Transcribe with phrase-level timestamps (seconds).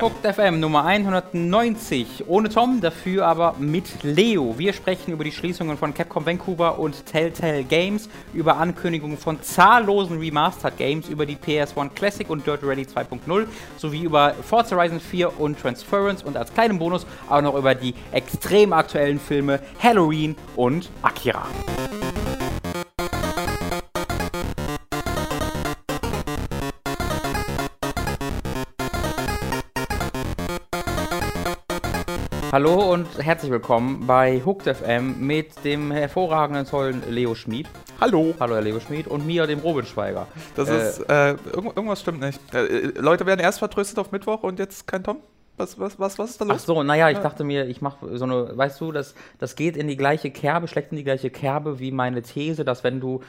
[0.00, 2.28] Hooked FM Nummer 190.
[2.28, 4.54] Ohne Tom, dafür aber mit Leo.
[4.56, 10.20] Wir sprechen über die Schließungen von Capcom Vancouver und Telltale Games, über Ankündigungen von zahllosen
[10.20, 15.40] Remastered Games, über die PS1 Classic und Dirt Rally 2.0, sowie über Forza Horizon 4
[15.40, 20.90] und Transference und als kleinen Bonus auch noch über die extrem aktuellen Filme Halloween und
[21.02, 21.44] Akira.
[32.50, 37.66] Hallo und herzlich willkommen bei Hooked FM mit dem hervorragenden tollen Leo Schmid.
[38.00, 38.34] Hallo.
[38.40, 40.26] Hallo Herr Leo Schmid und mir, dem Robin Schweiger.
[40.56, 42.40] Das Äh, ist, äh, irgend- irgendwas stimmt nicht.
[42.54, 45.18] Äh, Leute werden erst vertröstet auf Mittwoch und jetzt kein Tom?
[45.58, 46.64] Was, was, was, was ist da Ach los?
[46.66, 49.88] so, naja, ich dachte mir, ich mache so eine, weißt du, das, das geht in
[49.88, 53.20] die gleiche Kerbe, schlägt in die gleiche Kerbe wie meine These, dass wenn du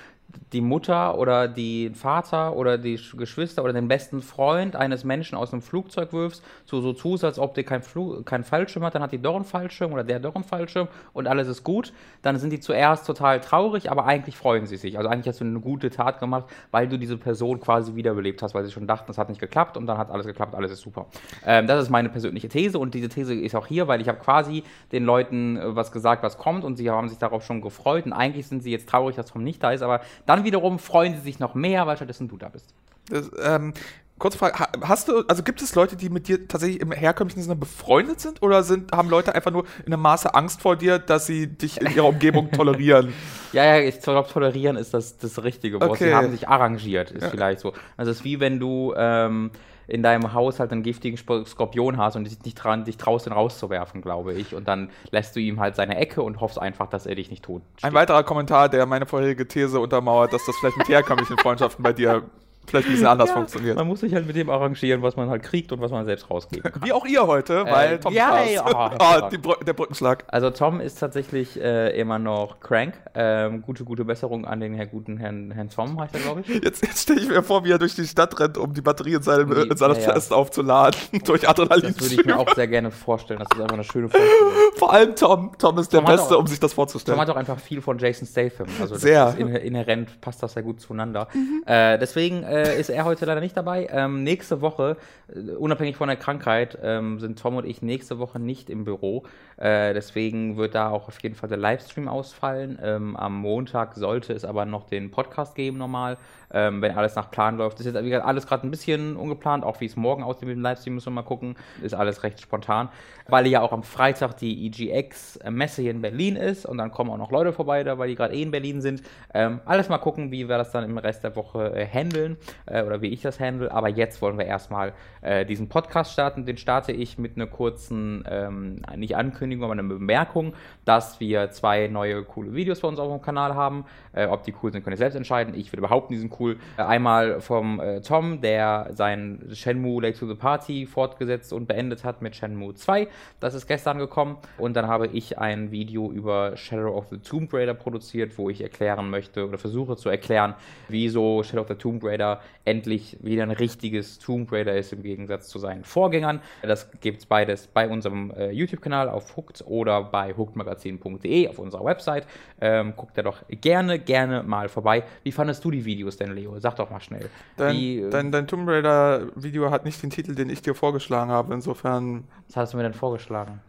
[0.53, 5.37] die Mutter oder den Vater oder die Sch- Geschwister oder den besten Freund eines Menschen
[5.37, 7.81] aus einem Flugzeug wirfst, so, so tust, als ob der kein,
[8.25, 11.27] kein Fallschirm hat, dann hat die doch einen Fallschirm oder der doch einen Fallschirm und
[11.27, 14.97] alles ist gut, dann sind die zuerst total traurig, aber eigentlich freuen sie sich.
[14.97, 18.53] Also eigentlich hast du eine gute Tat gemacht, weil du diese Person quasi wiederbelebt hast,
[18.55, 20.81] weil sie schon dachten, es hat nicht geklappt und dann hat alles geklappt, alles ist
[20.81, 21.07] super.
[21.45, 24.19] Ähm, das ist meine persönliche These und diese These ist auch hier, weil ich habe
[24.19, 28.05] quasi den Leuten äh, was gesagt, was kommt und sie haben sich darauf schon gefreut
[28.05, 31.15] und eigentlich sind sie jetzt traurig, dass Tom nicht da ist, aber dann wiederum freuen
[31.15, 32.73] sie sich noch mehr, weil stattdessen du da bist.
[33.09, 33.73] Das, ähm,
[34.19, 37.41] kurze Frage, ha- hast du, also gibt es Leute, die mit dir tatsächlich im herkömmlichen
[37.41, 40.99] Sinne befreundet sind oder sind, haben Leute einfach nur in einem Maße Angst vor dir,
[40.99, 43.13] dass sie dich in ihrer Umgebung tolerieren?
[43.51, 45.97] Ja, ja, ich glaube, tolerieren ist das, das richtige Wort.
[45.97, 46.13] Sie Okay.
[46.13, 47.73] haben sich arrangiert, ist vielleicht so.
[47.97, 49.49] Also es ist wie wenn du ähm,
[49.89, 53.33] in deinem Haus halt einen giftigen Skorpion hast und dich nicht dran, dich traust, ihn
[53.33, 54.53] rauszuwerfen, glaube ich.
[54.53, 57.43] Und dann lässt du ihm halt seine Ecke und hoffst einfach, dass er dich nicht
[57.43, 61.83] tot Ein weiterer Kommentar, der meine vorherige These untermauert, dass das vielleicht mit herkömmlichen Freundschaften
[61.83, 62.23] bei dir
[62.69, 63.75] vielleicht ein bisschen anders funktioniert.
[63.77, 66.29] Man muss sich halt mit dem arrangieren, was man halt kriegt und was man selbst
[66.29, 66.81] rausgeben kann.
[66.85, 68.53] Wie auch ihr heute, weil Äh, Tom ja, Spaß.
[68.53, 70.23] ja, oh, Ah, die Brü der Brückenschlag.
[70.27, 72.93] Also Tom ist tatsächlich äh, immer noch crank.
[73.15, 76.47] Ähm, gute, gute Besserung an den Herr, guten Herrn, Herrn Tom, heißt er, glaube ich.
[76.63, 79.13] Jetzt, jetzt stelle ich mir vor, wie er durch die Stadt rennt, um die Batterie
[79.15, 80.13] in seinem, Die- in seiner ja, ja.
[80.13, 81.93] Fest aufzuladen, durch Adrenalin.
[81.97, 83.39] Das würde ich mir auch sehr gerne vorstellen.
[83.39, 84.51] Das ist einfach eine schöne Vorstellung.
[84.75, 85.51] Vor allem Tom.
[85.57, 87.19] Tom ist der Tom hat Beste, auch- um sich das Tom vorzustellen.
[87.19, 88.67] hat auch einfach viel von Jason Statham.
[88.79, 89.29] Also das Sehr.
[89.29, 91.27] Ist inhä- inhärent passt das sehr gut zueinander.
[91.65, 93.87] Äh, deswegen äh, ist er heute leider nicht dabei.
[93.91, 94.97] Ähm, nächste Woche,
[95.33, 99.23] äh, unabhängig von der Krankheit, ähm, sind Tom und ich nächste Woche nicht im Büro.
[99.59, 102.79] Äh, deswegen wird da auch auf jeden Fall der Livestream ausfallen.
[102.81, 106.17] Ähm, am Montag sollte es aber noch den Podcast geben normal,
[106.51, 107.77] ähm, wenn alles nach Plan läuft.
[107.77, 110.55] Das ist jetzt gesagt, alles gerade ein bisschen ungeplant, auch wie es morgen aussieht mit
[110.55, 111.55] dem Livestream, müssen wir mal gucken.
[111.81, 112.87] Ist alles recht spontan,
[113.27, 117.17] weil ja auch am Freitag die EGX-Messe hier in Berlin ist und dann kommen auch
[117.17, 119.01] noch Leute vorbei, da weil die gerade eh in Berlin sind.
[119.33, 122.81] Ähm, alles mal gucken, wie wir das dann im Rest der Woche äh, handeln äh,
[122.83, 123.69] oder wie ich das handle.
[123.71, 126.45] Aber jetzt wollen wir erstmal äh, diesen Podcast starten.
[126.45, 129.17] Den starte ich mit einer kurzen, ähm, nicht
[129.49, 130.53] Ankündigung, aber einer Bemerkung,
[130.85, 133.85] dass wir zwei neue coole Videos bei uns auf dem Kanal haben.
[134.13, 135.53] Äh, ob die cool sind, könnt ihr selbst entscheiden.
[135.55, 136.57] Ich würde behaupten, die sind cool.
[136.77, 142.03] Äh, einmal vom äh, Tom, der sein Shenmue Late to the Party fortgesetzt und beendet
[142.03, 143.07] hat mit Shenmue 2.
[143.39, 144.37] Das ist gestern gekommen.
[144.57, 148.61] Und dann habe ich ein Video über Shadow of the Tomb Raider produziert, wo ich
[148.61, 150.55] erklären möchte oder versuche zu erklären,
[150.87, 155.47] wieso Shadow of the Tomb Raider endlich wieder ein richtiges Tomb Raider ist im Gegensatz
[155.47, 156.41] zu seinen Vorgängern.
[156.61, 161.85] Das gibt es beides bei unserem äh, YouTube-Kanal auf Hooked oder bei hookedmagazin.de auf unserer
[161.85, 162.27] Website.
[162.59, 165.03] Ähm, guckt da doch gerne, gerne mal vorbei.
[165.23, 166.59] Wie fandest du die Videos denn, Leo?
[166.59, 167.29] Sag doch mal schnell.
[167.57, 171.31] Dein, Wie, äh, dein, dein Tomb Raider-Video hat nicht den Titel, den ich dir vorgeschlagen
[171.31, 171.53] habe.
[171.53, 173.61] Insofern, was hast du mir denn vorgeschlagen?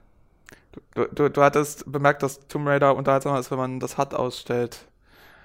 [0.95, 4.87] du, du, du hattest bemerkt, dass Tomb Raider unterhaltsamer ist, wenn man das HUD ausstellt.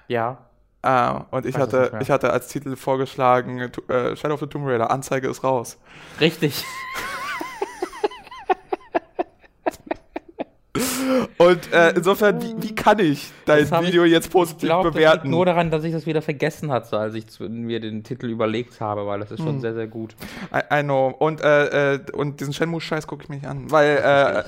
[0.08, 0.38] Ja.
[0.82, 4.66] Ah, und ich Weiß hatte, ich hatte als Titel vorgeschlagen, äh, Shadow of the Tomb
[4.66, 5.78] Raider, Anzeige ist raus.
[6.20, 6.64] Richtig.
[11.46, 14.94] Und äh, insofern, wie, wie kann ich dein hab ich- Video jetzt positiv glaube, das
[14.98, 15.30] liegt bewerten?
[15.30, 19.06] nur daran, dass ich das wieder vergessen hatte, als ich mir den Titel überlegt habe,
[19.06, 19.46] weil das ist Hm.
[19.46, 20.14] schon sehr, sehr gut.
[20.54, 21.08] I, I know.
[21.18, 23.70] Und, äh, äh, und diesen Shenmue-Scheiß gucke ich mir nicht an.
[23.70, 24.42] Weil, äh,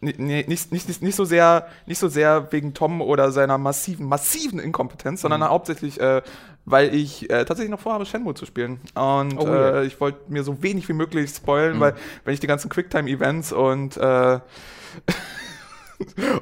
[0.00, 0.18] nicht,
[0.48, 5.20] nicht, nicht, nicht, so sehr, nicht so sehr wegen Tom oder seiner massiven, massiven Inkompetenz,
[5.22, 5.44] sondern Mhm.
[5.48, 6.22] hauptsächlich, äh,
[6.66, 8.80] weil ich äh, tatsächlich noch vorhabe, Shenmue zu spielen.
[8.94, 9.80] Und Oh, ja.
[9.80, 11.80] äh, ich wollte mir so wenig wie möglich spoilen, Mhm.
[11.80, 11.94] weil
[12.24, 14.38] wenn ich die ganzen Quicktime-Events und äh,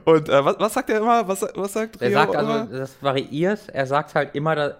[0.04, 1.26] Und äh, was, was sagt er immer?
[1.28, 2.60] Was, was sagt Er Rio sagt immer?
[2.62, 3.60] also, das variiert.
[3.72, 4.72] Er sagt halt immer da,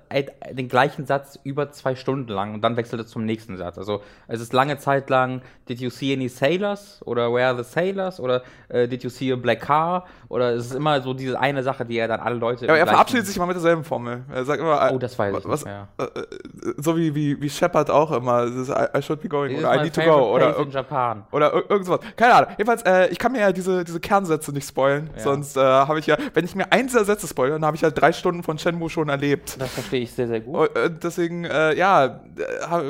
[0.50, 3.76] den gleichen Satz über zwei Stunden lang und dann wechselt er zum nächsten Satz.
[3.78, 7.00] Also es ist lange Zeit lang, did you see any sailors?
[7.04, 8.18] Oder where are the sailors?
[8.18, 10.06] Oder äh, did you see a black car?
[10.28, 12.64] Oder es ist immer so diese eine Sache, die er dann alle Leute.
[12.66, 14.22] ja, aber er verabschiedet sich immer mit derselben Formel.
[14.32, 15.88] Er sagt immer, Oh, das weiß ich was, nicht mehr.
[15.98, 16.26] äh, äh,
[16.78, 18.46] so wie, wie, wie Shepard auch immer.
[18.46, 21.24] I, I should be going This is oder I need to go oder, in Japan.
[21.30, 22.00] oder ir- irgend sowas.
[22.16, 22.50] Keine Ahnung.
[22.56, 25.10] Jedenfalls, äh, ich kann mir ja diese, diese Kernsätze nicht spoilen.
[25.16, 25.22] Ja.
[25.22, 27.82] Sonst äh, habe ich ja, wenn ich mir eins dieser Sätze spoilere, dann habe ich
[27.82, 29.60] ja drei Stunden von Shenmue schon erlebt.
[29.60, 30.70] Das verstehe ich sehr, sehr gut.
[30.70, 32.20] Und, äh, deswegen, äh, ja,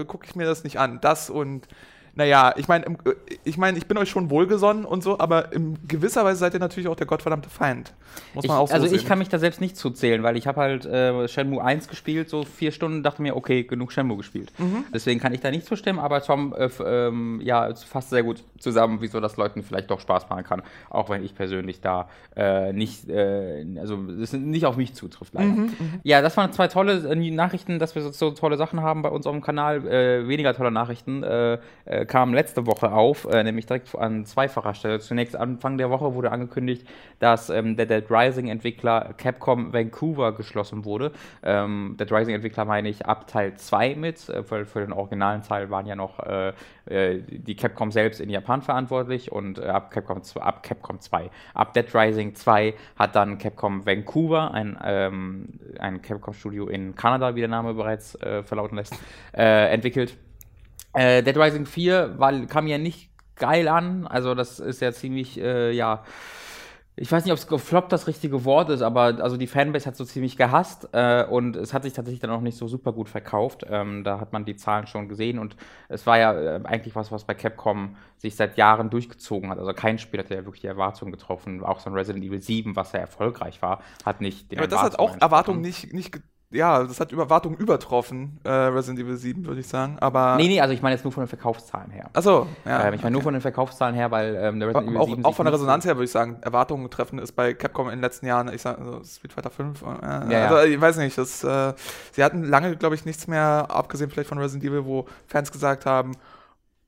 [0.07, 0.99] gucke ich mir das nicht an.
[1.01, 1.67] Das und,
[2.15, 2.85] naja, ich meine,
[3.45, 6.61] ich meine, ich bin euch schon wohlgesonnen und so, aber in gewisser Weise seid ihr
[6.61, 7.95] natürlich auch der gottverdammte Feind.
[8.35, 8.97] Muss Ich, man auch so also sehen.
[8.97, 12.29] ich kann mich da selbst nicht zuzählen, weil ich habe halt äh, Shenmue 1 gespielt,
[12.29, 14.53] so vier Stunden, dachte mir, okay, genug Shenmue gespielt.
[14.59, 14.85] Mhm.
[14.93, 18.99] Deswegen kann ich da nicht zustimmen, aber Tom äh, ähm, ja, fasst sehr gut zusammen,
[19.01, 23.09] wieso das Leuten vielleicht doch Spaß machen kann, auch wenn ich persönlich da äh, nicht,
[23.09, 25.49] äh, also es nicht auf mich zutrifft leider.
[25.49, 25.73] Mhm,
[26.03, 29.09] Ja, das waren zwei tolle äh, Nachrichten, dass wir so, so tolle Sachen haben bei
[29.09, 29.87] uns auf dem Kanal.
[29.87, 31.23] Äh, weniger tolle Nachrichten
[32.03, 35.01] äh, kamen letzte Woche auf, äh, nämlich direkt an zweifacher Stelle.
[35.01, 36.87] Zunächst Anfang der Woche wurde angekündigt,
[37.19, 41.13] dass ähm, der Dead Rising Entwickler Capcom Vancouver geschlossen wurde.
[41.43, 45.43] Ähm, Dead Rising Entwickler meine ich ab Teil 2 mit, äh, weil für den originalen
[45.43, 46.53] Teil waren ja noch äh,
[46.87, 51.31] äh, die Capcom selbst in Japan verantwortlich und ab, Capcom, ab Capcom 2.
[51.55, 57.41] Ab Dead Rising 2 hat dann Capcom Vancouver, ein, ähm, ein Capcom-Studio in Kanada, wie
[57.41, 58.95] der Name bereits verlauten lässt,
[59.33, 60.17] entwickelt.
[60.95, 65.39] Äh, Dead Rising 4 war, kam ja nicht geil an, also das ist ja ziemlich,
[65.41, 66.05] äh, ja,
[66.95, 69.97] ich weiß nicht, ob es gefloppt das richtige Wort ist, aber also die Fanbase hat
[69.97, 73.09] so ziemlich gehasst äh, und es hat sich tatsächlich dann auch nicht so super gut
[73.09, 73.65] verkauft.
[73.69, 75.57] Ähm, da hat man die Zahlen schon gesehen und
[75.89, 79.59] es war ja äh, eigentlich was, was bei Capcom sich seit Jahren durchgezogen hat.
[79.59, 81.65] Also kein Spiel hat ja wirklich die Erwartungen getroffen.
[81.65, 84.83] Auch so ein Resident Evil 7, was ja erfolgreich war, hat nicht den aber das
[84.83, 85.17] hat auch.
[85.21, 86.23] Erwartungen nicht, nicht, ge-
[86.53, 89.97] ja, das hat über Erwartungen übertroffen, äh, Resident Evil 7, würde ich sagen.
[90.01, 90.37] Aber.
[90.37, 92.11] Nee, nee, also ich meine jetzt nur von den Verkaufszahlen her.
[92.13, 92.87] Achso, ja.
[92.87, 95.25] ähm, ich meine nur von den Verkaufszahlen her, weil ähm, der Resident Evil auch, 7
[95.25, 98.01] auch von der Resonanz her würde ich sagen, Erwartungen treffen ist bei Capcom in den
[98.03, 100.47] letzten Jahren, ich sag, also Street Fighter 5, äh, Ja, ja.
[100.49, 101.73] also ich weiß nicht, das, äh,
[102.13, 105.87] sie hatten lange, glaube ich, nichts mehr, abgesehen vielleicht von Resident Evil, wo Fans gesagt
[105.87, 106.13] haben,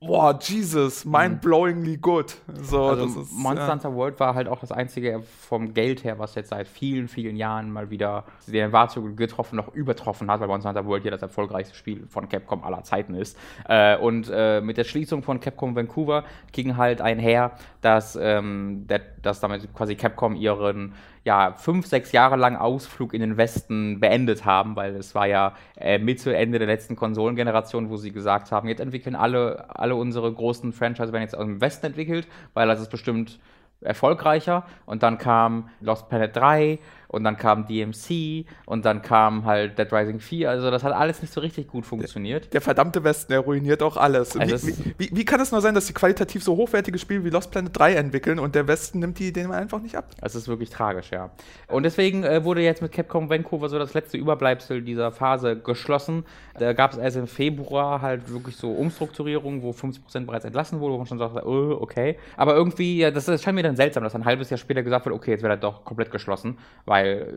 [0.05, 2.35] boah, Jesus, mind-blowingly good.
[2.61, 2.89] So, Mhm.
[2.89, 3.71] Also das ist, Monster ja.
[3.73, 7.35] Hunter World war halt auch das einzige vom Geld her, was jetzt seit vielen, vielen
[7.35, 11.21] Jahren mal wieder die Erwartungen getroffen, noch übertroffen hat, weil Monster Hunter World ja das
[11.21, 13.37] erfolgreichste Spiel von Capcom aller Zeiten ist.
[13.67, 19.01] Äh, und äh, mit der Schließung von Capcom Vancouver ging halt einher, dass, ähm, der,
[19.21, 20.93] dass damit quasi Capcom ihren
[21.25, 25.55] ja, fünf, sechs Jahre lang Ausflug in den Westen beendet haben, weil es war ja
[25.75, 30.31] äh, Mitte, Ende der letzten Konsolengeneration, wo sie gesagt haben, jetzt entwickeln alle, alle unsere
[30.31, 33.39] großen Franchise werden jetzt aus dem Westen entwickelt, weil das ist bestimmt
[33.81, 34.65] erfolgreicher.
[34.85, 39.91] Und dann kam Lost Planet 3 und dann kam DMC und dann kam halt Dead
[39.91, 40.49] Rising 4.
[40.49, 42.53] Also das hat alles nicht so richtig gut funktioniert.
[42.53, 44.35] Der verdammte Westen, der ruiniert auch alles.
[44.37, 47.23] Also wie, wie, wie, wie kann es nur sein, dass sie qualitativ so hochwertige Spiele
[47.23, 50.09] wie Lost Planet 3 entwickeln und der Westen nimmt die denen einfach nicht ab?
[50.21, 51.31] Es ist wirklich tragisch, ja.
[51.67, 56.25] Und deswegen äh, wurde jetzt mit Capcom Vancouver so das letzte Überbleibsel dieser Phase geschlossen.
[56.57, 60.93] Da gab es erst im Februar halt wirklich so Umstrukturierungen, wo 50% bereits entlassen wurde,
[60.93, 62.17] wo man schon sagte, oh, okay.
[62.37, 65.15] Aber irgendwie, das, das scheint mir dann seltsam, dass ein halbes Jahr später gesagt wird,
[65.15, 67.33] okay, jetzt wird er doch komplett geschlossen, weil äh,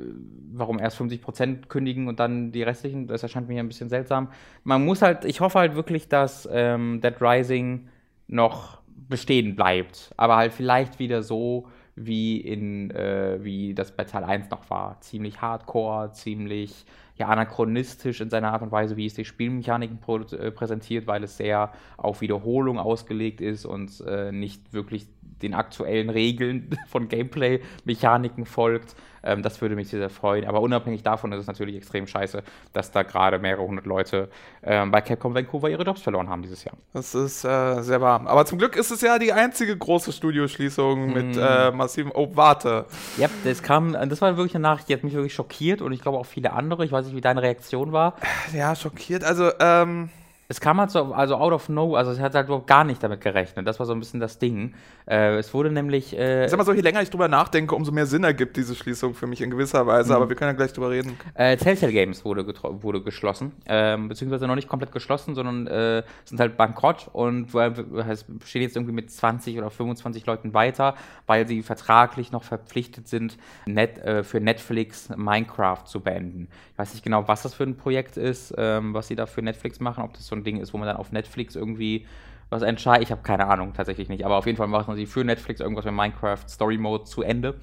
[0.52, 4.28] warum erst 50% kündigen und dann die restlichen, das erscheint mir ein bisschen seltsam.
[4.64, 7.88] Man muss halt, ich hoffe halt wirklich, dass ähm, Dead Rising
[8.26, 8.78] noch
[9.08, 14.50] bestehen bleibt, aber halt vielleicht wieder so, wie in äh, wie das bei Teil 1
[14.50, 15.00] noch war.
[15.00, 16.84] Ziemlich hardcore, ziemlich
[17.16, 19.98] ja, anachronistisch in seiner Art und Weise, wie es die Spielmechaniken
[20.32, 25.08] äh, präsentiert, weil es sehr auf Wiederholung ausgelegt ist und äh, nicht wirklich
[25.42, 28.94] den aktuellen Regeln von Gameplay-Mechaniken folgt.
[29.22, 30.46] Ähm, das würde mich sehr, sehr freuen.
[30.46, 34.28] Aber unabhängig davon ist es natürlich extrem scheiße, dass da gerade mehrere hundert Leute
[34.62, 36.75] ähm, bei Capcom Vancouver ihre Jobs verloren haben dieses Jahr.
[36.92, 38.26] Das ist äh, sehr warm.
[38.26, 41.42] Aber zum Glück ist es ja die einzige große Studioschließung mit Mhm.
[41.42, 42.12] äh, massivem.
[42.14, 42.87] Oh, warte.
[43.16, 46.00] Ja, das kam, das war wirklich eine Nachricht, die hat mich wirklich schockiert und ich
[46.00, 46.84] glaube auch viele andere.
[46.84, 48.14] Ich weiß nicht, wie deine Reaktion war.
[48.54, 49.25] Ja, schockiert.
[49.25, 50.10] Also, ähm.
[50.50, 53.02] Es kam halt so, also out of no, also es hat halt überhaupt gar nicht
[53.02, 53.67] damit gerechnet.
[53.67, 54.73] Das war so ein bisschen das Ding.
[55.07, 56.17] Äh, es wurde nämlich.
[56.17, 58.75] Äh, Ich sag mal so, je länger ich drüber nachdenke, umso mehr Sinn ergibt diese
[58.75, 60.17] Schließung für mich in gewisser Weise.
[60.17, 61.19] Aber wir können ja gleich drüber reden.
[61.35, 62.47] Äh, Telltale Games wurde,
[62.83, 68.25] wurde geschlossen, ähm, beziehungsweise noch nicht komplett geschlossen, sondern äh, sind halt bankrott und es
[68.47, 70.95] stehen jetzt irgendwie mit 20 oder 25 Leuten weiter,
[71.26, 73.37] weil sie vertraglich noch verpflichtet sind,
[73.67, 76.49] net, äh, für Netflix Minecraft zu beenden.
[76.73, 79.43] Ich weiß nicht genau, was das für ein Projekt ist, ähm, was sie da für
[79.43, 82.07] Netflix machen, ob das so ein Ding ist, wo man dann auf Netflix irgendwie
[82.50, 83.04] was entscheidet.
[83.04, 84.25] Ich habe keine Ahnung, tatsächlich nicht.
[84.25, 87.54] Aber auf jeden Fall machen sie für Netflix irgendwas mit Minecraft Story Mode zu Ende.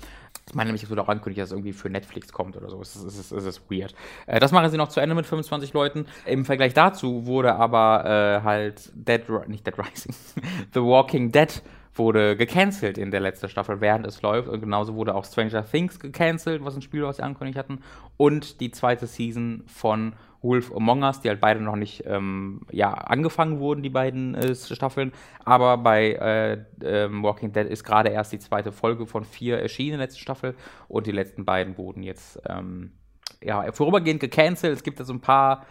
[0.48, 2.80] Ich meine nämlich, es wird auch ankündigt, dass es irgendwie für Netflix kommt oder so.
[2.80, 3.96] Es ist, es ist, es ist weird.
[4.28, 6.06] Äh, das machen sie noch zu Ende mit 25 Leuten.
[6.26, 10.14] Im Vergleich dazu wurde aber äh, halt Dead, nicht Dead Rising,
[10.74, 11.64] The Walking Dead
[11.96, 14.50] wurde gecancelt in der letzten Staffel, während es läuft.
[14.50, 17.80] Und genauso wurde auch Stranger Things gecancelt, was ein Spiel, was sie angekündigt hatten.
[18.18, 20.14] Und die zweite Season von
[20.46, 24.56] Wolf Among Us, die halt beide noch nicht ähm, ja, angefangen wurden, die beiden äh,
[24.56, 25.12] Staffeln.
[25.44, 26.54] Aber bei äh,
[26.86, 30.56] äh, Walking Dead ist gerade erst die zweite Folge von vier erschienen, letzte Staffel.
[30.88, 32.94] Und die letzten beiden wurden jetzt ähm,
[33.44, 34.74] ja, vorübergehend gecancelt.
[34.74, 35.66] Es gibt da so ein paar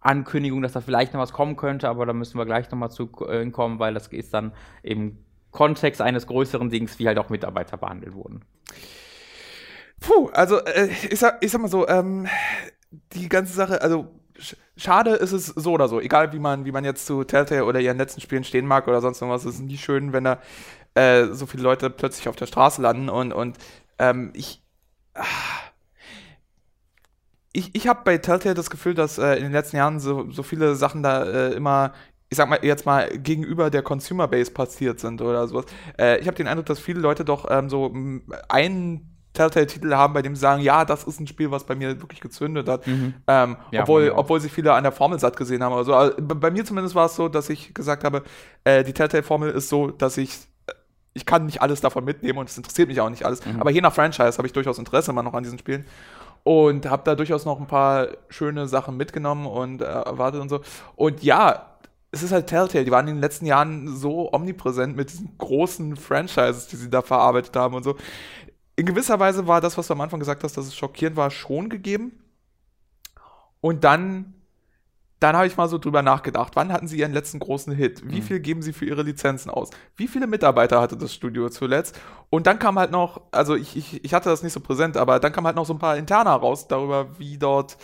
[0.00, 3.10] Ankündigung, dass da vielleicht noch was kommen könnte, aber da müssen wir gleich nochmal zu
[3.28, 5.18] äh, kommen, weil das ist dann im
[5.50, 8.42] Kontext eines größeren Dings, wie halt auch Mitarbeiter behandelt wurden.
[10.00, 12.26] Puh, also äh, ich, sag, ich sag mal so, ähm,
[12.90, 16.72] die ganze Sache, also sch schade ist es so oder so, egal wie man, wie
[16.72, 19.60] man jetzt zu Telltale oder ihren letzten Spielen stehen mag oder sonst irgendwas, es ist
[19.62, 20.40] nie schön, wenn da
[20.94, 23.58] äh, so viele Leute plötzlich auf der Straße landen und, und
[23.98, 24.62] ähm, ich.
[25.14, 25.24] Ah,
[27.52, 30.42] ich, ich habe bei Telltale das Gefühl, dass äh, in den letzten Jahren so, so
[30.42, 31.92] viele Sachen da äh, immer,
[32.28, 35.66] ich sag mal jetzt mal, gegenüber der Consumer Base passiert sind oder sowas.
[35.98, 37.92] Äh, ich habe den Eindruck, dass viele Leute doch ähm, so
[38.48, 42.00] einen Telltale-Titel haben, bei dem sie sagen, ja, das ist ein Spiel, was bei mir
[42.00, 42.86] wirklich gezündet hat.
[42.86, 43.14] Mhm.
[43.26, 45.74] Ähm, ja, obwohl, obwohl sie viele an der Formel satt gesehen haben.
[45.74, 48.22] Also, also bei mir zumindest war es so, dass ich gesagt habe,
[48.64, 50.50] äh, die Telltale-Formel ist so, dass ich
[51.12, 53.44] ich kann nicht alles davon mitnehmen und es interessiert mich auch nicht alles.
[53.44, 53.60] Mhm.
[53.60, 55.84] Aber je nach Franchise habe ich durchaus Interesse immer noch an diesen Spielen
[56.44, 60.60] und habe da durchaus noch ein paar schöne Sachen mitgenommen und äh, erwartet und so.
[60.96, 61.66] Und ja,
[62.12, 65.96] es ist halt Telltale, die waren in den letzten Jahren so omnipräsent mit diesen großen
[65.96, 67.96] Franchises, die sie da verarbeitet haben und so.
[68.76, 71.30] In gewisser Weise war das, was du am Anfang gesagt hast, dass es schockierend war,
[71.30, 72.12] schon gegeben.
[73.60, 74.34] Und dann
[75.20, 78.10] dann habe ich mal so drüber nachgedacht, wann hatten sie ihren letzten großen Hit?
[78.10, 78.22] Wie mhm.
[78.22, 79.68] viel geben sie für ihre Lizenzen aus?
[79.94, 82.00] Wie viele Mitarbeiter hatte das Studio zuletzt?
[82.30, 85.20] Und dann kam halt noch, also ich, ich, ich hatte das nicht so präsent, aber
[85.20, 87.76] dann kam halt noch so ein paar Interner raus darüber, wie dort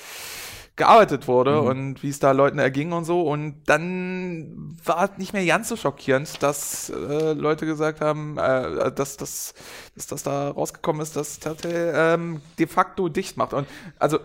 [0.76, 1.66] gearbeitet wurde mhm.
[1.66, 3.22] und wie es da Leuten erging und so.
[3.22, 8.92] Und dann war es nicht mehr ganz so schockierend, dass äh, Leute gesagt haben, äh,
[8.92, 9.54] dass, dass,
[9.94, 13.54] dass das da rausgekommen ist, dass Telltale ähm, de facto dicht macht.
[13.54, 13.66] Und
[13.98, 14.18] also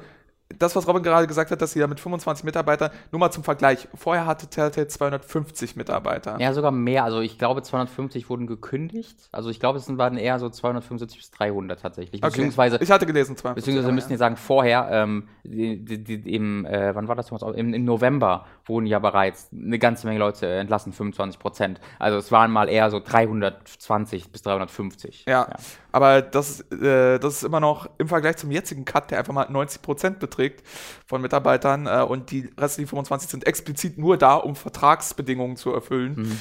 [0.60, 3.43] das, was Robin gerade gesagt hat, dass sie da mit 25 Mitarbeitern, nur mal zum
[3.43, 6.39] Vergleich, vorher hatte Telltale 250 Mitarbeiter.
[6.39, 7.03] Ja, sogar mehr.
[7.03, 9.29] Also ich glaube, 250 wurden gekündigt.
[9.31, 12.22] Also ich glaube, es waren eher so 275 bis 300 tatsächlich.
[12.22, 12.31] Okay.
[12.31, 13.55] Beziehungsweise, ich hatte gelesen, 250.
[13.62, 17.31] Beziehungsweise wir müssen ja sagen, vorher, ähm, die, die, die, im, äh, wann war das?
[17.31, 21.81] Im, Im November wurden ja bereits eine ganze Menge Leute entlassen, 25 Prozent.
[22.00, 25.25] Also es waren mal eher so 320 bis 350.
[25.27, 25.55] Ja, ja.
[25.91, 29.48] aber das, äh, das ist immer noch im Vergleich zum jetzigen Cut, der einfach mal
[29.50, 30.63] 90 Prozent beträgt
[31.05, 36.15] von Mitarbeitern äh, und die restlichen 25 sind explizit nur da, um Vertragsbedingungen zu erfüllen.
[36.15, 36.38] Mhm.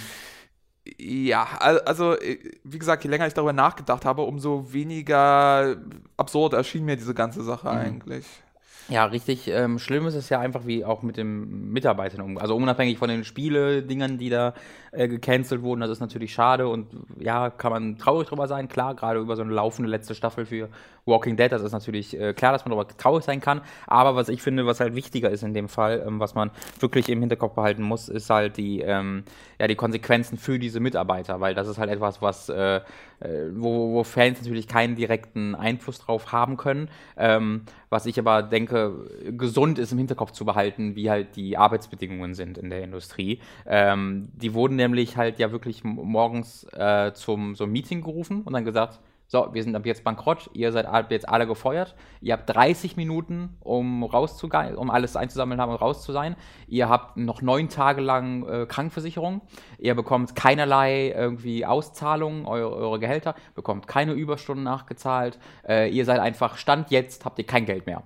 [0.98, 5.76] Ja, also äh, wie gesagt, je länger ich darüber nachgedacht habe, umso weniger
[6.16, 7.78] absurd erschien mir diese ganze Sache mhm.
[7.78, 8.26] eigentlich.
[8.90, 12.38] Ja, richtig ähm, schlimm ist es ja einfach, wie auch mit den Mitarbeitern um.
[12.38, 14.52] Also unabhängig von den Spiele-Dingern, die da
[14.90, 18.96] äh, gecancelt wurden, das ist natürlich schade und ja, kann man traurig drüber sein, klar,
[18.96, 20.68] gerade über so eine laufende letzte Staffel für
[21.10, 23.60] Walking Dead, das ist natürlich äh, klar, dass man darüber traurig sein kann.
[23.86, 27.10] Aber was ich finde, was halt wichtiger ist in dem Fall, ähm, was man wirklich
[27.10, 29.24] im Hinterkopf behalten muss, ist halt die, ähm,
[29.58, 32.80] ja, die Konsequenzen für diese Mitarbeiter, weil das ist halt etwas, was äh,
[33.20, 36.88] äh, wo, wo Fans natürlich keinen direkten Einfluss drauf haben können.
[37.16, 42.34] Ähm, was ich aber denke, gesund ist im Hinterkopf zu behalten, wie halt die Arbeitsbedingungen
[42.34, 43.40] sind in der Industrie.
[43.66, 48.64] Ähm, die wurden nämlich halt ja wirklich morgens äh, zum so Meeting gerufen und dann
[48.64, 52.96] gesagt, so, wir sind ab jetzt bankrott, ihr seid jetzt alle gefeuert, ihr habt 30
[52.96, 56.34] Minuten, um rauszugehen, um alles einzusammeln haben und raus zu sein.
[56.66, 59.42] Ihr habt noch neun Tage lang äh, Krankenversicherung,
[59.78, 66.18] ihr bekommt keinerlei irgendwie Auszahlungen, eure, eure Gehälter, bekommt keine Überstunden nachgezahlt, äh, ihr seid
[66.18, 68.02] einfach, Stand jetzt, habt ihr kein Geld mehr.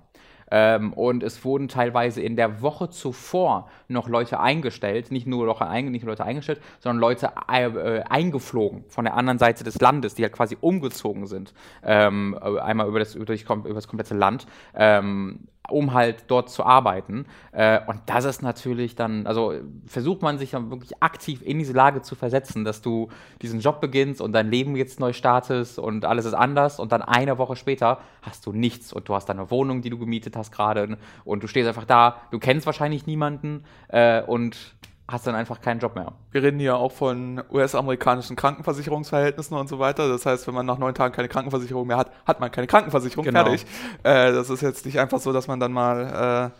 [0.50, 5.90] Ähm, und es wurden teilweise in der Woche zuvor noch Leute eingestellt, nicht nur, Leute,
[5.90, 10.22] nicht nur Leute eingestellt, sondern Leute äh, eingeflogen von der anderen Seite des Landes, die
[10.22, 14.46] halt quasi umgezogen sind, ähm, einmal über das, über das komplette Land.
[14.74, 17.26] Ähm, um halt dort zu arbeiten.
[17.52, 19.54] Äh, und das ist natürlich dann, also
[19.86, 23.08] versucht man sich dann wirklich aktiv in diese Lage zu versetzen, dass du
[23.40, 27.02] diesen Job beginnst und dein Leben jetzt neu startest und alles ist anders und dann
[27.02, 30.52] eine Woche später hast du nichts und du hast deine Wohnung, die du gemietet hast
[30.52, 34.74] gerade und du stehst einfach da, du kennst wahrscheinlich niemanden äh, und
[35.06, 36.12] hast dann einfach keinen Job mehr.
[36.30, 40.08] Wir reden hier auch von US-amerikanischen Krankenversicherungsverhältnissen und so weiter.
[40.08, 43.24] Das heißt, wenn man nach neun Tagen keine Krankenversicherung mehr hat, hat man keine Krankenversicherung.
[43.24, 43.44] Genau.
[43.44, 43.66] Fertig.
[44.02, 46.52] Äh, das ist jetzt nicht einfach so, dass man dann mal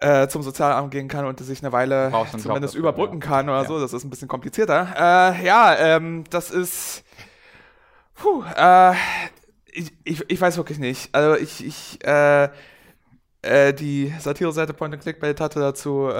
[0.00, 3.26] äh, zum Sozialamt gehen kann und sich eine Weile Job zumindest dafür, überbrücken ja.
[3.26, 3.68] kann oder Ja.
[3.68, 3.80] so.
[3.80, 4.88] Das ist ein bisschen komplizierter.
[4.96, 7.04] Äh, ja, ähm, das ist.
[8.14, 8.92] Puh, äh,
[9.72, 11.14] ich, ich, ich weiß wirklich nicht.
[11.14, 12.48] Also ich, ich, äh,
[13.42, 16.10] äh, die Satire-Seite Point and Clickbait hatte dazu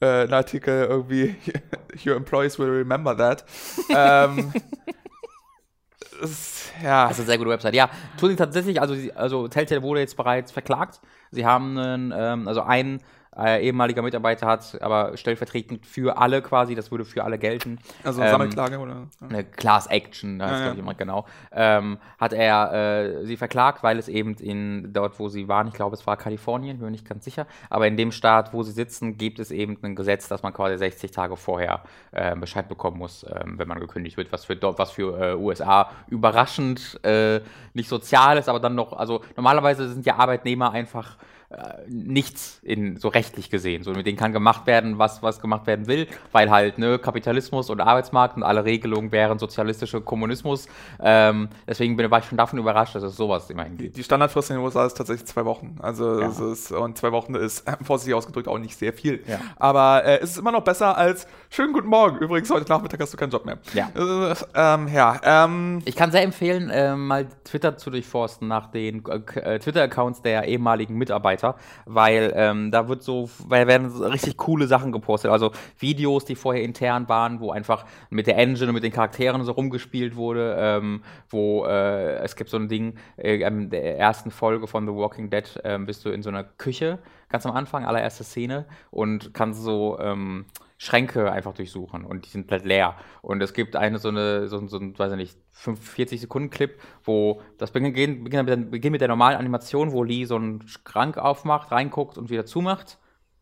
[0.00, 1.36] äh, einen Artikel irgendwie
[2.06, 3.44] Your employees will remember that.
[3.90, 4.52] ähm,
[6.22, 7.04] es- ja.
[7.08, 7.74] Das ist eine sehr gute Website.
[7.74, 11.00] Ja, tun sie tatsächlich, also, also Telltale wurde jetzt bereits verklagt.
[11.30, 13.00] Sie haben einen, ähm, also ein
[13.38, 17.78] äh, ehemaliger Mitarbeiter hat aber stellvertretend für alle quasi, das würde für alle gelten.
[18.04, 19.08] Also ähm, Sammelklage oder?
[19.20, 20.72] eine Class Action, da ist Ja, glaube ja.
[20.74, 25.28] ich immer genau, ähm, hat er äh, sie verklagt, weil es eben in dort, wo
[25.28, 28.12] sie waren, ich glaube, es war Kalifornien, bin mir nicht ganz sicher, aber in dem
[28.12, 31.82] Staat, wo sie sitzen, gibt es eben ein Gesetz, dass man quasi 60 Tage vorher
[32.12, 35.34] äh, Bescheid bekommen muss, ähm, wenn man gekündigt wird, was für dort, was für äh,
[35.34, 37.40] USA überraschend äh,
[37.74, 41.16] nicht sozial ist, aber dann noch, also normalerweise sind ja Arbeitnehmer einfach
[41.50, 41.56] äh,
[41.88, 43.82] nichts in so rechtlich gesehen.
[43.82, 47.70] So mit denen kann gemacht werden, was, was gemacht werden will, weil halt ne, Kapitalismus
[47.70, 50.66] und Arbeitsmarkt und alle Regelungen wären sozialistischer Kommunismus.
[51.00, 53.96] Ähm, deswegen bin, war ich schon davon überrascht, dass es sowas immerhin gibt.
[53.96, 55.76] Die Standardfrist in den USA ist tatsächlich zwei Wochen.
[55.80, 56.28] Also Ja.
[56.52, 59.22] ist, und zwei Wochen ist vorsichtig ausgedrückt auch nicht sehr viel.
[59.26, 59.38] Ja.
[59.56, 62.18] Aber äh, es ist immer noch besser als schönen guten Morgen.
[62.18, 63.56] Übrigens, heute Nachmittag hast du keinen Job mehr.
[63.72, 63.88] Ja.
[63.94, 65.18] Äh, ähm, ja.
[65.24, 70.44] Ähm, Ich kann sehr empfehlen, äh, mal Twitter zu durchforsten nach den äh, Twitter-Accounts der
[70.46, 71.37] ehemaligen Mitarbeiter,
[71.86, 75.30] weil ähm, da wird so, weil werden so richtig coole Sachen gepostet.
[75.30, 79.44] Also Videos, die vorher intern waren, wo einfach mit der Engine und mit den Charakteren
[79.44, 84.30] so rumgespielt wurde, ähm, wo äh, es gibt so ein Ding, äh, in der ersten
[84.30, 87.84] Folge von The Walking Dead ähm, bist du in so einer Küche, ganz am Anfang,
[87.84, 90.46] allererste Szene, und kannst so ähm,
[90.80, 92.96] Schränke einfach durchsuchen und die sind halt leer.
[93.20, 96.80] Und es gibt eine so eine, so, so ein, weiß ich nicht, 45 Sekunden Clip,
[97.02, 101.72] wo das beginnt, beginnt, beginnt mit der normalen Animation, wo Lee so einen Schrank aufmacht,
[101.72, 102.98] reinguckt und wieder zumacht.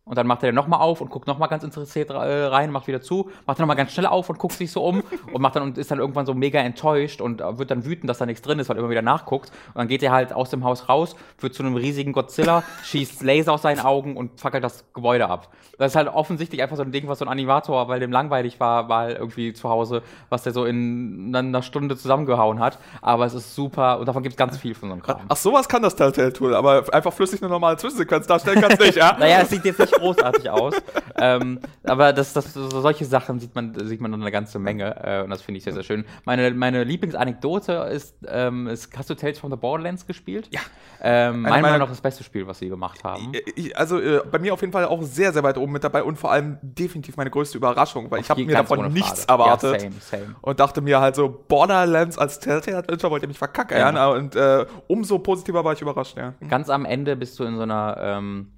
[0.08, 3.00] Und dann macht er den nochmal auf und guckt nochmal ganz interessiert rein, macht wieder
[3.00, 5.64] zu, macht dann nochmal ganz schnell auf und guckt sich so um und macht dann
[5.64, 8.40] und ist dann irgendwann so mega enttäuscht und äh, wird dann wütend, dass da nichts
[8.40, 9.50] drin ist, weil er immer wieder nachguckt.
[9.50, 13.24] Und dann geht er halt aus dem Haus raus, wird zu einem riesigen Godzilla, schießt
[13.24, 15.48] Laser aus seinen Augen und fackelt das Gebäude ab.
[15.76, 18.60] Das ist halt offensichtlich einfach so ein Ding, was so ein Animator, weil dem langweilig
[18.60, 22.78] war, war halt irgendwie zu Hause, was der so in einer Stunde zusammengehauen hat.
[23.02, 25.22] Aber es ist super und davon gibt es ganz viel von so einem Kram.
[25.28, 29.16] ach, sowas kann das Telltale-Tool, aber einfach flüssig eine normale Zwischensequenz darstellen kannst nicht, ja?
[29.18, 30.74] Naja, es sieht jetzt nicht großartig aus.
[31.16, 34.96] ähm, aber das, das, so solche Sachen sieht man, sieht man dann eine ganze Menge.
[35.02, 36.04] Äh, und das finde ich sehr, sehr schön.
[36.24, 40.48] Meine, meine Lieblingsanekdote ist, ähm, ist, hast du Tales from the Borderlands gespielt?
[40.52, 40.60] Ja.
[41.00, 43.32] Ähm, meiner Meinung nach das beste Spiel, was sie gemacht haben.
[43.54, 46.02] Ich, also äh, bei mir auf jeden Fall auch sehr, sehr weit oben mit dabei
[46.02, 49.74] und vor allem definitiv meine größte Überraschung, weil ich habe mir davon nichts erwartet.
[49.74, 50.36] Ja, same, same.
[50.40, 53.96] Und dachte mir halt so, Borderlands als Telltale-Adventure wollt ihr mich verkackern.
[53.96, 54.08] Ja.
[54.08, 56.34] Und äh, umso positiver war ich überrascht, ja.
[56.48, 58.52] Ganz am Ende bist du in so einer, ähm,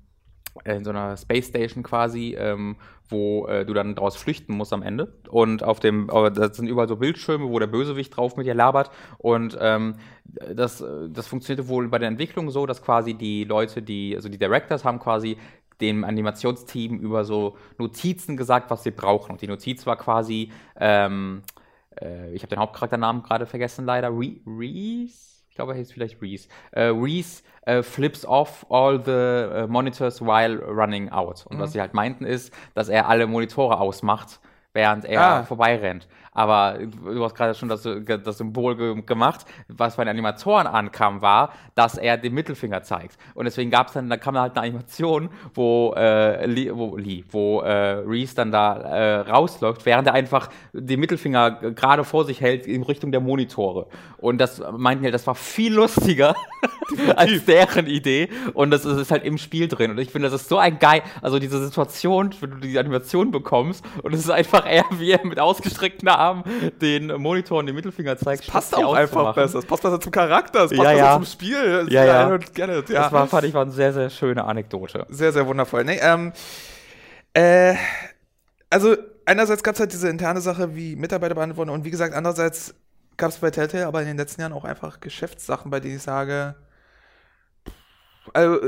[0.65, 2.77] in so einer Space Station quasi, ähm,
[3.09, 5.13] wo äh, du dann draus flüchten musst am Ende.
[5.29, 8.55] Und auf dem, äh, das sind überall so Bildschirme, wo der Bösewicht drauf mit dir
[8.55, 8.91] labert.
[9.19, 13.83] Und ähm, das, äh, das funktionierte wohl bei der Entwicklung so, dass quasi die Leute,
[13.83, 15.37] die, also die Directors haben quasi
[15.81, 19.33] dem Animationsteam über so Notizen gesagt, was sie brauchen.
[19.33, 21.43] Und die Notiz war quasi, ähm,
[22.01, 25.38] äh, ich habe den Hauptcharakternamen gerade vergessen leider, Re Reese?
[25.59, 26.47] Ich glaube, er hieß vielleicht Reese.
[26.71, 31.45] Äh, Reese äh, flips off all the äh, monitors while running out.
[31.49, 34.39] Und was sie halt meinten ist, dass er alle Monitore ausmacht,
[34.73, 35.43] während er Ah.
[35.43, 36.07] vorbeirennt.
[36.39, 39.45] Aber du hast gerade schon das, das Symbol ge gemacht.
[39.67, 43.19] Was bei den Animatoren ankam, war, dass er den Mittelfinger zeigt.
[43.35, 46.97] Und deswegen gab es dann, da kam dann halt eine Animation, wo, äh, Lee, wo,
[46.97, 52.25] Lee, wo äh, Reese dann da äh, rausläuft, während er einfach den Mittelfinger gerade vor
[52.25, 53.89] sich hält in Richtung der Monitore.
[54.19, 56.37] Und das meinten ja, das war viel lustiger
[57.17, 58.29] als deren Idee.
[58.55, 59.91] Und das ist, ist halt im Spiel drin.
[59.91, 63.33] Und ich finde, das ist so ein geil, also diese Situation, wenn du die Animation
[63.33, 66.28] bekommst und es ist einfach er, wie er mit ausgestreckten Armen
[66.81, 68.47] den Monitor und den Mittelfinger zeigt.
[68.47, 69.59] Passt statt sie auch einfach besser.
[69.59, 71.15] Es passt besser zum Charakter, es passt Ja, besser ja.
[71.15, 71.87] zum Spiel.
[71.91, 72.37] Ja, ja.
[72.37, 72.83] I ja.
[72.83, 75.07] Das war, fand ich, war eine sehr, sehr schöne Anekdote.
[75.09, 75.85] Sehr, sehr wundervoll.
[75.85, 76.33] Nee, ähm,
[77.35, 77.75] äh,
[78.71, 82.15] also einerseits gab es halt diese interne Sache, wie Mitarbeiter behandelt wurden und wie gesagt,
[82.15, 82.75] andererseits
[83.17, 86.03] gab es bei Telltale aber in den letzten Jahren auch einfach Geschäftssachen, bei denen ich
[86.03, 86.55] sage,
[88.33, 88.59] also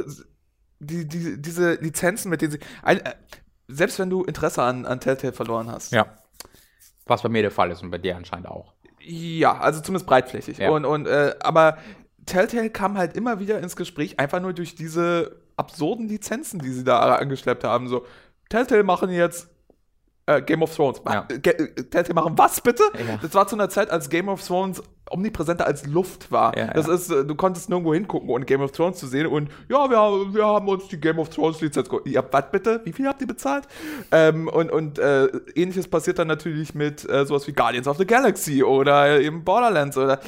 [0.79, 3.15] die, die, diese Lizenzen, mit denen sie, ein, äh,
[3.69, 6.07] selbst wenn du Interesse an, an Telltale verloren hast, Ja.
[7.11, 8.73] Was bei mir der Fall ist und bei dir anscheinend auch.
[9.01, 10.59] Ja, also zumindest breitflächig.
[10.59, 10.71] Ja.
[10.71, 11.79] Und, und, äh, aber
[12.25, 16.85] Telltale kam halt immer wieder ins Gespräch, einfach nur durch diese absurden Lizenzen, die sie
[16.85, 17.89] da angeschleppt haben.
[17.89, 18.07] So,
[18.49, 19.49] Telltale machen jetzt
[20.37, 21.01] äh, Game of Thrones.
[21.07, 21.27] Ja.
[21.31, 22.83] Äh, äh, Telltale machen was bitte?
[22.95, 23.19] Ja.
[23.21, 26.57] Das war zu einer Zeit, als Game of Thrones omnipräsenter als Luft war.
[26.57, 29.27] Ja, das ist, äh, du konntest nirgendwo hingucken, ohne Game of Thrones zu sehen.
[29.27, 32.07] Und ja, wir, haben- wir haben uns die Game of Thrones Lizenz geholt.
[32.07, 32.81] Ihr habt was bitte?
[32.85, 33.67] Wie viel habt ihr bezahlt?
[34.13, 38.07] Ähm, und und äh, ähnliches passiert dann natürlich mit äh, sowas wie Guardians of the
[38.07, 40.21] Galaxy oder eben Borderlands oder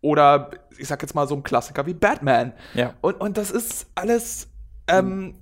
[0.00, 2.52] oder ich sag jetzt mal so ein Klassiker wie Batman.
[2.74, 2.94] Ja.
[3.00, 4.48] Und, und das ist alles,
[4.86, 5.34] ähm,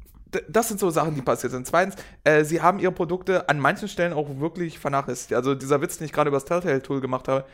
[0.48, 1.66] das sind so Sachen, die passiert sind.
[1.66, 5.32] Zweitens, äh, sie haben ihre Produkte an manchen Stellen auch wirklich vernachlässigt.
[5.34, 7.44] Also dieser Witz, den ich gerade über das Telltale-Tool gemacht habe,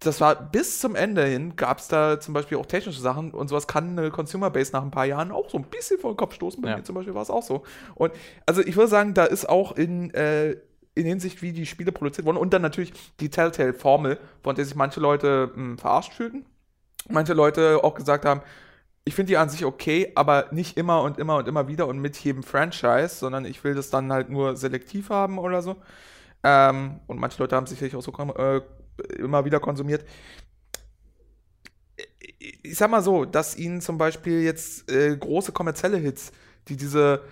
[0.00, 3.48] das war bis zum Ende hin, gab es da zum Beispiel auch technische Sachen und
[3.48, 6.16] sowas kann eine Consumer Base nach ein paar Jahren auch so ein bisschen vor den
[6.16, 6.60] Kopf stoßen.
[6.60, 6.76] Bei Ja.
[6.76, 7.62] mir zum Beispiel war es auch so.
[7.94, 8.12] Und
[8.44, 10.56] also ich würde sagen, da ist auch in, äh,
[10.94, 14.74] in Hinsicht, wie die Spiele produziert wurden und dann natürlich die Telltale-Formel, von der sich
[14.74, 16.44] manche Leute mh, verarscht fühlten.
[17.08, 18.42] Manche Leute auch gesagt haben,
[19.04, 21.98] ich finde die an sich okay, aber nicht immer und immer und immer wieder und
[21.98, 25.76] mit jedem Franchise, sondern ich will das dann halt nur selektiv haben oder so.
[26.44, 28.60] Ähm, und manche Leute haben sicherlich auch so äh,
[29.18, 30.04] immer wieder konsumiert.
[32.38, 36.32] Ich sag mal so, dass ihnen zum Beispiel jetzt äh, große kommerzielle Hits,
[36.68, 37.22] die diese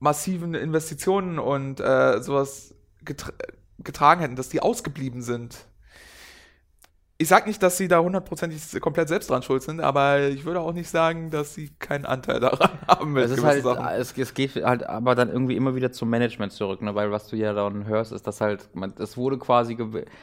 [0.00, 3.32] massiven Investitionen und äh, sowas getra
[3.78, 5.66] getragen hätten, dass die ausgeblieben sind.
[7.22, 10.58] Ich sag nicht, dass sie da hundertprozentig komplett selbst dran schuld sind, aber ich würde
[10.58, 13.16] auch nicht sagen, dass sie keinen Anteil daran haben.
[13.16, 13.86] Es ist halt, Sachen.
[13.94, 16.96] es, es geht halt aber dann irgendwie immer wieder zum Management zurück, ne?
[16.96, 19.78] weil was du ja dann hörst, ist, dass halt, man, es wurde quasi,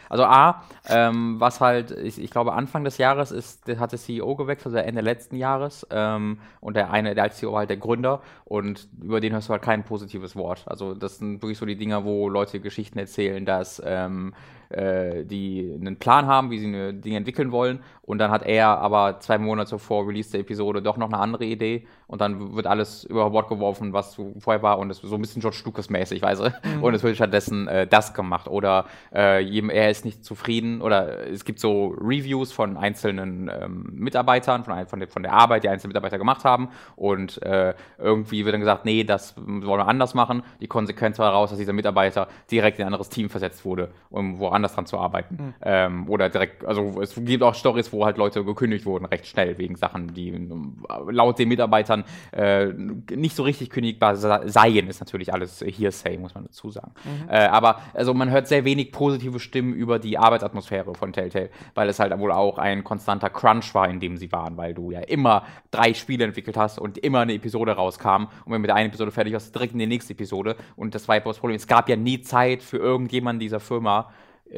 [0.09, 4.35] also A, ähm, was halt, ich, ich glaube Anfang des Jahres ist, hat der CEO
[4.35, 7.77] gewechselt, also Ende letzten Jahres ähm, und der eine, der als CEO war halt der
[7.77, 10.65] Gründer und über den hörst du halt kein positives Wort.
[10.65, 14.33] Also das sind wirklich so die Dinger, wo Leute Geschichten erzählen, dass ähm,
[14.69, 17.83] äh, die einen Plan haben, wie sie eine Dinge entwickeln wollen.
[18.01, 21.45] Und dann hat er aber zwei Monate vor Release der Episode doch noch eine andere
[21.45, 21.87] Idee.
[22.09, 24.79] Und dann wird alles über Bord geworfen, was vorher war.
[24.79, 26.51] Und es ist so ein bisschen George Lucas-mäßig, weißt du.
[26.81, 28.47] Und es wird stattdessen äh, das gemacht.
[28.47, 30.81] Oder äh, jedem, er ist nicht zufrieden.
[30.81, 35.63] Oder es gibt so Reviews von einzelnen ähm, Mitarbeitern, von, von, der, von der Arbeit,
[35.63, 36.69] die einzelne Mitarbeiter gemacht haben.
[36.95, 40.41] Und äh, irgendwie wird dann gesagt, nee, das wollen wir anders machen.
[40.61, 44.39] Die Konsequenz war daraus, dass dieser Mitarbeiter direkt in ein anderes Team versetzt wurde, um
[44.39, 45.53] woanders dran zu arbeiten.
[45.61, 49.59] Ähm, oder direkt, also es gibt auch Stories, wo halt Leute gekündigt wurden, recht schnell,
[49.59, 51.98] wegen Sachen, die ähm, laut den Mitarbeitern
[52.31, 56.91] äh, nicht so richtig kündigbar se- seien, ist natürlich alles Hearsay, muss man dazu sagen.
[57.29, 61.89] Äh, aber also man hört sehr wenig positive Stimmen über die Arbeitsatmosphäre von Telltale, weil
[61.89, 65.01] es halt wohl auch ein konstanter Crunch war, in dem sie waren, weil du ja
[65.01, 68.75] immer drei Spiele entwickelt hast und immer eine Episode rauskam und wenn du mit der
[68.75, 71.55] einen Episode fertig warst, direkt in die nächste Episode und das war ja das Problem.
[71.55, 74.11] Es gab ja nie Zeit für irgendjemanden dieser Firma,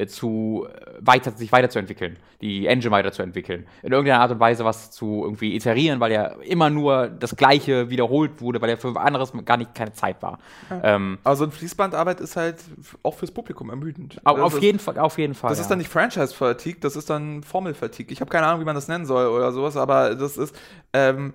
[0.06, 5.22] zu äh, weiter, sich weiterzuentwickeln, die Engine weiterzuentwickeln, in irgendeiner Art und Weise was zu
[5.24, 9.56] irgendwie iterieren, weil ja immer nur das Gleiche wiederholt wurde, weil ja für anderes gar
[9.56, 10.38] nicht keine Zeit war.
[10.82, 12.56] Ähm, Also ein Fließbandarbeit ist halt
[13.02, 14.18] auch fürs Publikum ermüdend.
[14.24, 15.50] auf, ist- jeden Fall, auf jeden Fall.
[15.50, 15.62] Das ja.
[15.62, 18.12] ist dann nicht Franchise-Fatigue, das ist dann Formel-Fatigue.
[18.12, 20.54] Ich habe keine Ahnung, wie man das nennen soll oder sowas, aber das ist,
[20.92, 21.34] ähm,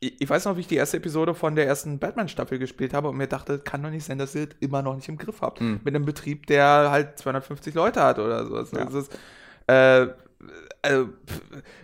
[0.00, 3.16] ich, weiß noch, wie ich die erste Episode von der ersten Batman-Staffel gespielt habe und
[3.16, 5.60] mir dachte, kann doch nicht sein, dass ihr das immer noch nicht im Griff habt.
[5.60, 5.80] Hm.
[5.84, 8.70] Mit einem Betrieb, der halt 250 Leute hat oder sowas.
[8.72, 8.84] Ja.
[8.86, 9.18] Das ist,
[9.66, 10.06] äh,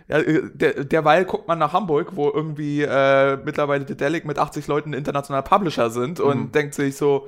[0.07, 4.67] ja, äh, der, derweil guckt man nach Hamburg, wo irgendwie äh, mittlerweile Dedelic mit 80
[4.67, 6.51] Leuten international Publisher sind und Mhm.
[6.51, 7.27] denkt sich so,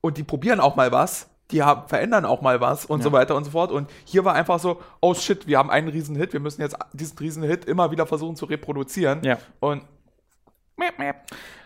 [0.00, 3.04] und die probieren auch mal was, die haben, verändern auch mal was und Ja.
[3.04, 3.70] so weiter und so fort.
[3.70, 6.76] Und hier war einfach so, oh shit, wir haben einen riesen Hit, wir müssen jetzt
[6.94, 9.20] diesen riesen Hit immer wieder versuchen zu reproduzieren.
[9.22, 9.36] Ja.
[9.60, 9.82] Und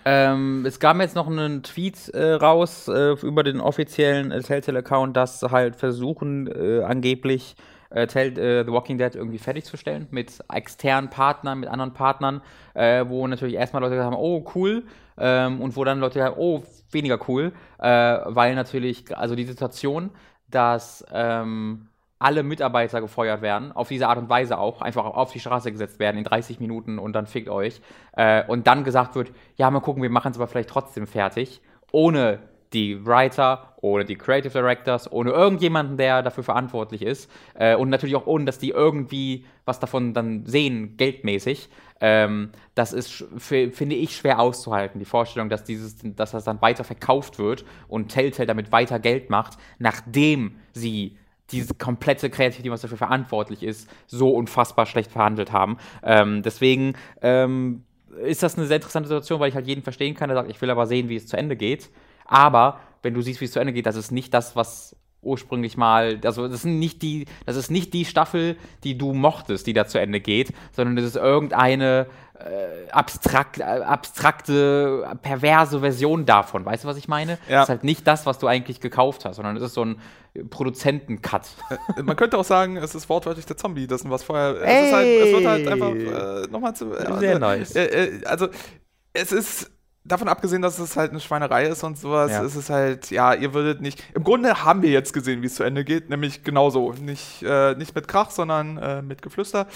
[0.05, 5.17] Ähm, es gab jetzt noch einen Tweet äh, raus äh, über den offiziellen äh, Telltale-Account,
[5.17, 7.57] dass halt versuchen, äh, angeblich
[7.91, 12.41] äh, Tell, äh, The Walking Dead irgendwie fertigzustellen mit externen Partnern, mit anderen Partnern,
[12.75, 14.85] wo natürlich erstmal Leute gesagt haben, oh cool,
[15.19, 20.11] ähm, und wo dann Leute sagen, oh weniger cool, weil natürlich, also die Situation,
[20.49, 25.41] dass ähm, alle Mitarbeiter gefeuert werden, auf diese Art und Weise auch, einfach auf die
[25.41, 27.81] Straße gesetzt werden in 30 Minuten und dann fickt euch.
[28.13, 31.61] Äh, und dann gesagt wird, ja, mal gucken, wir machen es aber vielleicht trotzdem fertig,
[31.93, 32.39] ohne
[32.73, 37.31] die Writer, ohne die Creative Directors, ohne irgendjemanden, der dafür verantwortlich ist.
[37.55, 41.69] Äh, und natürlich auch ohne, dass die irgendwie was davon dann sehen, geldmäßig.
[42.01, 44.99] Ähm, das ist, finde ich, schwer auszuhalten.
[44.99, 49.31] Die Vorstellung, dass, dieses, dass das dann weiter verkauft wird und Telltale damit weiter Geld
[49.31, 51.17] macht, nachdem sie
[51.53, 55.79] diese komplette Kreativität, was dafür verantwortlich ist, so unfassbar schlecht verhandelt haben.
[56.03, 57.85] Ähm, deswegen ähm,
[58.25, 60.61] ist das eine sehr interessante Situation, weil ich halt jeden verstehen kann, der sagt, ich
[60.61, 61.91] will aber sehen, wie es zu Ende geht.
[62.25, 65.77] Aber wenn du siehst, wie es zu Ende geht, das ist nicht das, was ursprünglich
[65.77, 69.73] mal, also das sind nicht die, das ist nicht die Staffel, die du mochtest, die
[69.73, 72.07] da zu Ende geht, sondern das ist irgendeine
[72.39, 76.65] äh, abstrakt, äh, abstrakte, perverse Version davon.
[76.65, 77.39] Weißt du, was ich meine?
[77.49, 77.57] Ja.
[77.57, 80.01] Das ist halt nicht das, was du eigentlich gekauft hast, sondern es ist so ein
[80.45, 81.49] Produzenten-Cut.
[81.97, 84.61] Äh, Man könnte auch sagen, es ist wortwörtlich der Zombie, dessen was vorher.
[84.63, 84.81] Ey.
[84.81, 86.93] Es, ist halt, es wird halt einfach äh, nochmal zu.
[86.93, 87.75] Äh, Sehr äh, nice.
[87.77, 88.49] Äh, äh, also,
[89.13, 89.71] es ist.
[90.09, 92.43] Davon abgesehen, dass es halt eine Schweinerei ist und sowas, Ja.
[92.45, 94.05] ist es halt, ja, ihr würdet nicht.
[94.15, 96.93] Im Grunde haben wir jetzt gesehen, wie es zu Ende geht, nämlich genauso.
[96.93, 99.67] Nicht, äh, nicht mit Krach, sondern äh, mit Geflüster.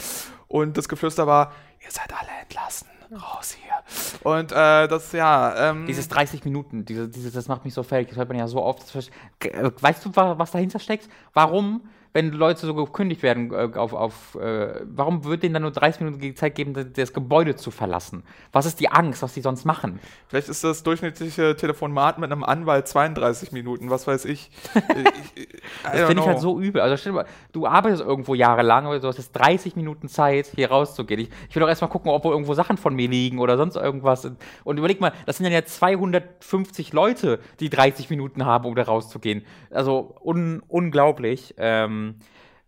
[0.47, 1.51] Und das Geflüster war,
[1.85, 2.87] ihr seid alle entlassen.
[3.13, 4.21] Raus hier.
[4.31, 8.09] Und äh, das, ja, ähm, Dieses 30 Minuten, diese, diese, das macht mich so fertig.
[8.09, 8.83] Das hört man ja so oft.
[8.95, 11.09] Weißt du, wa- was dahinter steckt?
[11.35, 15.71] Warum, wenn Leute so gekündigt werden, äh, auf, auf äh, warum wird denen dann nur
[15.71, 18.25] 30 Minuten die Zeit geben, das, das Gebäude zu verlassen?
[18.53, 20.01] Was ist die Angst, was die sonst machen?
[20.27, 24.51] Vielleicht ist das durchschnittliche Telefonat mit einem Anwalt 32 Minuten, was weiß ich.
[24.75, 26.81] ich, ich Das finde ich halt so übel.
[26.81, 30.51] Also stell dir mal, du arbeitest irgendwo jahrelang, aber du hast jetzt 30 Minuten Zeit,
[30.55, 31.21] hier rauszugehen.
[31.21, 34.29] Ich, ich will doch erstmal gucken, ob irgendwo Sachen von mir liegen oder sonst irgendwas.
[34.65, 38.83] Und überleg mal, das sind dann ja 250 Leute, die 30 Minuten haben, um da
[38.83, 39.45] rauszugehen.
[39.71, 41.55] Also un unglaublich.
[41.57, 42.00] Ähm,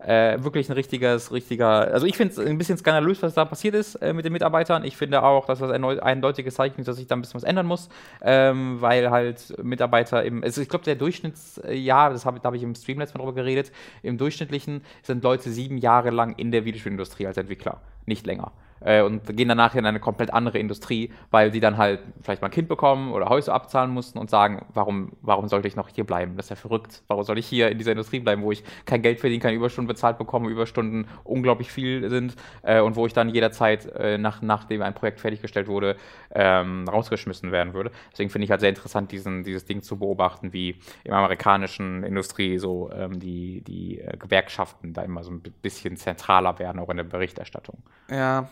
[0.04, 1.92] äh, wirklich ein richtiges, richtiger.
[1.92, 4.84] Also ich finde es ein bisschen skandalös, was da passiert ist äh, mit den Mitarbeitern.
[4.84, 7.44] Ich finde auch, dass das ein eindeutiges Zeichen ist, dass sich da ein bisschen was
[7.44, 7.88] ändern muss,
[8.20, 10.42] ähm, weil halt Mitarbeiter im.
[10.42, 13.40] Also ich glaube, der Durchschnittsjahr, das hab, da habe ich im Stream letztes Mal drüber
[13.40, 13.70] geredet,
[14.02, 18.52] im Durchschnittlichen sind Leute sieben Jahre lang in der Videospielindustrie als Entwickler, nicht länger.
[18.84, 22.48] Äh, und gehen danach in eine komplett andere Industrie, weil sie dann halt vielleicht mal
[22.48, 26.04] ein Kind bekommen oder Häuser abzahlen mussten und sagen, warum, warum sollte ich noch hier
[26.04, 26.36] bleiben?
[26.36, 27.02] Das ist ja verrückt.
[27.08, 29.88] Warum soll ich hier in dieser Industrie bleiben, wo ich kein Geld verdiene, keine Überstunden
[29.88, 34.82] bezahlt bekomme, Überstunden unglaublich viel sind äh, und wo ich dann jederzeit, äh, nach, nachdem
[34.82, 35.96] ein Projekt fertiggestellt wurde,
[36.34, 37.90] ähm, rausgeschmissen werden würde.
[38.12, 42.58] Deswegen finde ich halt sehr interessant, diesen, dieses Ding zu beobachten, wie im amerikanischen Industrie
[42.58, 46.96] so ähm, die, die äh, Gewerkschaften da immer so ein bisschen zentraler werden, auch in
[46.96, 47.82] der Berichterstattung.
[48.10, 48.48] Ja,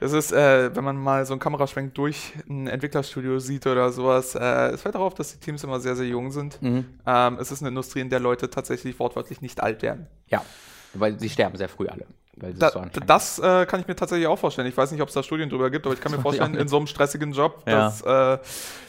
[0.00, 4.34] es ist, äh, wenn man mal so einen Kameraschwenk durch ein Entwicklerstudio sieht oder sowas,
[4.34, 6.60] äh, es fällt darauf, dass die Teams immer sehr, sehr jung sind.
[6.60, 6.86] Mhm.
[7.06, 10.06] Ähm, es ist eine Industrie, in der Leute tatsächlich wortwörtlich nicht alt werden.
[10.28, 10.44] Ja,
[10.92, 12.06] weil sie sterben sehr früh alle.
[12.36, 14.66] Weil Da, so das äh, kann ich mir tatsächlich auch vorstellen.
[14.66, 16.30] Ich weiß nicht, ob es da Studien drüber gibt, aber ich kann mir Das auch
[16.30, 17.72] vorstellen, in so einem stressigen Job, Ja.
[17.90, 18.38] dass, äh,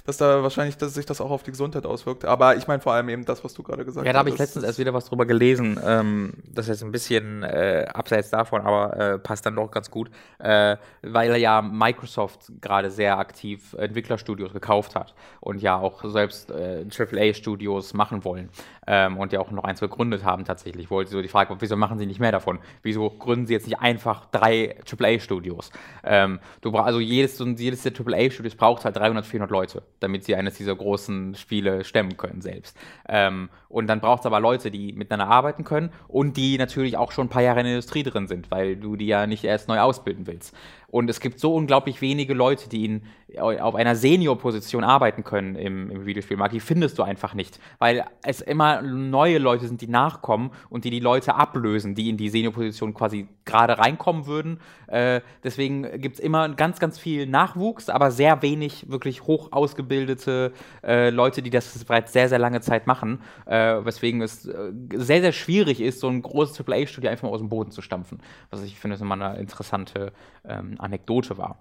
[0.05, 2.25] dass da wahrscheinlich dass sich das auch auf die Gesundheit auswirkt.
[2.25, 4.07] Aber ich meine vor allem eben das, was du gerade gesagt hast.
[4.07, 5.79] Ja, da habe ich letztens erst wieder was drüber gelesen.
[5.85, 9.89] Ähm, das ist jetzt ein bisschen äh, abseits davon, aber äh, passt dann doch ganz
[9.91, 16.51] gut, äh, weil ja Microsoft gerade sehr aktiv Entwicklerstudios gekauft hat und ja auch selbst
[16.51, 18.49] äh, AAA-Studios machen wollen
[18.87, 20.89] ähm, und ja auch noch eins gegründet haben tatsächlich.
[20.89, 22.59] Wollte so die Frage, wieso machen sie nicht mehr davon?
[22.83, 25.71] Wieso gründen sie jetzt nicht einfach drei AAA-Studios?
[26.03, 30.35] Ähm, du brauchst also jedes, jedes der AAA-Studios braucht halt 300, 400 Leute, damit sie
[30.35, 32.77] eines dieser großen Spiele stemmen können selbst.
[33.09, 37.11] Ähm, und dann braucht es aber Leute, die miteinander arbeiten können und die natürlich auch
[37.11, 39.67] schon ein paar Jahre in der Industrie drin sind, weil du die ja nicht erst
[39.67, 40.55] neu ausbilden willst.
[40.87, 43.01] Und es gibt so unglaublich wenige Leute, die in,
[43.39, 46.53] auf einer Senior-Position arbeiten können im, im Videospielmarkt.
[46.53, 50.89] Die findest du einfach nicht, weil es immer neue Leute sind, die nachkommen und die
[50.89, 54.59] die Leute ablösen, die in die Senior-Position quasi gerade reinkommen würden.
[54.87, 60.53] Äh, deswegen gibt es immer ganz, ganz viel Nachwuchs, aber sehr wenig wirklich hoch ausgebildete
[60.83, 63.21] äh, Leute, die das bereits sehr, sehr lange Zeit machen.
[63.45, 67.39] Äh, weswegen es äh, sehr, sehr schwierig ist, so ein großes AAA-Studio einfach mal aus
[67.39, 68.19] dem Boden zu stampfen.
[68.49, 70.13] Was ich finde, ist immer eine interessante
[70.47, 71.57] ähm, Anekdote war.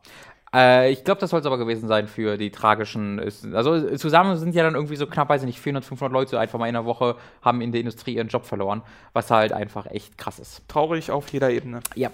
[0.54, 3.20] Äh, ich glaube, das soll es aber gewesen sein für die tragischen.
[3.52, 6.58] Also zusammen sind ja dann irgendwie so knapp, weiß ich nicht, 400, 500 Leute einfach
[6.58, 10.16] mal in der Woche haben in der Industrie ihren Job verloren, was halt einfach echt
[10.16, 10.62] krass ist.
[10.68, 11.80] Traurig auf jeder Ebene.
[11.94, 12.10] Ja.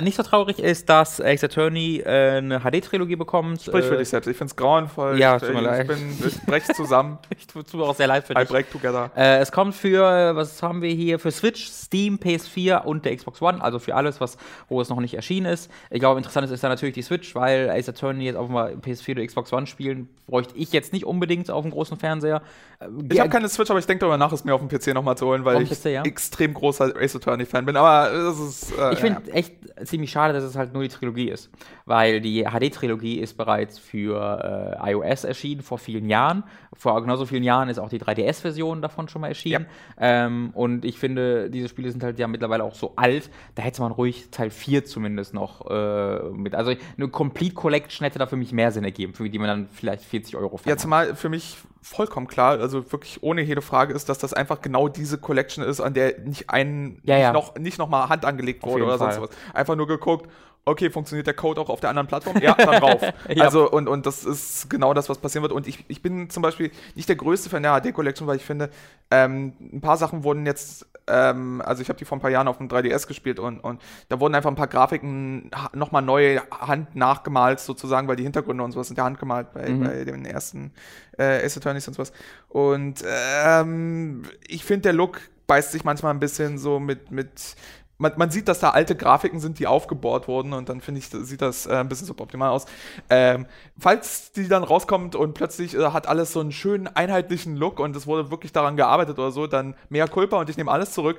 [0.00, 3.62] Nicht so traurig ist, dass Ace Attorney äh, eine HD-Trilogie bekommt.
[3.62, 4.26] Sprich für Äh, dich selbst.
[4.26, 5.18] Ich finde es grauenvoll.
[5.18, 5.86] ja, ich, tut mir ich, leid.
[5.88, 7.18] bin, ich brech zusammen.
[7.36, 8.48] Ich tue tut mir auch sehr leid für I dich.
[8.48, 9.10] break together.
[9.16, 13.40] Äh, es kommt für, was haben wir hier, für Switch, Steam, PS4 und der Xbox
[13.42, 14.36] One, also für alles, was,
[14.68, 15.70] wo es noch nicht erschienen ist.
[15.90, 18.56] Ich glaube, interessant ist, ist dann natürlich die Switch, weil Ace Attorney jetzt auf dem
[18.56, 22.42] PS4 oder Xbox One spielen, bräuchte ich jetzt nicht unbedingt auf dem großen Fernseher.
[22.84, 24.94] Äh, Ich habe keine Switch, aber ich denke darüber nach, es mir auf dem PC
[24.94, 26.02] nochmal zu holen, weil ich PC, ja?
[26.02, 27.76] extrem großer Ace Attorney-Fan bin.
[27.76, 28.72] Aber das ist.
[28.78, 31.50] Äh, Ich finde echt ziemlich schade, dass es halt nur die Trilogie ist.
[31.86, 36.44] Weil die HD-Trilogie ist bereits für äh, iOS erschienen vor vielen Jahren.
[36.72, 39.66] Vor genauso vielen Jahren ist auch die 3DS-Version davon schon mal erschienen.
[39.98, 43.82] Ähm, und ich finde, diese Spiele sind halt ja mittlerweile auch so alt, da hätte
[43.82, 46.54] man ruhig Teil 4 zumindest noch äh, mit.
[46.54, 49.68] Also eine Complete Collection hätte da für mich mehr Sinn ergeben, für die man dann
[49.70, 54.08] vielleicht 40 Euro Ja, zumal für mich vollkommen klar, also wirklich ohne jede Frage ist,
[54.08, 57.32] dass das einfach genau diese Collection ist, an der nicht ein Ja, ja.
[57.32, 59.28] nicht noch nicht noch mal Hand angelegt wurde oder sonst Fall.
[59.28, 59.54] was.
[59.54, 60.30] Einfach nur geguckt,
[60.66, 62.36] okay, funktioniert der Code auch auf der anderen Plattform?
[62.40, 63.02] Ja, dann rauf.
[63.28, 63.44] Ja.
[63.44, 65.52] Also, und, und das ist genau das, was passieren wird.
[65.52, 68.44] Und ich, ich bin zum Beispiel nicht der größte Fan der HD Collection, weil ich
[68.44, 68.70] finde,
[69.10, 72.48] ähm, ein paar Sachen wurden jetzt, ähm, also ich habe die vor ein paar Jahren
[72.48, 76.94] auf dem 3DS gespielt und, und da wurden einfach ein paar Grafiken nochmal neu Hand
[76.96, 79.84] nachgemalt, sozusagen, weil die Hintergründe und sowas sind ja handgemalt bei, Mhm.
[79.84, 80.72] bei den ersten
[81.18, 82.12] äh, Ace Attorneys und sowas.
[82.48, 87.54] Und ähm, ich finde, der Look beißt sich manchmal ein bisschen so mit, mit
[87.98, 91.08] man, man sieht, dass da alte Grafiken sind, die aufgebohrt wurden und dann finde ich,
[91.08, 92.66] sieht das äh, ein bisschen suboptimal aus.
[93.10, 93.46] Ähm,
[93.78, 97.94] falls die dann rauskommt und plötzlich äh, hat alles so einen schönen einheitlichen Look und
[97.96, 101.18] es wurde wirklich daran gearbeitet oder so, dann mehr Culpa und ich nehme alles zurück.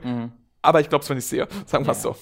[0.65, 2.13] Aber ich glaube es, wenn ich sehe, sagen wir es Ja.
[2.13, 2.15] so.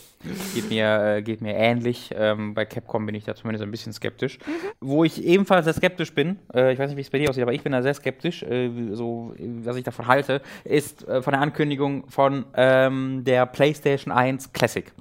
[0.54, 2.12] Geht mir, äh, geht mir ähnlich.
[2.16, 4.40] Ähm, bei Capcom bin ich da zumindest ein bisschen skeptisch.
[4.80, 7.44] Wo ich ebenfalls sehr skeptisch bin, äh, ich weiß nicht, wie es bei dir aussieht,
[7.44, 11.34] aber ich bin da sehr skeptisch, äh, so, was ich davon halte, ist äh, von
[11.34, 14.92] der Ankündigung von ähm, der PlayStation 1 Classic.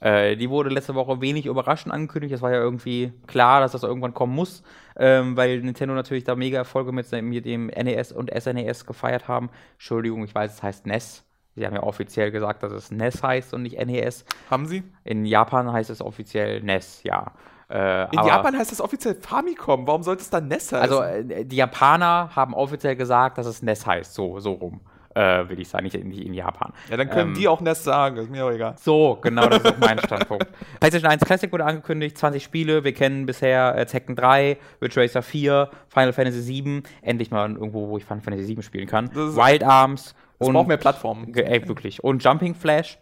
[0.00, 2.34] Äh, die wurde letzte Woche wenig überraschend angekündigt.
[2.34, 4.62] Es war ja irgendwie klar, dass das irgendwann kommen muss,
[4.96, 9.50] ähm, weil Nintendo natürlich da mega Erfolge mit, mit dem NES und SNES gefeiert haben.
[9.74, 11.23] Entschuldigung, ich weiß, es heißt NES.
[11.56, 14.24] Sie haben ja offiziell gesagt, dass es NES heißt und nicht NES.
[14.50, 14.82] Haben sie?
[15.04, 17.32] In Japan heißt es offiziell NES, ja.
[17.70, 19.86] Äh, In Japan heißt es offiziell Famicom.
[19.86, 20.76] Warum sollte es dann NES heißen?
[20.76, 24.80] Also äh, die Japaner haben offiziell gesagt, dass es NES heißt, so, so rum,
[25.14, 26.72] äh, will ich sagen, nicht in, nicht in Japan.
[26.90, 28.74] ja, dann können ähm, die auch NES sagen, ist mir auch egal.
[28.76, 30.46] So, genau, das ist auch mein Standpunkt.
[30.80, 32.82] PlayStation 1 Classic wurde angekündigt, 20 Spiele.
[32.84, 36.82] Wir kennen bisher äh, Tekken 3, Ridge Racer 4, Final Fantasy 7.
[37.00, 39.14] Endlich mal irgendwo, wo ich Final Fantasy 7 spielen kann.
[39.14, 40.14] Wild Arms.
[40.38, 41.34] Es braucht mehr Plattformen.
[41.34, 42.02] Ey, wirklich.
[42.02, 42.98] Und Jumping Flash.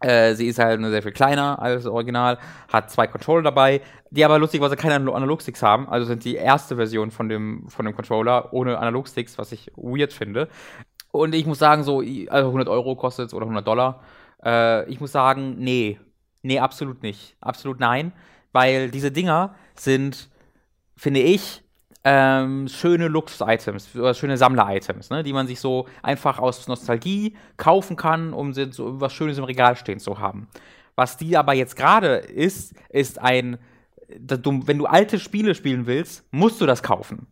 [0.00, 2.36] Äh, sie ist halt nur sehr viel kleiner als das Original,
[2.70, 5.88] hat zwei Controller dabei, die aber lustigerweise keine Analo- Analogsticks haben.
[5.88, 10.12] Also sind die erste Version von dem, von dem Controller ohne Analogsticks, was ich weird
[10.12, 10.48] finde.
[11.12, 14.02] Und ich muss sagen, so, also 100 Euro kostet es oder 100 Dollar.
[14.44, 15.98] Äh, ich muss sagen, nee.
[16.42, 17.36] Nee, absolut nicht.
[17.40, 18.12] Absolut nein.
[18.52, 20.28] Weil diese Dinger sind,
[20.94, 21.62] finde ich,
[22.08, 28.32] ähm, schöne Luxus-Items schöne Sammler-Items, ne, die man sich so einfach aus Nostalgie kaufen kann,
[28.32, 30.46] um so was Schönes im Regal stehen zu haben.
[30.94, 33.58] Was die aber jetzt gerade ist, ist ein,
[34.20, 37.26] du, wenn du alte Spiele spielen willst, musst du das kaufen.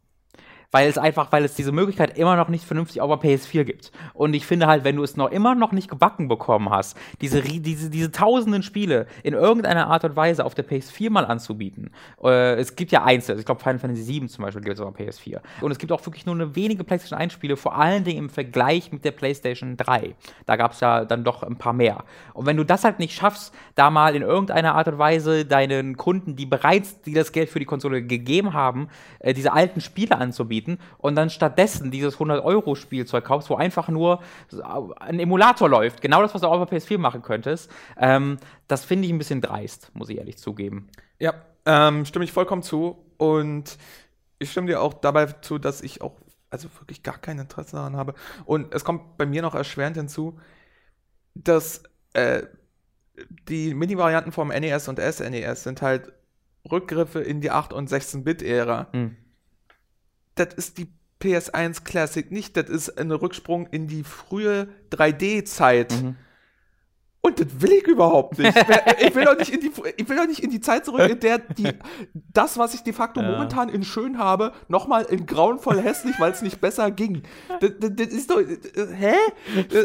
[0.71, 3.93] Weil es einfach, weil es diese Möglichkeit immer noch nicht vernünftig auf der PS4 gibt.
[4.13, 7.43] Und ich finde halt, wenn du es noch immer noch nicht gebacken bekommen hast, diese,
[7.43, 11.91] diese, diese tausenden Spiele in irgendeiner Art und Weise auf der PS4 mal anzubieten.
[12.23, 14.95] Äh, es gibt ja einzelne, ich glaube Final Fantasy VII zum Beispiel gibt es auf
[14.95, 15.41] der PS4.
[15.61, 18.31] Und es gibt auch wirklich nur eine wenige PlayStation 1 Spiele, vor allen Dingen im
[18.31, 20.15] Vergleich mit der PlayStation 3.
[20.47, 22.05] Da gab es ja dann doch ein paar mehr.
[22.33, 25.97] Und wenn du das halt nicht schaffst, da mal in irgendeiner Art und Weise deinen
[25.97, 28.89] Kunden, die bereits die das Geld für die Konsole gegeben haben,
[29.21, 30.64] äh, diese alten Spiele anzubieten
[30.99, 34.21] und dann stattdessen dieses 100-Euro-Spielzeug kaufst, wo einfach nur
[34.97, 38.85] ein Emulator läuft, genau das, was du auch auf der PS4 machen könntest, ähm, das
[38.85, 40.89] finde ich ein bisschen dreist, muss ich ehrlich zugeben.
[41.19, 41.35] Ja,
[41.67, 42.99] ähm, stimme ich vollkommen zu.
[43.17, 43.79] Und
[44.39, 47.97] ich stimme dir auch dabei zu, dass ich auch also wirklich gar kein Interesse daran
[47.97, 48.15] habe.
[48.45, 50.39] Und es kommt bei mir noch erschwerend hinzu,
[51.35, 52.45] dass äh,
[53.49, 56.13] die Mini-Varianten vom NES und SNES sind halt
[56.71, 58.89] Rückgriffe in die 8- und 16-Bit-Ära.
[58.93, 59.17] Hm.
[60.35, 60.89] Das ist die
[61.23, 65.93] PS1 Classic nicht, das ist ein Rücksprung in die frühe 3D-Zeit.
[66.03, 66.17] Mhm.
[67.23, 68.55] Und das will ich überhaupt nicht.
[69.01, 71.21] Ich will doch nicht in die, ich will doch nicht in die Zeit zurück, in
[71.21, 71.71] der die,
[72.13, 73.31] das, was ich de facto Ja.
[73.31, 77.23] momentan in schön habe, nochmal in grauenvoll hässlich, weil es nicht besser ging.
[77.61, 78.59] Das, das, das ist doch, äh,
[78.95, 79.15] hä?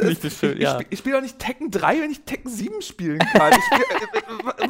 [0.04, 0.82] Nicht so schön, ich ja.
[0.82, 3.54] ich, ich spiele doch nicht Tekken 3, wenn ich Tekken 7 spielen kann.
[3.54, 4.68] Ich spiel,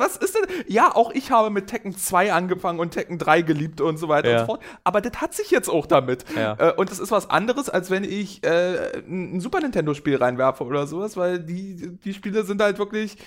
[0.71, 4.29] Ja, auch ich habe mit Tekken 2 angefangen und Tekken 3 geliebt und so weiter
[4.29, 4.35] Ja.
[4.35, 4.61] und so fort.
[4.83, 6.25] Aber das hat sich jetzt auch damit.
[6.37, 6.53] Ja.
[6.59, 10.85] Äh, und das ist was anderes, als wenn ich äh, ein Super Nintendo-Spiel reinwerfe oder
[10.85, 13.17] sowas, weil die, die Spiele sind halt wirklich.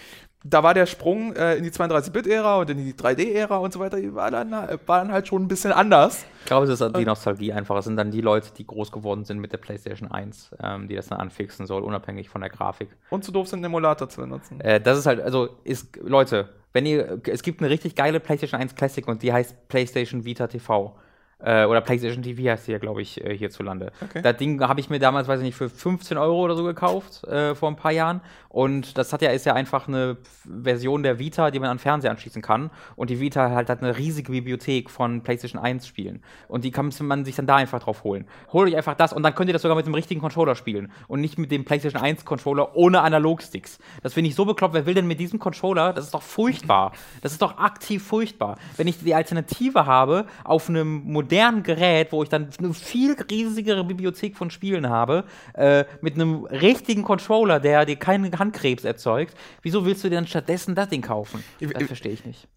[0.44, 4.00] Da war der Sprung äh, in die 32-Bit-Ära und in die 3D-Ära und so weiter,
[4.00, 6.24] die war dann, war dann halt schon ein bisschen anders.
[6.40, 7.76] Ich glaube, es ist die Nostalgie einfach.
[7.76, 10.96] Es sind dann die Leute, die groß geworden sind mit der PlayStation 1, ähm, die
[10.96, 12.88] das dann anfixen soll, unabhängig von der Grafik.
[13.10, 14.60] Und zu doof sind, einen Emulator zu benutzen.
[14.60, 18.60] Äh, das ist halt, also, ist, Leute, wenn ihr, es gibt eine richtig geile PlayStation
[18.60, 20.96] 1 Classic und die heißt PlayStation Vita TV.
[21.38, 23.90] Äh, oder PlayStation TV heißt die ja, glaube ich, äh, hierzulande.
[24.00, 24.22] Okay.
[24.22, 27.24] Das Ding habe ich mir damals, weiß ich nicht, für 15 Euro oder so gekauft,
[27.24, 28.20] äh, vor ein paar Jahren.
[28.52, 30.18] Und das hat ja, ist ja einfach eine
[30.62, 32.70] Version der Vita, die man an Fernseher anschließen kann.
[32.96, 36.22] Und die Vita halt hat eine riesige Bibliothek von PlayStation 1 Spielen.
[36.48, 38.26] Und die kann man sich dann da einfach drauf holen.
[38.52, 40.92] Holt euch einfach das und dann könnt ihr das sogar mit dem richtigen Controller spielen.
[41.08, 43.78] Und nicht mit dem PlayStation 1 Controller ohne Analogsticks.
[44.02, 44.74] Das finde ich so bekloppt.
[44.74, 45.94] Wer will denn mit diesem Controller?
[45.94, 46.92] Das ist doch furchtbar.
[47.22, 48.58] Das ist doch aktiv furchtbar.
[48.76, 53.82] Wenn ich die Alternative habe, auf einem modernen Gerät, wo ich dann eine viel riesigere
[53.82, 59.86] Bibliothek von Spielen habe, äh, mit einem richtigen Controller, der dir keinen Handkrebs erzeugt, wieso
[59.86, 61.44] willst du dir dann stattdessen das Ding kaufen?
[61.60, 62.48] Das verstehe ich nicht.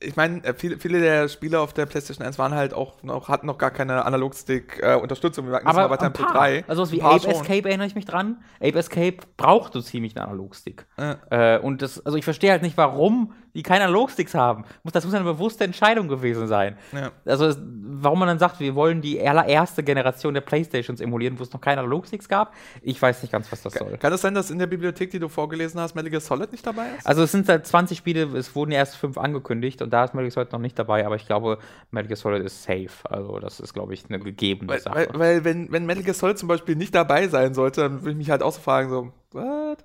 [0.00, 3.28] Ich, meine, äh, viele, viele der Spiele auf der PlayStation 1 waren halt auch noch,
[3.28, 5.48] hatten noch gar keine Analogstick-Unterstützung.
[5.52, 6.32] Äh, aber bei ein paar.
[6.32, 6.64] 3.
[6.66, 7.30] Also was wie Ape schon.
[7.30, 8.42] Escape erinnere ich mich dran.
[8.60, 10.86] Ape Escape braucht so ziemlich einen Analogstick.
[10.96, 11.56] Äh.
[11.56, 14.64] Äh, und das, also ich verstehe halt nicht, warum die keine Analogsticks haben.
[14.82, 16.76] Muss, das muss eine bewusste Entscheidung gewesen sein.
[16.92, 17.10] Ja.
[17.24, 21.52] Also, warum man dann sagt, wir wollen die allererste Generation der Playstations emulieren, wo es
[21.52, 23.96] noch keine Analogsticks gab, ich weiß nicht ganz, was das soll.
[23.98, 26.66] Kann es sein, dass in der Bibliothek, die du vorgelesen hast, Metal Gear Solid nicht
[26.66, 27.06] dabei ist?
[27.06, 30.24] Also, es sind seit 20 Spiele, es wurden erst fünf angekündigt und da ist Metal
[30.24, 31.58] Gear Solid noch nicht dabei, aber ich glaube,
[31.90, 32.90] Metal Gear Solid ist safe.
[33.04, 35.08] Also, das ist, glaube ich, eine gegebene weil, Sache.
[35.12, 38.12] Weil, weil, wenn, wenn Metal Gear Solid zum Beispiel nicht dabei sein sollte, dann würde
[38.12, 39.78] ich mich halt auch so fragen, so, what?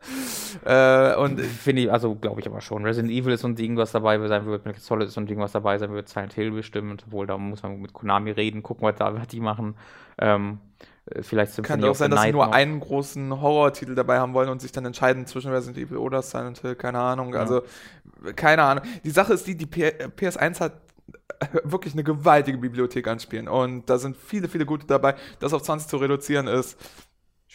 [0.66, 2.84] Äh, und finde ich, also glaube ich aber schon.
[2.86, 5.28] Resident Evil ist so ein Ding, was dabei sein wird, Metal Solid ist so ein
[5.28, 8.64] Ding, was dabei sein wird, Silent Hill bestimmt, obwohl da muss man mit Konami reden,
[8.64, 9.76] gucken, was da was die machen.
[10.18, 10.60] Ähm,
[11.06, 12.54] äh, vielleicht Symphony Kann auch sein, dass sie nur noch.
[12.54, 16.60] einen großen Horror-Titel dabei haben wollen und sich dann entscheiden zwischen Resident Evil oder Silent
[16.60, 17.34] Hill, keine Ahnung.
[17.34, 17.42] Ja.
[17.42, 17.62] Also,
[18.36, 18.84] keine Ahnung.
[19.04, 20.74] Die Sache ist die, die PS1 hat
[21.64, 25.16] wirklich eine gewaltige Bibliothek an Spielen und da sind viele, viele gute dabei.
[25.40, 26.78] Das auf 20 zu reduzieren ist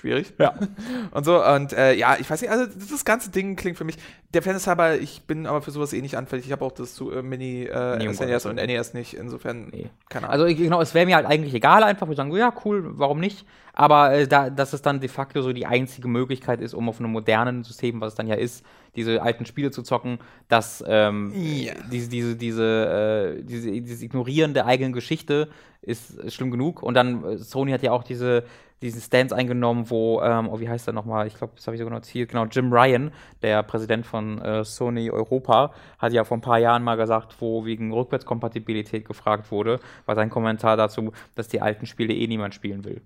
[0.02, 0.34] schwierig.
[0.38, 0.54] Ja.
[1.12, 3.96] Und so, und äh, ja, ich weiß nicht, also das ganze Ding klingt für mich,
[4.34, 6.46] der Fan ist aber, ich bin aber für sowas eh nicht anfällig.
[6.46, 9.90] Ich habe auch das zu, äh, Mini äh, nee, SNES und NES nicht, insofern, nee.
[10.08, 10.46] keine Ahnung.
[10.46, 13.46] Also genau, es wäre mir halt eigentlich egal einfach, wir sagen, ja, cool, warum nicht?
[13.74, 16.98] Aber äh, da, dass es dann de facto so die einzige Möglichkeit ist, um auf
[16.98, 18.64] einem modernen System, was es dann ja ist,
[18.96, 21.74] diese alten Spiele zu zocken, dass ähm, ja.
[21.90, 25.48] diese, diese, diese, äh, diese, dieses Ignorieren der eigenen Geschichte
[25.80, 26.82] ist, ist schlimm genug.
[26.82, 28.44] Und dann, äh, Sony hat ja auch diese
[28.82, 31.26] diesen Stance eingenommen, wo, ähm, oh, wie heißt er nochmal?
[31.26, 32.30] Ich glaube, das habe ich sogar notiert.
[32.30, 33.12] Genau, Jim Ryan,
[33.42, 37.64] der Präsident von äh, Sony Europa, hat ja vor ein paar Jahren mal gesagt, wo
[37.64, 42.84] wegen Rückwärtskompatibilität gefragt wurde, war sein Kommentar dazu, dass die alten Spiele eh niemand spielen
[42.84, 43.02] will.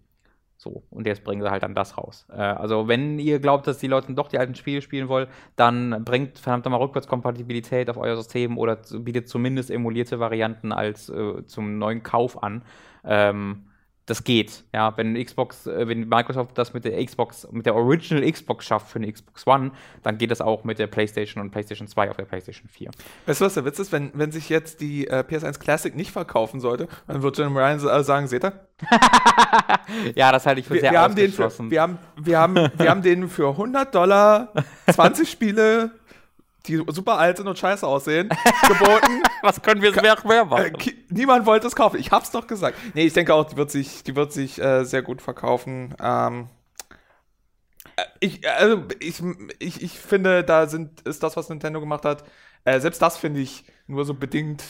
[0.58, 2.26] So, und jetzt bringen sie halt dann das raus.
[2.30, 6.04] Äh, also, wenn ihr glaubt, dass die Leute doch die alten Spiele spielen wollen, dann
[6.04, 11.78] bringt verdammt mal Rückwärtskompatibilität auf euer System oder bietet zumindest emulierte Varianten als äh, zum
[11.78, 12.62] neuen Kauf an.
[13.04, 13.66] Ähm,
[14.06, 14.64] das geht.
[14.72, 18.88] Ja, wenn Xbox, äh, wenn Microsoft das mit der Xbox, mit der Original Xbox schafft
[18.88, 19.72] für eine Xbox One,
[20.04, 22.90] dann geht das auch mit der PlayStation und PlayStation 2 auf der PlayStation 4.
[23.26, 23.90] Weißt du, was der Witz ist?
[23.90, 27.80] Wenn, wenn sich jetzt die äh, PS1 Classic nicht verkaufen sollte, dann wird Jim Ryan
[27.84, 28.52] äh, sagen, seht ihr?
[30.14, 32.54] ja, das halte ich für wir, sehr wir haben den für, wir, haben, wir, haben,
[32.76, 34.52] wir haben den für 100 Dollar
[34.90, 35.90] 20 Spiele
[36.66, 38.28] die super alt sind und scheiße aussehen,
[38.68, 39.22] geboten.
[39.42, 40.74] Was können wir mehr, mehr machen?
[40.74, 41.98] Äh, niemand wollte es kaufen.
[41.98, 42.76] Ich hab's doch gesagt.
[42.94, 45.94] Nee, ich denke auch, die wird sich, die wird sich äh, sehr gut verkaufen.
[46.02, 46.48] Ähm,
[47.96, 49.22] äh, ich, also ich,
[49.58, 52.24] ich, ich finde, da sind, ist das, was Nintendo gemacht hat,
[52.64, 54.62] äh, selbst das finde ich nur so bedingt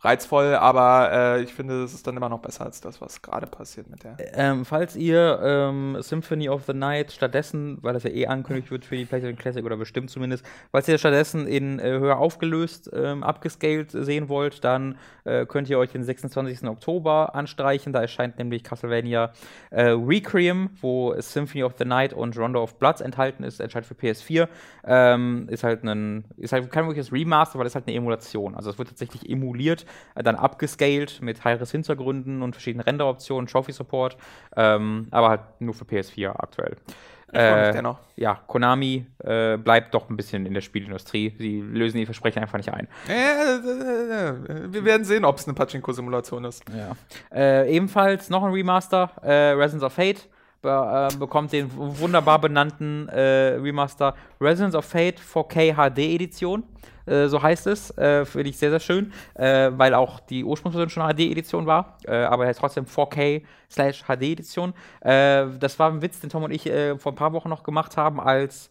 [0.00, 3.46] reizvoll, aber äh, ich finde, es ist dann immer noch besser als das, was gerade
[3.46, 4.16] passiert mit der.
[4.34, 8.84] Ähm, falls ihr ähm, Symphony of the Night stattdessen, weil das ja eh angekündigt wird
[8.84, 13.24] für die PlayStation Classic oder bestimmt zumindest, falls ihr stattdessen in äh, höher aufgelöst, ähm,
[13.24, 16.64] abgescaled sehen wollt, dann äh, könnt ihr euch den 26.
[16.68, 17.92] Oktober anstreichen.
[17.92, 19.32] Da erscheint nämlich Castlevania
[19.70, 23.94] äh, Requiem, wo Symphony of the Night und Rondo of Bloods enthalten ist, erscheint für
[23.94, 24.46] PS4.
[24.84, 28.54] Ähm, ist halt ein, ist halt kein wirkliches Remaster, weil es halt eine Emulation.
[28.54, 34.16] Also es wird tatsächlich emuliert dann abgescaled mit High-Res-Hintergründen und verschiedenen Renderoptionen, Trophy-Support,
[34.56, 36.76] ähm, aber halt nur für PS4 aktuell.
[37.32, 37.82] Äh,
[38.16, 41.34] ja, Konami äh, bleibt doch ein bisschen in der Spielindustrie.
[41.38, 42.88] Sie lösen die Versprechen einfach nicht ein.
[43.06, 46.64] Äh, wir werden sehen, ob es eine Pachinko-Simulation ist.
[46.74, 46.96] Ja.
[47.30, 50.26] Äh, ebenfalls noch ein Remaster, äh, Residence of Fate.
[50.60, 56.64] Be bekommt den wunderbar benannten Remaster Residence of Fate 4K HD Edition.
[57.08, 57.96] Äh, so heißt es.
[57.96, 62.16] Äh, Finde ich sehr, sehr schön, äh, weil auch die Ursprungsversion schon HD-Edition war, äh,
[62.16, 64.74] aber er trotzdem 4K slash HD-Edition.
[65.00, 67.62] Äh, das war ein Witz, den Tom und ich äh, vor ein paar Wochen noch
[67.62, 68.70] gemacht haben, als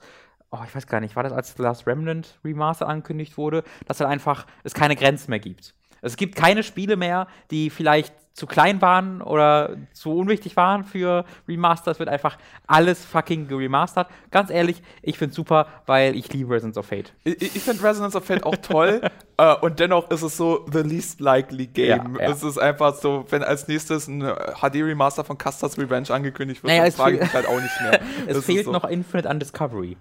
[0.51, 4.09] oh, ich weiß gar nicht, war das als Last Remnant Remaster angekündigt wurde, dass halt
[4.09, 5.73] einfach es keine Grenzen mehr gibt.
[6.07, 11.25] Es gibt keine Spiele mehr, die vielleicht zu klein waren oder zu unwichtig waren für
[11.47, 11.89] Remaster.
[11.89, 12.37] Es wird einfach
[12.67, 14.07] alles fucking geremastert.
[14.29, 17.13] Ganz ehrlich, ich finde es super, weil ich liebe Resonance of Fate.
[17.23, 19.01] Ich, ich finde Resonance of Fate auch toll
[19.41, 22.15] uh, und dennoch ist es so the least likely game.
[22.19, 22.31] Ja, ja.
[22.31, 26.83] Es ist einfach so, wenn als nächstes ein HD-Remaster von Custer's Revenge angekündigt wird, naja,
[26.83, 27.99] dann frage ich mich halt auch nicht mehr.
[28.27, 28.71] es das fehlt so.
[28.71, 29.97] noch Infinite Undiscovery.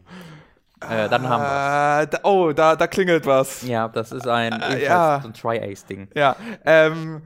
[0.80, 3.66] Äh, dann haben wir äh, da, Oh, da, da klingelt was.
[3.66, 5.20] Ja, das ist ein, äh, ja.
[5.22, 6.08] so ein Tri-Ace-Ding.
[6.14, 7.22] Ja, ähm,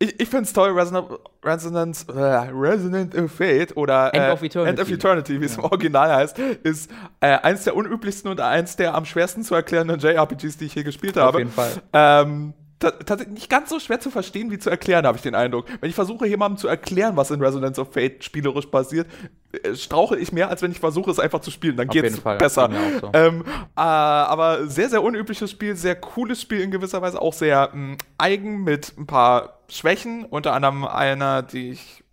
[0.00, 4.80] ich, ich finde es toll, Resonance, Resonance, äh, Resonant Fate oder End of Eternity, End
[4.80, 5.58] of Eternity wie es ja.
[5.58, 6.90] im Original heißt, ist
[7.20, 10.84] äh, eins der unüblichsten und eins der am schwersten zu erklärenden JRPGs, die ich hier
[10.84, 11.30] gespielt habe.
[11.30, 11.70] Auf jeden Fall.
[11.92, 15.66] Ähm, tatsächlich nicht ganz so schwer zu verstehen wie zu erklären, habe ich den Eindruck.
[15.80, 19.08] Wenn ich versuche, jemandem zu erklären, was in Resonance of Fate spielerisch passiert,
[19.62, 21.76] äh, strauche ich mehr, als wenn ich versuche, es einfach zu spielen.
[21.76, 22.70] Dann geht es besser.
[23.00, 23.10] So.
[23.12, 27.70] Ähm, äh, aber sehr, sehr unübliches Spiel, sehr cooles Spiel in gewisser Weise, auch sehr
[27.72, 32.04] mh, eigen mit ein paar Schwächen, unter anderem einer, die ich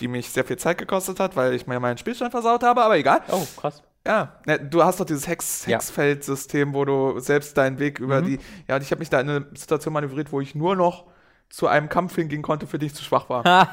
[0.00, 2.96] die mich sehr viel Zeit gekostet hat, weil ich mir meinen Spielstand versaut habe, aber
[2.96, 3.20] egal.
[3.30, 3.82] Oh, krass.
[4.08, 8.24] Ja, ne, du hast doch dieses Hex, Hexfeldsystem, wo du selbst deinen Weg über mhm.
[8.24, 8.38] die.
[8.66, 11.04] Ja, und ich habe mich da in eine Situation manövriert, wo ich nur noch
[11.50, 13.68] zu einem Kampf hingehen konnte, für dich zu schwach war.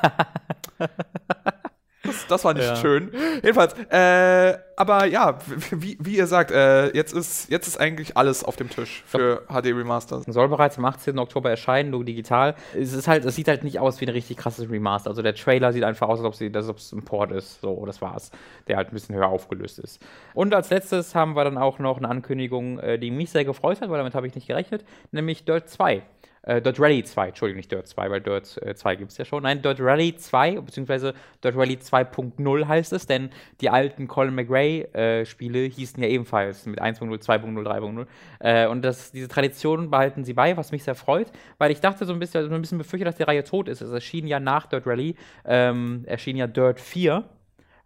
[2.05, 2.75] Das, das war nicht ja.
[2.75, 3.11] schön.
[3.43, 5.37] Jedenfalls, äh, aber ja,
[5.71, 9.43] wie, wie ihr sagt, äh, jetzt, ist, jetzt ist eigentlich alles auf dem Tisch für
[9.47, 10.25] HD Remasters.
[10.27, 11.17] Soll bereits am 18.
[11.17, 12.55] Oktober erscheinen, nur digital.
[12.73, 15.09] Es ist halt, es sieht halt nicht aus wie ein richtig krasses Remaster.
[15.09, 17.61] Also der Trailer sieht einfach aus, als ob, es ein Port ist.
[17.61, 18.31] So, das war's.
[18.67, 20.01] Der halt ein bisschen höher aufgelöst ist.
[20.33, 23.81] Und als letztes haben wir dann auch noch eine Ankündigung, äh, die mich sehr gefreut
[23.81, 26.03] hat, weil damit habe ich nicht gerechnet, nämlich Dirt 2.
[26.45, 29.25] Äh, Dirt Rally 2, Entschuldigung, nicht Dirt 2, weil Dirt äh, 2 gibt es ja
[29.25, 29.43] schon.
[29.43, 33.31] Nein, Dirt Rally 2, beziehungsweise Dirt Rally 2.0 heißt es, denn
[33.61, 38.07] die alten Colin McRae-Spiele äh, hießen ja ebenfalls mit 1.0, 2.0, 3.0.
[38.39, 42.05] Äh, und das, diese Tradition behalten sie bei, was mich sehr freut, weil ich dachte
[42.05, 43.81] so ein bisschen, also ein bisschen befürchtet, dass die Reihe tot ist.
[43.81, 45.15] Es erschien ja nach Dirt Rally,
[45.45, 47.23] ähm, erschien ja Dirt 4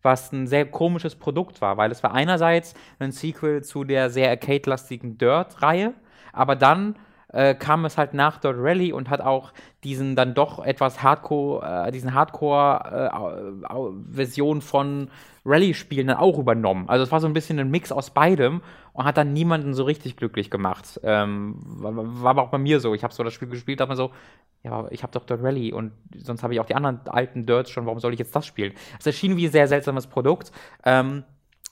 [0.02, 4.30] was ein sehr komisches Produkt war, weil es war einerseits ein Sequel zu der sehr
[4.30, 5.94] arcade-lastigen Dirt-Reihe,
[6.32, 6.96] aber dann
[7.32, 9.54] äh, kam es halt nach Dot Rally und hat auch
[9.84, 15.10] diesen dann doch etwas Hardcore, äh, diesen Hardcore-Version äh, von
[15.46, 16.90] Rally-Spielen dann auch übernommen.
[16.90, 18.62] Also es war so ein bisschen ein Mix aus beidem
[18.94, 21.00] und hat dann niemanden so richtig glücklich gemacht.
[21.04, 22.94] Ähm, war, war, aber auch bei mir so.
[22.94, 24.12] Ich habe so das Spiel gespielt, dachte mir so,
[24.64, 27.70] ja, ich habe doch Dirt Rally und sonst habe ich auch die anderen alten Dirts
[27.70, 28.74] schon, warum soll ich jetzt das spielen?
[29.00, 30.52] Es erschien wie ein sehr seltsames Produkt.
[30.84, 31.24] Ähm,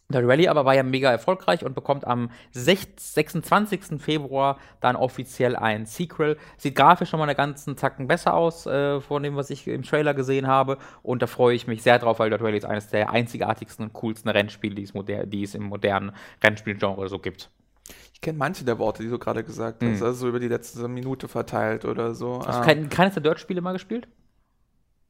[0.09, 3.99] der Rallye aber war ja mega erfolgreich und bekommt am 26.
[4.01, 6.37] Februar dann offiziell ein Sequel.
[6.57, 9.83] Sieht grafisch schon mal einen ganzen Zacken besser aus äh, von dem, was ich im
[9.83, 10.77] Trailer gesehen habe.
[11.03, 13.93] Und da freue ich mich sehr drauf, weil Dirt Rally ist eines der einzigartigsten und
[13.93, 14.93] coolsten Rennspiele, die es,
[15.25, 17.49] die es im modernen Rennspielgenre so gibt.
[18.13, 20.03] Ich kenne manche der Worte, die du gerade gesagt hast, mhm.
[20.05, 22.41] also so über die letzte Minute verteilt oder so.
[22.45, 24.07] Hast du kein, keines der Dirt-Spiele mal gespielt?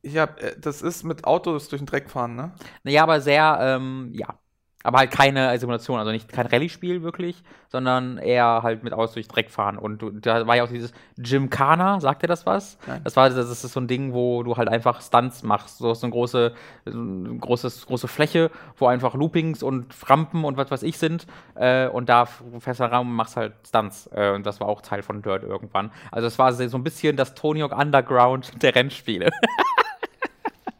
[0.01, 2.51] Ich hab, äh, das ist mit Autos durch den Dreck fahren, ne?
[2.83, 4.39] Naja, aber sehr, ähm, ja,
[4.87, 9.27] aber halt keine Simulation, also nicht kein Rallye-Spiel wirklich, sondern eher halt mit Autos durch
[9.27, 9.77] Dreck fahren.
[9.77, 12.77] Und du, da war ja auch dieses Gymkhana, sagt dir das was?
[12.87, 13.01] Nein.
[13.03, 15.79] Das war das ist so ein Ding, wo du halt einfach Stunts machst.
[15.79, 16.53] So, so eine große,
[16.85, 21.27] so eine großes, große Fläche, wo einfach Loopings und Rampen und was weiß ich sind.
[21.55, 22.25] Äh, und da
[22.59, 24.09] fester Raum machst halt Stunts.
[24.13, 25.91] Äh, und das war auch Teil von Dirt irgendwann.
[26.11, 29.31] Also es war so ein bisschen das Tony Hawk Underground der Rennspiele.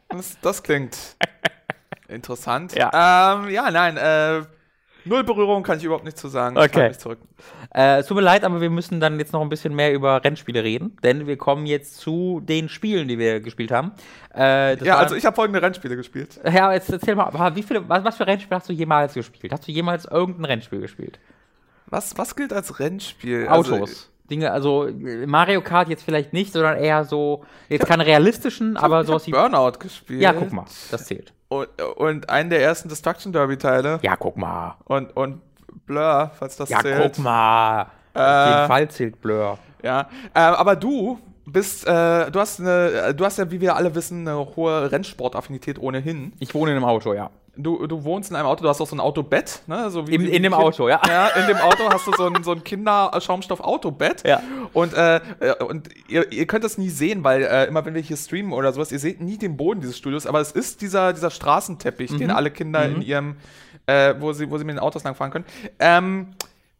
[0.08, 0.96] das, das klingt
[2.08, 2.74] Interessant.
[2.74, 4.42] Ja, ähm, ja nein, äh,
[5.04, 6.56] null Berührung kann ich überhaupt nicht zu sagen.
[6.56, 6.92] Okay.
[6.92, 7.18] zurück.
[7.74, 10.24] Äh, es tut mir leid, aber wir müssen dann jetzt noch ein bisschen mehr über
[10.24, 13.92] Rennspiele reden, denn wir kommen jetzt zu den Spielen, die wir gespielt haben.
[14.34, 16.40] Äh, ja, also ich habe folgende Rennspiele gespielt.
[16.44, 19.52] Ja, jetzt erzähl mal, wie viele, was, was für Rennspiele hast du jemals gespielt?
[19.52, 21.18] Hast du jemals irgendein Rennspiel gespielt?
[21.86, 23.48] Was, was gilt als Rennspiel?
[23.48, 23.72] Autos.
[23.72, 23.94] Also,
[24.30, 24.90] Dinge, also
[25.26, 29.30] Mario Kart jetzt vielleicht nicht, sondern eher so, jetzt keine realistischen, ich aber sowas wie.
[29.30, 30.20] Burnout gespielt.
[30.20, 31.32] Ja, guck mal, das zählt.
[31.48, 34.00] Und, und einen der ersten Destruction Derby-Teile.
[34.02, 34.76] Ja, guck mal.
[34.84, 35.40] Und, und
[35.86, 36.98] Blur, falls das ja, zählt.
[36.98, 37.86] Ja, guck mal.
[38.14, 39.58] Äh, Auf jeden Fall zählt Blur.
[39.82, 43.94] Ja, äh, aber du bist, äh, du hast eine, du hast ja, wie wir alle
[43.94, 46.32] wissen, eine hohe Rennsportaffinität ohnehin.
[46.40, 48.86] Ich wohne in einem Auto, ja du, du wohnst in einem Auto, du hast auch
[48.86, 49.90] so ein Autobett, ne?
[49.90, 51.00] So wie, in, in dem kind, Auto, ja.
[51.06, 54.26] Ja, in dem Auto hast du so ein, so ein Kinder-Schaumstoff-Autobett.
[54.26, 54.40] Ja.
[54.72, 55.20] Und, äh,
[55.66, 58.72] und ihr, ihr könnt das nie sehen, weil äh, immer wenn wir hier streamen oder
[58.72, 62.18] sowas, ihr seht nie den Boden dieses Studios, aber es ist dieser, dieser Straßenteppich, mhm.
[62.18, 62.96] den alle Kinder mhm.
[62.96, 63.36] in ihrem,
[63.86, 65.44] äh, wo sie, wo sie mit den Autos langfahren können.
[65.78, 66.28] Ähm,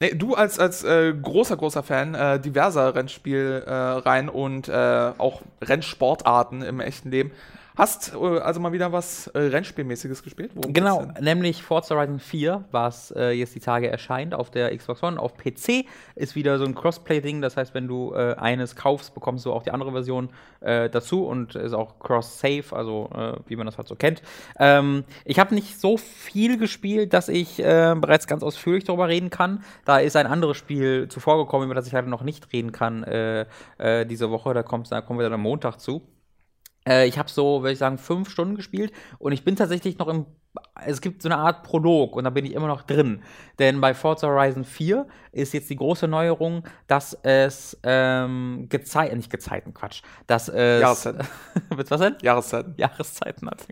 [0.01, 5.43] Nee, du als, als äh, großer, großer Fan äh, diverser Rennspielreihen äh, und äh, auch
[5.61, 7.33] Rennsportarten im echten Leben,
[7.79, 10.51] Hast äh, also mal wieder was äh, Rennspielmäßiges gespielt?
[10.55, 15.01] Worum genau, nämlich Forza Horizon 4, was äh, jetzt die Tage erscheint auf der Xbox
[15.05, 15.21] One.
[15.21, 17.41] Auf PC ist wieder so ein Crossplay-Ding.
[17.41, 21.25] Das heißt, wenn du äh, eines kaufst, bekommst du auch die andere Version äh, dazu
[21.25, 24.23] und ist auch Cross-Save, also äh, wie man das halt so kennt.
[24.59, 29.63] Ähm, ich habe nicht so viel gespielt, dass ich bereits ganz ausführlich darüber reden kann.
[29.85, 33.05] Da ist ein anderes Spiel zuvor gekommen, über das ich leider noch nicht reden kann
[34.09, 34.55] diese Woche.
[34.55, 36.03] Da, kommt, da kommen wir dann am Montag zu.
[36.89, 40.09] Äh, ich habe so, würde ich sagen, fünf Stunden gespielt und ich bin tatsächlich noch
[40.09, 40.27] im.
[40.87, 43.23] Es gibt so eine Art Prolog und da bin ich immer noch drin.
[43.59, 49.31] Denn bei Forza Horizon 4 ist jetzt die große Neuerung, dass es ähm, Gezeiten, nicht
[49.31, 50.81] Gezeiten, Quatsch, dass es.
[50.81, 51.29] Jahreszeiten.
[51.69, 52.17] was denn?
[52.23, 52.75] Jahreszeiten.
[52.77, 53.67] Jahreszeiten hat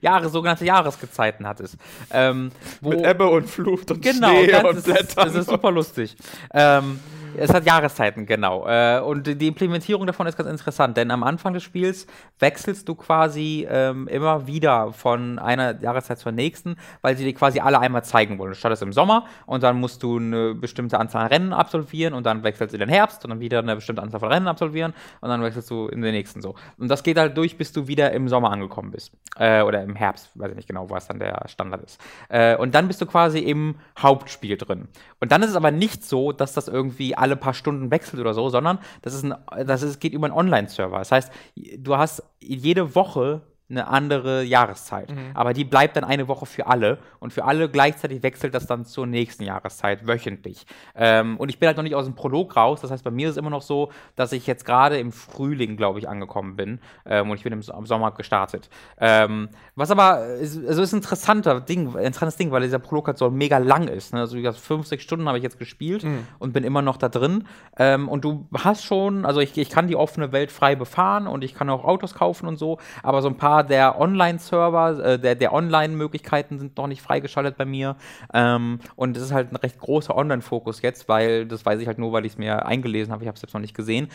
[0.00, 1.76] Jahre, sogenannte Jahresgezeiten hat es.
[2.10, 4.76] Ähm, Mit Ebbe und Flut und genau, Schnee und Blättern.
[4.76, 6.16] Das ist, das ist super lustig.
[6.52, 7.00] Ähm,
[7.36, 8.66] Es hat Jahreszeiten, genau.
[8.66, 12.06] Äh, und die Implementierung davon ist ganz interessant, denn am Anfang des Spiels
[12.38, 17.60] wechselst du quasi ähm, immer wieder von einer Jahreszeit zur nächsten, weil sie dir quasi
[17.60, 18.50] alle einmal zeigen wollen.
[18.50, 22.24] Du startest im Sommer und dann musst du eine bestimmte Anzahl an Rennen absolvieren und
[22.24, 24.92] dann wechselst du in den Herbst und dann wieder eine bestimmte Anzahl von Rennen absolvieren
[25.20, 26.54] und dann wechselst du in den nächsten so.
[26.78, 29.12] Und das geht halt durch, bis du wieder im Sommer angekommen bist.
[29.36, 32.00] Äh, oder im Herbst, weiß ich nicht genau, was dann der Standard ist.
[32.28, 34.88] Äh, und dann bist du quasi im Hauptspiel drin.
[35.20, 38.34] Und dann ist es aber nicht so, dass das irgendwie alle paar Stunden wechselt oder
[38.34, 40.98] so, sondern das, ist ein, das ist, geht über einen Online-Server.
[40.98, 41.32] Das heißt,
[41.78, 45.10] du hast jede Woche eine andere Jahreszeit.
[45.10, 45.30] Mhm.
[45.34, 48.84] Aber die bleibt dann eine Woche für alle und für alle gleichzeitig wechselt das dann
[48.84, 50.66] zur nächsten Jahreszeit wöchentlich.
[50.94, 52.82] Ähm, und ich bin halt noch nicht aus dem Prolog raus.
[52.82, 55.76] Das heißt, bei mir ist es immer noch so, dass ich jetzt gerade im Frühling,
[55.76, 58.68] glaube ich, angekommen bin ähm, und ich bin im, im Sommer gestartet.
[58.98, 63.18] Ähm, was aber ist, also ist ein interessanter Ding, interessantes Ding, weil dieser Prolog halt
[63.18, 64.12] so mega lang ist.
[64.12, 64.20] Ne?
[64.20, 66.26] Also fünf, sechs Stunden habe ich jetzt gespielt mhm.
[66.38, 67.46] und bin immer noch da drin.
[67.78, 71.42] Ähm, und du hast schon, also ich, ich kann die offene Welt frei befahren und
[71.42, 75.34] ich kann auch Autos kaufen und so, aber so ein paar der Online-Server, äh, der,
[75.34, 77.96] der Online-Möglichkeiten sind noch nicht freigeschaltet bei mir.
[78.32, 81.98] Ähm, und es ist halt ein recht großer Online-Fokus jetzt, weil, das weiß ich halt
[81.98, 84.08] nur, weil ich es mir eingelesen habe, ich habe es jetzt noch nicht gesehen.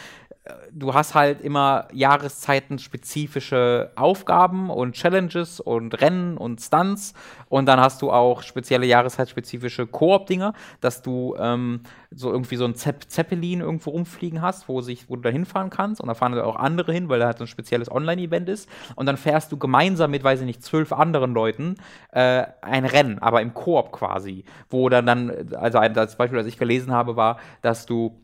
[0.44, 7.14] Äh, du hast halt immer jahreszeitenspezifische Aufgaben und Challenges und Rennen und Stunts
[7.50, 11.82] und dann hast du auch spezielle jahreszeitspezifische Koop-Dinger, dass du ähm,
[12.12, 15.70] so irgendwie so ein Zepp Zeppelin irgendwo rumfliegen hast, wo, sich, wo du da hinfahren
[15.70, 18.50] kannst und da fahren da auch andere hin, weil da halt so ein spezielles Online-Event
[18.50, 21.76] ist und dann fährst du gemeinsam mit, weiß ich nicht, zwölf anderen Leuten
[22.14, 26.58] äh, ein Rennen, aber im Koop quasi, wo dann dann, also das Beispiel, das ich
[26.58, 28.24] gelesen habe, war, dass du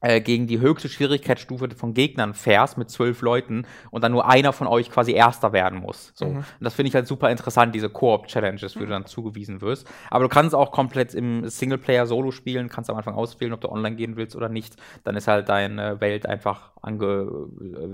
[0.00, 4.66] gegen die höchste Schwierigkeitsstufe von Gegnern fährst mit zwölf Leuten und dann nur einer von
[4.66, 6.12] euch quasi Erster werden muss.
[6.14, 6.26] So.
[6.26, 6.36] Mhm.
[6.36, 9.86] Und das finde ich halt super interessant, diese Koop-Challenges, wo du dann zugewiesen wirst.
[10.10, 13.68] Aber du kannst auch komplett im Singleplayer Solo spielen, kannst am Anfang auswählen, ob du
[13.68, 14.76] online gehen willst oder nicht.
[15.04, 17.48] Dann ist halt deine Welt einfach ange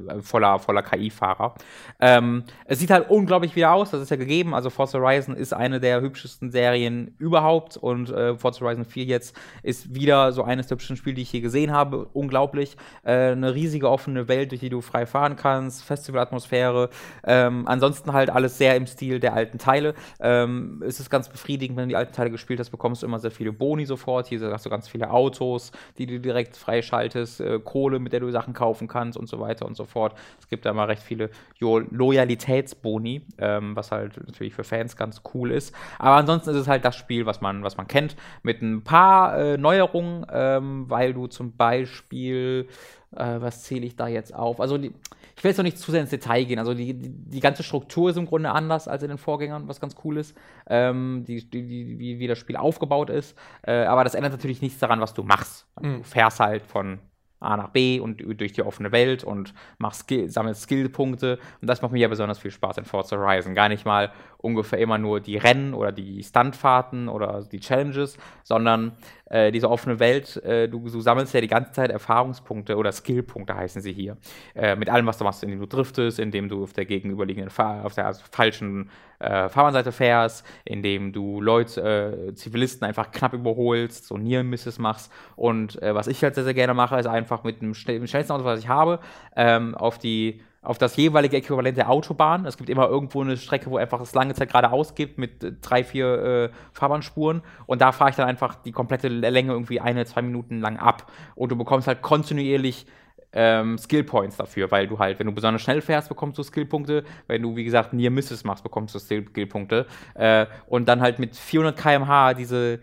[0.09, 1.55] äh, voller, voller KI-Fahrer.
[2.01, 4.55] Ähm, es sieht halt unglaublich wieder aus, das ist ja gegeben.
[4.55, 9.37] Also Forza Horizon ist eine der hübschesten Serien überhaupt und äh, Forza Horizon 4 jetzt
[9.63, 12.77] ist wieder so eines der hübschesten Spiele, die ich hier gesehen habe unglaublich.
[13.05, 16.91] Äh, eine riesige offene Welt, durch die du frei fahren kannst, Festivalatmosphäre.
[17.25, 19.95] Ähm, ansonsten halt alles sehr im Stil der alten Teile.
[20.21, 23.19] Ähm, es ist ganz befriedigend, wenn du die alten Teile gespielt hast, bekommst du immer
[23.19, 24.27] sehr viele Boni sofort.
[24.27, 28.31] Hier hast du ganz viele Autos, die du direkt freischaltest, äh, Kohle, mit der du
[28.31, 30.15] Sachen kaufen kannst und so weiter und so fort.
[30.41, 35.23] Es gibt da mal recht viele jo Loyalitätsboni, ähm, was halt natürlich für Fans ganz
[35.35, 35.75] cool ist.
[35.99, 39.39] Aber ansonsten ist es halt das Spiel, was man, was man kennt, mit ein paar
[39.39, 42.69] äh, Neuerungen, ähm, weil du zum Beispiel Beispiel,
[43.15, 44.61] äh, was zähle ich da jetzt auf?
[44.61, 44.93] Also die,
[45.37, 46.59] ich will jetzt noch nicht zu sehr ins Detail gehen.
[46.59, 49.81] Also die, die, die, ganze Struktur ist im Grunde anders als in den Vorgängern, was
[49.81, 50.37] ganz cool ist.
[50.69, 53.37] Ähm, die, die, wie, wie das Spiel aufgebaut ist.
[53.63, 55.67] Äh, aber das ändert natürlich nichts daran, was du machst.
[55.81, 55.99] Mhm.
[55.99, 56.99] Du fährst halt von
[57.39, 61.39] A nach B und durch die offene Welt und machst Skill, sammelst Skillpunkte.
[61.61, 63.55] Und das macht mir ja besonders viel Spaß in Forza Horizon.
[63.55, 64.11] Gar nicht mal
[64.47, 68.93] ungefähr immer nur die Rennen oder die Stuntfahrten oder die Challenges, sondern
[69.29, 73.57] äh, diese offene Welt, äh, du, du, sammelst ja die ganze Zeit Erfahrungspunkte oder Skillpunkte
[73.57, 74.17] heißen sie hier.
[74.55, 77.85] Äh, mit allem, was du machst, indem du driftest, indem du auf der gegenüberliegenden, Fahr
[77.85, 78.89] auf der falschen
[79.19, 85.13] äh, Fahrbahnseite fährst, indem du Leute, äh, Zivilisten einfach knapp überholst, so Near Misses machst.
[85.35, 88.33] Und äh, was ich halt sehr, sehr gerne mache, ist einfach mit dem, dem schnellsten
[88.33, 89.01] Auto, was ich habe,
[89.35, 92.45] ähm, auf die auf das jeweilige Äquivalent der Autobahn.
[92.45, 95.53] Es gibt immer irgendwo eine Strecke, wo einfach es lange Zeit geradeaus gibt mit äh,
[95.63, 97.43] drei, vier äh, Fahrbahnspuren.
[97.67, 101.11] Und da fahre ich dann einfach die komplette Länge irgendwie eine, zwei Minuten lang ab.
[101.37, 102.87] Und du bekommst halt kontinuierlich
[103.33, 107.05] ähm, Skill Points dafür, weil du halt, wenn du besonders schnell fährst, bekommst du Skillpunkte.
[107.29, 109.87] Wenn du, wie gesagt, Near Misses machst, bekommst du Skillpunkte.
[110.15, 112.81] Äh, und dann halt mit 400 km/h diese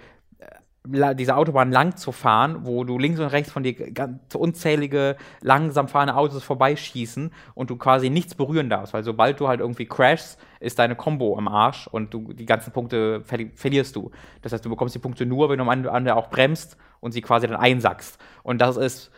[0.86, 5.88] diese Autobahn lang zu fahren, wo du links und rechts von dir ganz unzählige langsam
[5.88, 10.38] fahrende Autos vorbeischießen und du quasi nichts berühren darfst, weil sobald du halt irgendwie crashst,
[10.59, 14.11] ist deine Combo am Arsch und du die ganzen Punkte ver verlierst du.
[14.41, 17.21] Das heißt, du bekommst die Punkte nur, wenn du am Ende auch bremst und sie
[17.21, 18.17] quasi dann einsackst.
[18.43, 19.11] Und das ist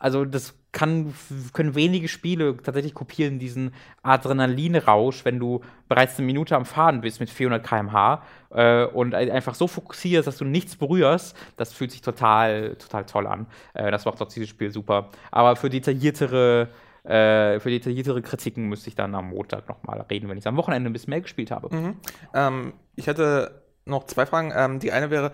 [0.00, 1.14] also das kann,
[1.52, 7.20] können wenige Spiele tatsächlich kopieren, diesen Adrenalinrausch, wenn du bereits eine Minute am Fahren bist
[7.20, 11.36] mit 400 km/h äh, und einfach so fokussierst, dass du nichts berührst.
[11.58, 13.46] Das fühlt sich total, total toll an.
[13.74, 15.10] Äh, das macht doch dieses Spiel super.
[15.30, 16.68] Aber für detailliertere
[17.04, 20.88] äh, für detailliertere Kritiken müsste ich dann am Montag nochmal reden, wenn ich am Wochenende
[20.88, 21.74] ein bisschen mehr gespielt habe.
[21.74, 21.96] Mhm.
[22.32, 24.52] Ähm, ich hätte noch zwei Fragen.
[24.54, 25.32] Ähm, die eine wäre,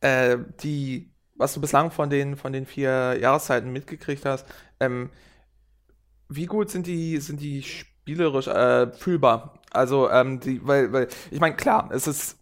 [0.00, 4.44] äh, die was du bislang von den, von den vier Jahreszeiten mitgekriegt hast,
[4.80, 5.10] ähm,
[6.28, 9.54] wie gut sind die, sind die spielerisch äh, fühlbar?
[9.70, 12.38] Also, ähm, die, weil, weil, ich meine, klar, es ist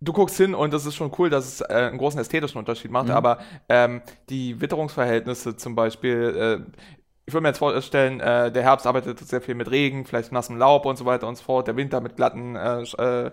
[0.00, 2.90] du guckst hin und es ist schon cool, dass es äh, einen großen ästhetischen Unterschied
[2.92, 3.10] macht, Mhm.
[3.10, 6.78] aber ähm, die Witterungsverhältnisse zum Beispiel, äh,
[7.26, 10.58] ich würde mir jetzt vorstellen, äh, der Herbst arbeitet sehr viel mit Regen, vielleicht nassem
[10.58, 13.32] Laub und so weiter und so fort, der Winter mit glatten äh, sch-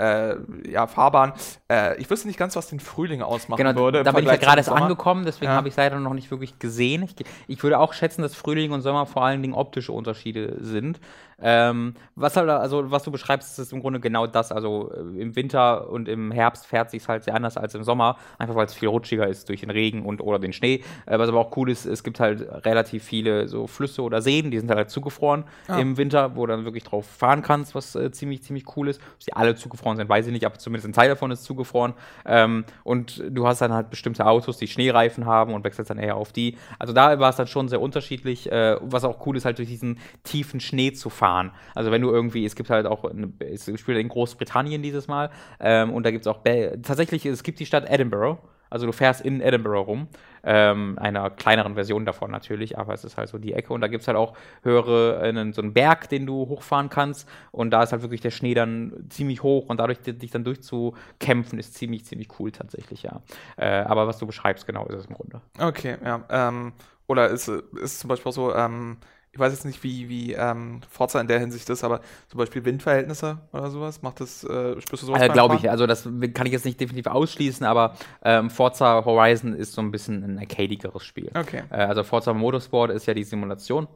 [0.00, 0.36] äh,
[0.70, 1.32] ja, Fahrbahn.
[1.70, 4.02] Äh, ich wüsste nicht ganz, was den Frühling ausmachen Genau, würde.
[4.02, 5.56] da bin ich ja gerade erst angekommen, deswegen Ja.
[5.56, 7.02] habe ich es leider noch nicht wirklich gesehen.
[7.02, 7.14] Ich,
[7.48, 11.00] ich würde auch schätzen, dass Frühling und Sommer vor allen Dingen optische Unterschiede sind.
[11.42, 14.52] Ähm, was halt, also was du beschreibst, ist im Grunde genau das.
[14.52, 18.16] Also äh, im Winter und im Herbst fährt sich halt sehr anders als im Sommer,
[18.38, 20.82] einfach weil es viel rutschiger ist durch den Regen und oder den Schnee.
[21.06, 24.50] Äh, was aber auch cool ist, es gibt halt relativ viele so Flüsse oder Seen,
[24.50, 25.78] die sind halt zugefroren Ah.
[25.78, 29.00] im Winter, wo du dann wirklich drauf fahren kannst, was äh, ziemlich, ziemlich cool ist.
[29.14, 31.94] Ob sie alle zugefroren sind, weiß ich nicht, aber zumindest ein Teil davon ist zugefroren.
[32.26, 36.16] Ähm, und du hast dann halt bestimmte Autos, die Schneereifen haben und wechselst dann eher
[36.16, 36.56] auf die.
[36.78, 38.50] Also da war es dann schon sehr unterschiedlich.
[38.50, 41.29] Äh, was auch cool ist, halt durch diesen tiefen Schnee zu fahren.
[41.74, 43.04] Also wenn du irgendwie, es gibt halt auch,
[43.38, 47.42] es spielt in Großbritannien dieses Mal ähm, und da gibt es auch, Be tatsächlich, es
[47.42, 48.38] gibt die Stadt Edinburgh.
[48.72, 50.08] Also du fährst in Edinburgh rum,
[50.44, 53.88] ähm, einer kleineren Version davon natürlich, aber es ist halt so die Ecke und da
[53.88, 57.82] gibt es halt auch höhere, äh, so einen Berg, den du hochfahren kannst und da
[57.82, 61.74] ist halt wirklich der Schnee dann ziemlich hoch und dadurch di- dich dann durchzukämpfen ist
[61.74, 63.22] ziemlich, ziemlich cool tatsächlich, ja.
[63.56, 65.40] Äh, aber was du beschreibst, genau ist es im Grunde.
[65.58, 66.24] Okay, ja.
[66.30, 66.72] Ähm,
[67.08, 68.98] oder ist, ist zum Beispiel auch so, ähm,
[69.32, 72.64] ich weiß jetzt nicht, wie, wie ähm, Forza in der Hinsicht ist, aber zum Beispiel
[72.64, 76.02] Windverhältnisse oder sowas, macht das, äh, spürst du sowas Also, beim glaube ich, also das
[76.34, 80.38] kann ich jetzt nicht definitiv ausschließen, aber ähm, Forza Horizon ist so ein bisschen ein
[80.38, 81.30] arcadigeres Spiel.
[81.34, 81.62] Okay.
[81.70, 83.86] Äh, also Forza Motorsport ist ja die Simulation.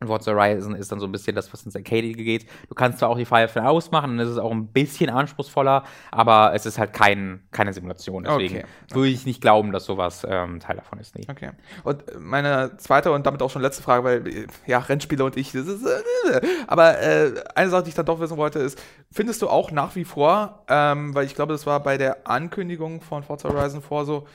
[0.00, 2.46] Und Forza Horizon ist dann so ein bisschen das, was ins Arcadige geht.
[2.68, 6.52] Du kannst zwar auch die Firefly ausmachen, dann ist es auch ein bisschen anspruchsvoller, aber
[6.52, 8.24] es ist halt kein, keine Simulation.
[8.24, 8.64] Deswegen Okay.
[8.90, 11.14] würde ich nicht glauben, dass sowas ähm, Teil davon ist.
[11.16, 11.24] Nee.
[11.30, 11.52] Okay.
[11.84, 15.66] Und meine zweite und damit auch schon letzte Frage, weil, ja, Rennspieler und ich, das
[15.68, 18.82] ist, äh, aber äh, eine Sache, die ich dann doch wissen wollte, ist,
[19.12, 23.00] findest du auch nach wie vor, ähm, weil ich glaube, das war bei der Ankündigung
[23.00, 24.26] von Forza Horizon 4 so,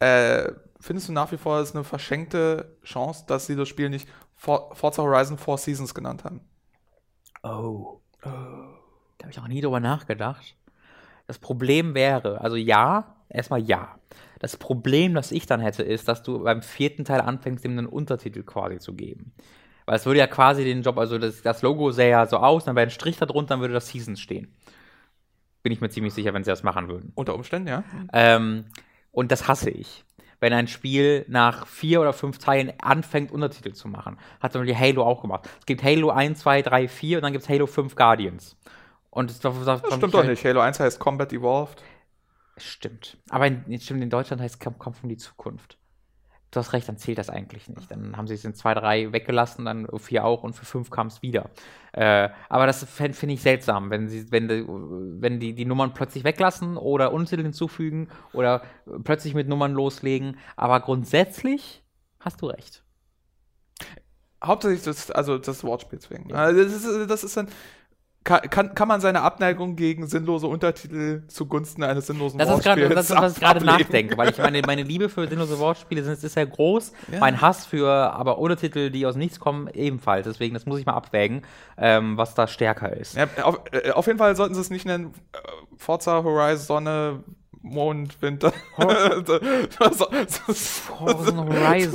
[0.00, 0.50] äh,
[0.80, 4.08] findest du nach wie vor, es ist eine verschenkte Chance, dass sie das Spiel nicht
[4.42, 6.40] For Forza Horizon 4 Seasons genannt haben?
[7.44, 8.00] Oh.
[8.22, 10.56] Da habe ich auch nie drüber nachgedacht.
[11.28, 13.96] Das Problem wäre, also ja, erstmal ja.
[14.40, 17.86] Das Problem, das ich dann hätte, ist, dass du beim vierten Teil anfängst, ihm einen
[17.86, 19.32] Untertitel quasi zu geben.
[19.86, 22.64] Weil es würde ja quasi den Job, also das, das Logo sähe ja so aus,
[22.64, 24.52] dann wäre ein Strich da drunter, dann würde das Seasons stehen.
[25.62, 27.12] Bin ich mir ziemlich sicher, wenn sie das machen würden.
[27.14, 27.84] Unter Umständen, ja.
[28.12, 28.64] Ähm,
[29.12, 30.04] und das hasse ich.
[30.42, 34.18] Wenn ein Spiel nach vier oder fünf Teilen anfängt, Untertitel zu machen.
[34.40, 35.48] Hat zum Beispiel Halo auch gemacht.
[35.60, 38.56] Es gibt Halo 1, 2, 3, 4 und dann gibt es Halo 5 Guardians.
[39.10, 40.44] Und das, das, das, stimmt doch nicht.
[40.44, 41.84] Halo 1 heißt Combat Evolved.
[42.56, 43.18] Stimmt.
[43.30, 45.78] Aber in, stimmt, in Deutschland heißt Kampf um die Zukunft.
[46.52, 47.90] Du hast recht, dann zählt das eigentlich nicht.
[47.90, 51.06] Dann haben sie es in 2, 3 weggelassen, dann 4 auch und für 5 kam
[51.06, 51.48] es wieder.
[51.92, 55.94] Äh, aber das finde find ich seltsam, wenn sie, wenn die, wenn die, die Nummern
[55.94, 58.62] plötzlich weglassen oder Untertitel hinzufügen oder
[59.02, 60.36] plötzlich mit Nummern loslegen.
[60.54, 61.82] Aber grundsätzlich
[62.20, 62.82] hast du recht.
[64.44, 66.34] Hauptsächlich das, also das Wortspiels wegen.
[66.34, 67.48] Also das, ist, das ist dann.
[68.24, 72.82] Kann, kann, kann man seine Abneigung gegen sinnlose Untertitel zugunsten eines sinnlosen Das ist gerade
[72.82, 76.04] Wortspiels das, ist, was ich gerade nachdenke, weil ich meine, meine Liebe für sinnlose Wortspiele
[76.04, 76.92] sind, ist sehr groß.
[77.10, 77.18] Ja.
[77.18, 80.26] Mein Hass für aber Untertitel, die aus nichts kommen, ebenfalls.
[80.26, 81.42] Deswegen, das muss ich mal abwägen,
[81.76, 83.16] ähm, was da stärker ist.
[83.16, 85.38] Ja, auf, äh, auf jeden Fall sollten sie es nicht nennen äh,
[85.76, 87.24] Forza Horizon Sonne
[87.62, 88.52] Mond Winter.
[88.76, 89.40] Horizon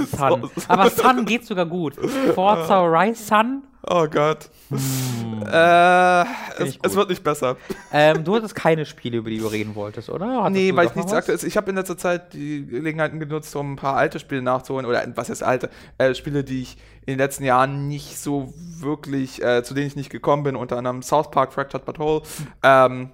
[0.05, 0.49] Sun.
[0.67, 1.95] Aber Sun geht sogar gut.
[2.33, 3.63] Forza Horizon.
[3.83, 4.49] Oh Gott.
[4.69, 5.43] Hm.
[5.45, 6.21] Äh,
[6.59, 7.57] es, es wird nicht besser.
[7.91, 10.43] Ähm, du hattest keine Spiele, über die du reden wolltest, oder?
[10.43, 11.43] Hattest Nee, weil ich nichts aktuelles.
[11.43, 14.85] Ich habe in letzter Zeit die Gelegenheiten genutzt, um ein paar alte Spiele nachzuholen.
[14.85, 15.69] Oder was heißt alte?
[15.97, 19.95] Äh, Spiele, die ich in den letzten Jahren nicht so wirklich, äh, zu denen ich
[19.95, 20.55] nicht gekommen bin.
[20.55, 22.23] Unter anderem South Park Fractured Patrol.
[22.63, 23.11] Ähm,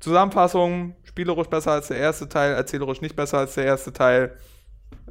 [0.00, 4.36] Zusammenfassung: spielerisch besser als der erste Teil, erzählerisch nicht besser als der erste Teil.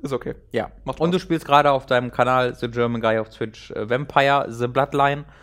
[0.01, 0.35] Ist okay.
[0.51, 0.71] Ja.
[0.85, 4.45] Macht Und du spielst gerade auf deinem Kanal The German Guy auf Twitch äh, Vampire
[4.49, 5.25] The Bloodline.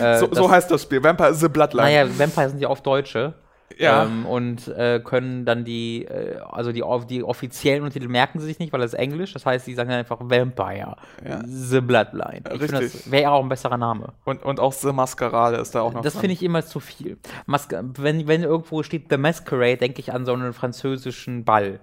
[0.00, 1.02] Äh, so, so heißt das Spiel.
[1.02, 1.86] Vampire the Bloodline.
[1.86, 3.34] Naja, Vampire sind ja oft Deutsche.
[3.78, 4.04] Ja.
[4.04, 8.58] Ähm, und äh, können dann die, äh, also die, die offiziellen Untertitel merken sie sich
[8.58, 9.32] nicht, weil das ist Englisch.
[9.32, 10.96] Das heißt, sie sagen dann einfach Vampire.
[11.26, 11.42] Ja.
[11.46, 12.42] The Bloodline.
[12.52, 12.92] Ich Richtig.
[12.92, 14.12] das wäre auch ein besserer Name.
[14.24, 16.02] Und, und auch The Maskerade ist da auch noch.
[16.02, 17.18] Das finde ich immer zu viel.
[17.44, 21.80] Mas wenn, wenn irgendwo steht The Masquerade, denke ich an so einen französischen Ball,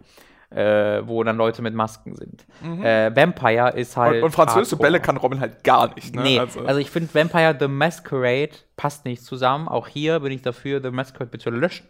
[0.55, 2.45] äh, wo dann Leute mit Masken sind.
[2.83, 4.13] Äh, Vampire ist halt.
[4.13, 4.17] Mhm.
[4.19, 4.77] Und, und französische.
[4.77, 6.15] Bälle kann Robin halt gar nicht.
[6.15, 6.23] Ne?
[6.23, 9.67] Nee, also, ich finde Vampire The Masquerade passt nicht zusammen.
[9.67, 11.87] Auch hier bin ich dafür, The Masquerade bitte löschen.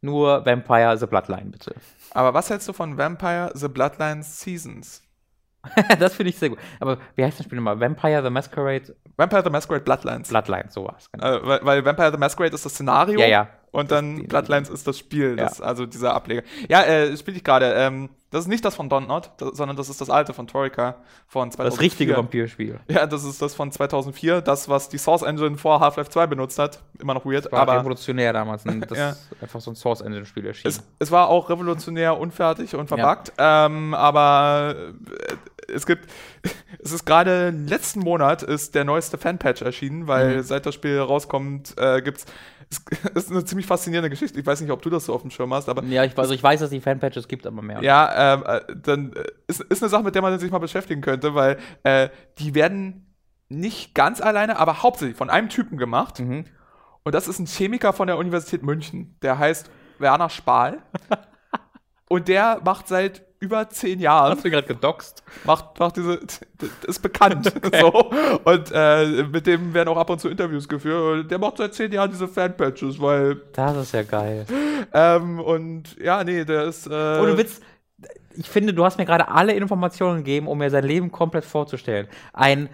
[0.00, 1.74] Nur Vampire The Bloodline bitte.
[2.12, 5.02] aber was hältst du von Vampire The Bloodline Seasons?
[5.98, 6.58] das finde ich sehr gut.
[6.80, 7.78] Aber wie heißt das Spiel nochmal?
[7.78, 10.28] Vampire The Masquerade Vampire the Masquerade Bloodlines.
[10.28, 11.10] Bloodline, sowas.
[11.12, 11.26] Genau.
[11.26, 13.48] Äh, weil, weil Vampire the Masquerade ist das Szenario Ja, ja.
[13.70, 16.42] Und dann Bloodlines ist das Spiel, das, also dieser Ableger.
[16.68, 17.72] Ja, äh, spiele ich gerade.
[17.76, 20.96] Ähm, das ist nicht das von Not, das, sondern das ist das alte von Torika
[21.26, 21.64] von 2004.
[21.64, 22.78] Das richtige Vampirspiel.
[22.88, 26.58] Ja, das ist das von 2004, das, was die Source Engine vor Half-Life 2 benutzt
[26.58, 26.80] hat.
[27.00, 27.78] Immer noch weird, das war aber.
[27.78, 28.64] revolutionär damals.
[28.64, 28.80] Ne?
[28.90, 29.16] Das ja.
[29.40, 30.74] einfach so ein Source Engine-Spiel erschienen.
[30.74, 33.66] Es, es, war auch revolutionär, unfertig und verbuggt, ja.
[33.66, 34.74] ähm, aber
[35.28, 36.08] äh, es gibt,
[36.82, 40.42] es ist gerade letzten Monat ist der neueste Fanpatch erschienen, weil mhm.
[40.42, 42.26] seit das Spiel rauskommt, äh, gibt's
[43.14, 44.38] es ist eine ziemlich faszinierende Geschichte.
[44.38, 45.82] Ich weiß nicht, ob du das so auf dem Schirm hast, aber.
[45.84, 47.82] Ja, ich, also ich weiß, dass die Fanpatches gibt, aber mehr.
[47.82, 51.00] Ja, ähm, äh, dann äh, ist, ist eine Sache, mit der man sich mal beschäftigen
[51.00, 53.16] könnte, weil äh, die werden
[53.48, 56.20] nicht ganz alleine, aber hauptsächlich von einem Typen gemacht.
[56.20, 56.44] Mhm.
[57.02, 59.16] Und das ist ein Chemiker von der Universität München.
[59.22, 60.82] Der heißt Werner Spahl.
[62.08, 64.32] Und der macht seit über zehn Jahren.
[64.32, 65.22] Hast du gerade gedoxt?
[65.44, 66.20] Macht, macht diese,
[66.86, 67.52] ist bekannt.
[67.62, 67.80] Okay.
[67.80, 68.10] So.
[68.44, 71.30] Und äh, mit dem werden auch ab und zu Interviews geführt.
[71.30, 73.36] Der macht seit zehn Jahren diese Fanpatches, weil.
[73.52, 74.44] Das ist ja geil.
[74.92, 76.86] Ähm, und ja, nee, der ist.
[76.86, 77.62] Äh, oh, du willst.
[78.34, 82.08] Ich finde, du hast mir gerade alle Informationen gegeben, um mir sein Leben komplett vorzustellen.
[82.32, 82.68] Ein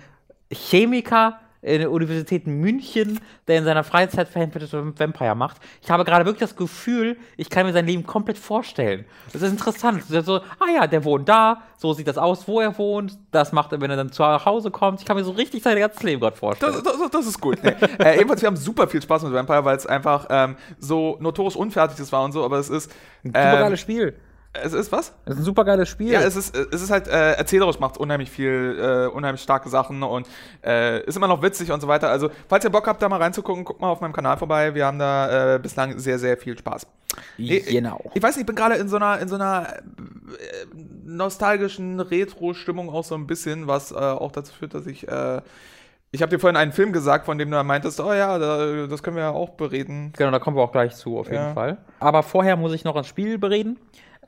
[0.52, 5.56] Chemiker, in der Universität München, der in seiner Freizeit Fantasy Vampire macht.
[5.82, 9.04] Ich habe gerade wirklich das Gefühl, ich kann mir sein Leben komplett vorstellen.
[9.32, 10.04] Das ist interessant.
[10.08, 13.18] Das ist so, ah ja, der wohnt da, so sieht das aus, wo er wohnt.
[13.32, 15.00] Das macht er, wenn er dann zu Hause kommt.
[15.00, 16.72] Ich kann mir so richtig sein ganzes Leben gerade vorstellen.
[16.72, 17.58] Das, das, das ist gut.
[17.62, 17.70] Nee.
[17.98, 21.56] äh, ebenfalls, wir haben super viel Spaß mit Vampire, weil es einfach ähm, so notorisch
[21.56, 22.92] unfertig ist war und so, aber es ist.
[23.24, 24.14] Ein super ähm, geiles Spiel.
[24.62, 25.12] Es ist was?
[25.24, 26.12] Es ist ein super geiles Spiel.
[26.12, 30.02] Ja, es ist, es ist halt äh, erzählerisch, macht unheimlich viel, äh, unheimlich starke Sachen
[30.02, 30.26] und
[30.64, 32.10] äh, ist immer noch witzig und so weiter.
[32.10, 34.74] Also, falls ihr Bock habt, da mal reinzugucken, guckt mal auf meinem Kanal vorbei.
[34.74, 36.86] Wir haben da äh, bislang sehr, sehr viel Spaß.
[37.38, 38.00] Genau.
[38.06, 40.66] Ich, ich weiß nicht, ich bin gerade in so einer, in so einer äh,
[41.04, 45.06] nostalgischen Retro-Stimmung auch so ein bisschen, was äh, auch dazu führt, dass ich
[46.12, 49.02] ich habe dir vorhin einen Film gesagt, von dem du meintest, oh ja, da, das
[49.02, 50.12] können wir ja auch bereden.
[50.16, 51.52] Genau, da kommen wir auch gleich zu, auf jeden ja.
[51.52, 51.78] Fall.
[52.00, 53.78] Aber vorher muss ich noch ein Spiel bereden.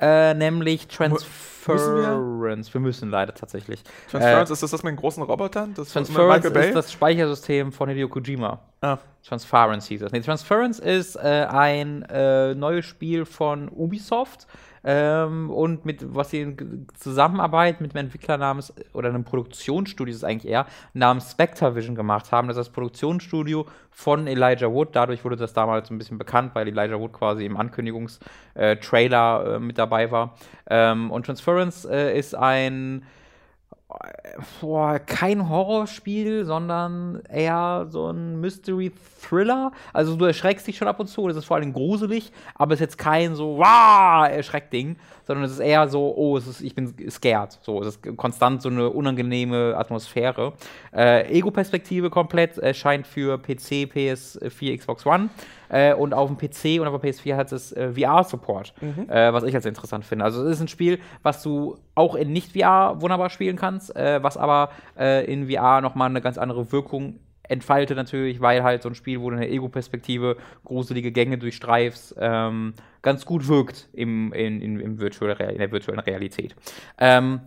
[0.00, 1.26] Äh, nämlich Transference.
[1.66, 2.74] Wir?
[2.74, 2.80] wir?
[2.80, 3.82] müssen leider tatsächlich.
[4.10, 5.74] Transference, äh, ist das das mit den großen Robotern?
[5.74, 8.60] Das Transference ist das Speichersystem von Hideo Kojima.
[8.80, 8.98] Ah.
[9.26, 10.12] Transference hieß es.
[10.12, 14.46] Nee, Transference ist äh, ein äh, neues Spiel von Ubisoft
[14.84, 20.24] ähm, und mit was sie in Zusammenarbeit mit einem Entwickler namens oder einem Produktionsstudio ist
[20.24, 22.48] eigentlich eher namens Spectravision gemacht haben.
[22.48, 24.90] Das ist das Produktionsstudio von Elijah Wood.
[24.92, 29.58] Dadurch wurde das damals ein bisschen bekannt, weil Elijah Wood quasi im Ankündigungstrailer äh, äh,
[29.58, 30.36] mit dabei war.
[30.70, 33.02] Ähm, und Transference äh, ist ein
[34.60, 39.72] boah, kein Horrorspiel, sondern eher so ein Mystery-Thriller.
[39.92, 42.80] Also du erschreckst dich schon ab und zu, das ist vor allem gruselig, aber es
[42.80, 44.96] ist jetzt kein so wow, Erschreck-Ding,
[45.28, 47.58] sondern es ist eher so, oh, es ist, ich bin scared.
[47.60, 50.54] So, es ist konstant so eine unangenehme Atmosphäre.
[50.90, 55.28] Äh, Ego-Perspektive komplett, erscheint für PC, PS4, Xbox One.
[55.68, 59.10] Äh, und auf dem PC und auf der PS4 hat es äh, VR-Support, mhm.
[59.10, 60.24] äh, was ich als interessant finde.
[60.24, 64.38] Also es ist ein Spiel, was du auch in Nicht-VR wunderbar spielen kannst, äh, was
[64.38, 68.94] aber äh, in VR nochmal eine ganz andere Wirkung entfaltet natürlich, weil halt so ein
[68.94, 74.80] Spiel, wo du eine Ego-Perspektive gruselige Gänge durchstreifst, ähm, ganz gut wirkt im, in, in,
[74.80, 76.54] im Virtual, in der virtuellen Realität.
[76.98, 77.40] Ähm,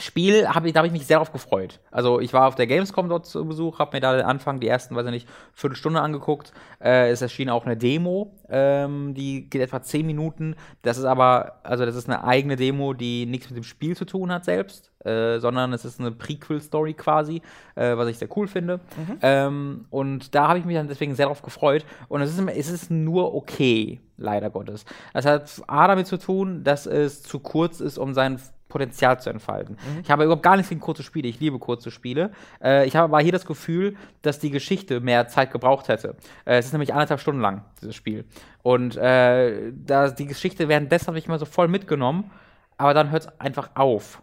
[0.00, 1.80] Spiel, hab ich, da habe ich mich sehr drauf gefreut.
[1.90, 4.68] Also ich war auf der Gamescom dort zu Besuch, habe mir da den Anfang, die
[4.68, 6.52] ersten, weiß ich nicht, Viertelstunde angeguckt.
[6.82, 10.56] Äh, es erschien auch eine Demo, ähm, die geht etwa zehn Minuten.
[10.82, 14.04] Das ist aber, also das ist eine eigene Demo, die nichts mit dem Spiel zu
[14.04, 17.42] tun hat selbst, äh, sondern es ist eine Prequel-Story quasi,
[17.74, 18.80] äh, was ich sehr cool finde.
[18.96, 19.18] Mhm.
[19.22, 21.84] Ähm, und da habe ich mich dann deswegen sehr drauf gefreut.
[22.08, 24.84] Und es ist, es ist nur okay, leider Gottes.
[25.12, 28.38] Das hat A damit zu tun, dass es zu kurz ist, um seinen
[28.70, 29.76] Potenzial zu entfalten.
[29.76, 30.00] Mhm.
[30.02, 31.28] Ich habe überhaupt gar nichts gegen kurze Spiele.
[31.28, 32.30] Ich liebe kurze Spiele.
[32.62, 36.16] Äh, ich habe aber hier das Gefühl, dass die Geschichte mehr Zeit gebraucht hätte.
[36.46, 38.24] Äh, es ist nämlich anderthalb Stunden lang, dieses Spiel.
[38.62, 42.30] Und äh, da, die Geschichte währenddessen habe ich immer so voll mitgenommen,
[42.78, 44.22] aber dann hört es einfach auf.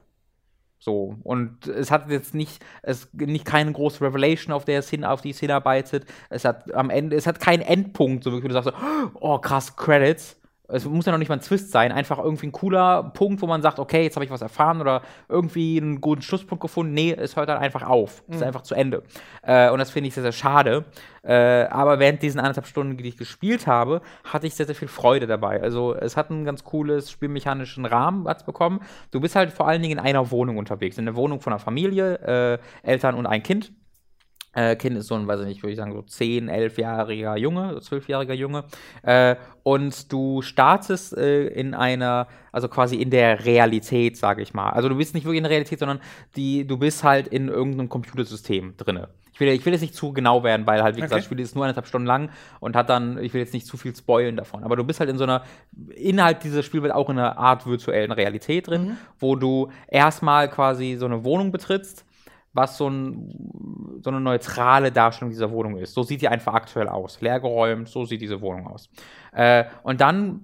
[0.80, 5.04] So, und es hat jetzt nicht, es nicht keine große Revelation, auf der es hin,
[5.04, 6.06] auf die es hinarbeitet.
[6.30, 9.76] Es hat am Ende, es hat keinen Endpunkt, so wirklich, du sagst so, oh krass,
[9.76, 10.40] Credits,
[10.70, 13.48] es muss ja noch nicht mal ein Twist sein, einfach irgendwie ein cooler Punkt, wo
[13.48, 16.94] man sagt, okay, jetzt habe ich was erfahren oder irgendwie einen guten Schlusspunkt gefunden.
[16.94, 18.24] Nee, es hört dann einfach auf.
[18.24, 18.36] Es mhm.
[18.36, 19.04] ist einfach zu Ende.
[19.44, 20.86] Äh, und das finde ich sehr, sehr schade.
[21.24, 24.90] Äh, aber während diesen anderthalb Stunden, die ich gespielt habe, hatte ich sehr, sehr viel
[24.90, 25.62] Freude dabei.
[25.62, 28.82] Also es hat ein ganz cooles spielmechanischen Rahmen hat's bekommen.
[29.12, 30.98] Du bist halt vor allen Dingen in einer Wohnung unterwegs.
[30.98, 33.72] In der Wohnung von einer Familie, äh, Eltern und ein Kind.
[34.58, 37.78] Äh, kind ist so ein, weiß ich nicht, würde ich sagen, so 10, 11-jähriger Junge,
[37.78, 38.64] 12-jähriger Junge.
[39.04, 44.72] Äh, und du startest äh, in einer, also quasi in der Realität, sage ich mal.
[44.72, 46.00] Also du bist nicht wirklich in der Realität, sondern
[46.36, 49.10] die, du bist halt in irgendeinem Computersystem drinne.
[49.32, 51.06] Ich will, ich will jetzt nicht zu genau werden, weil halt, wie Okay.
[51.06, 52.30] gesagt, das Spiel ist nur eineinhalb Stunden lang
[52.60, 54.64] und hat dann, ich will jetzt nicht zu viel spoilen davon.
[54.64, 55.44] Aber du bist halt in so einer,
[55.96, 58.98] innerhalb dieses Spielwelt auch in einer Art virtuellen Realität drin, Mhm.
[59.20, 62.04] wo du erstmal quasi so eine Wohnung betrittst,
[62.58, 65.94] was so, ein, so eine neutrale Darstellung dieser Wohnung ist.
[65.94, 67.22] So sieht die einfach aktuell aus.
[67.22, 68.90] Leergeräumt, so sieht diese Wohnung aus.
[69.32, 70.44] Äh, und dann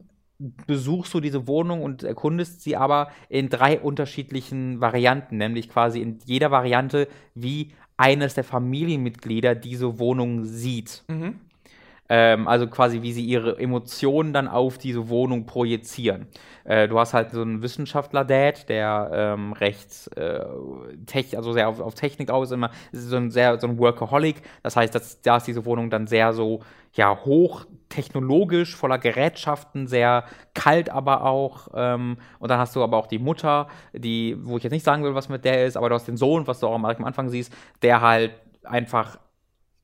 [0.68, 6.20] besuchst du diese Wohnung und erkundest sie aber in drei unterschiedlichen Varianten, nämlich quasi in
[6.26, 11.04] jeder Variante, wie eines der Familienmitglieder diese Wohnung sieht.
[11.08, 11.40] Mhm.
[12.16, 16.28] Ähm, also quasi, wie sie ihre Emotionen dann auf diese Wohnung projizieren.
[16.64, 20.46] Äh, du hast halt so einen Wissenschaftler-Dad, der ähm, recht, äh,
[21.08, 24.44] tech, also sehr auf, auf Technik aus, immer ist so ein sehr so ein Workaholic.
[24.62, 26.60] Das heißt, dass, da ist diese Wohnung dann sehr so
[26.94, 31.70] ja hoch technologisch, voller Gerätschaften, sehr kalt aber auch.
[31.74, 35.04] Ähm, und dann hast du aber auch die Mutter, die, wo ich jetzt nicht sagen
[35.04, 37.30] will, was mit der ist, aber du hast den Sohn, was du auch am Anfang
[37.30, 37.52] siehst,
[37.82, 38.34] der halt
[38.64, 39.18] einfach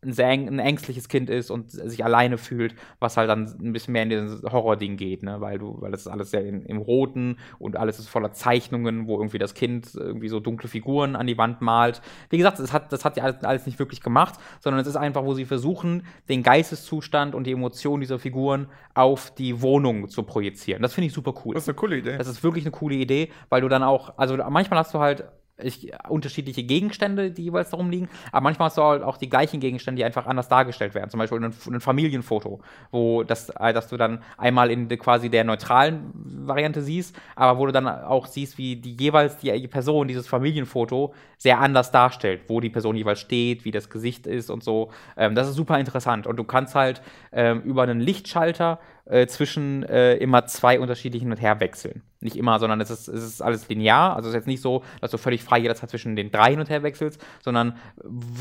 [0.01, 3.73] ein sehr eng, ein ängstliches Kind ist und sich alleine fühlt, was halt dann ein
[3.73, 5.41] bisschen mehr in dieses Horror-Ding geht, ne?
[5.41, 9.07] Weil du, weil das ist alles sehr in, im Roten und alles ist voller Zeichnungen,
[9.07, 12.01] wo irgendwie das Kind irgendwie so dunkle Figuren an die Wand malt.
[12.29, 14.95] Wie gesagt, das hat, das hat ja alles, alles nicht wirklich gemacht, sondern es ist
[14.95, 20.23] einfach, wo sie versuchen, den Geisteszustand und die Emotionen dieser Figuren auf die Wohnung zu
[20.23, 20.81] projizieren.
[20.81, 21.55] Das finde ich super cool.
[21.55, 22.17] Das ist eine coole Idee.
[22.17, 25.25] Das ist wirklich eine coole Idee, weil du dann auch, also manchmal hast du halt
[25.61, 29.59] ich, unterschiedliche Gegenstände, die jeweils darum liegen, aber manchmal hast du halt auch die gleichen
[29.59, 31.09] Gegenstände, die einfach anders dargestellt werden.
[31.09, 32.59] Zum Beispiel ein, ein Familienfoto,
[32.91, 37.65] wo das, äh, dass du dann einmal in quasi der neutralen Variante siehst, aber wo
[37.65, 42.59] du dann auch siehst, wie die jeweils die Person dieses Familienfoto sehr anders darstellt, wo
[42.59, 44.91] die Person jeweils steht, wie das Gesicht ist und so.
[45.17, 46.27] Ähm, das ist super interessant.
[46.27, 47.01] Und du kannst halt
[47.31, 48.79] ähm, über einen Lichtschalter
[49.09, 52.03] äh, zwischen äh, immer zwei unterschiedlichen hin und her wechseln.
[52.21, 54.15] Nicht immer, sondern es ist, es ist alles linear.
[54.15, 56.59] Also es ist jetzt nicht so, dass du völlig frei jederzeit zwischen den drei hin
[56.59, 57.77] und her wechselst, sondern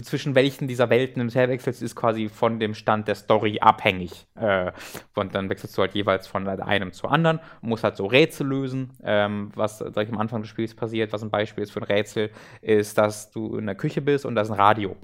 [0.03, 3.59] zwischen welchen dieser Welten hin und her wechselst, ist quasi von dem Stand der Story
[3.61, 4.27] abhängig.
[4.35, 4.73] Äh,
[5.14, 8.47] und dann wechselst du halt jeweils von einem zu anderen und musst halt so Rätsel
[8.47, 8.91] lösen.
[9.03, 12.31] Ähm, was gleich am Anfang des Spiels passiert, was ein Beispiel ist für ein Rätsel,
[12.61, 14.97] ist, dass du in der Küche bist und da ist ein Radio.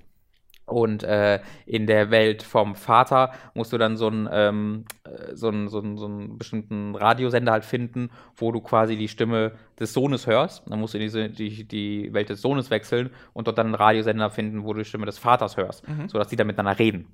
[0.67, 5.49] Und äh, in der Welt vom Vater musst du dann so einen, ähm, äh, so,
[5.49, 9.93] einen, so, einen, so einen bestimmten Radiosender halt finden, wo du quasi die Stimme des
[9.93, 10.63] Sohnes hörst.
[10.67, 13.75] Dann musst du in diese, die, die Welt des Sohnes wechseln und dort dann einen
[13.75, 17.09] Radiosender finden, wo du die Stimme des Vaters hörst, sodass die dann miteinander reden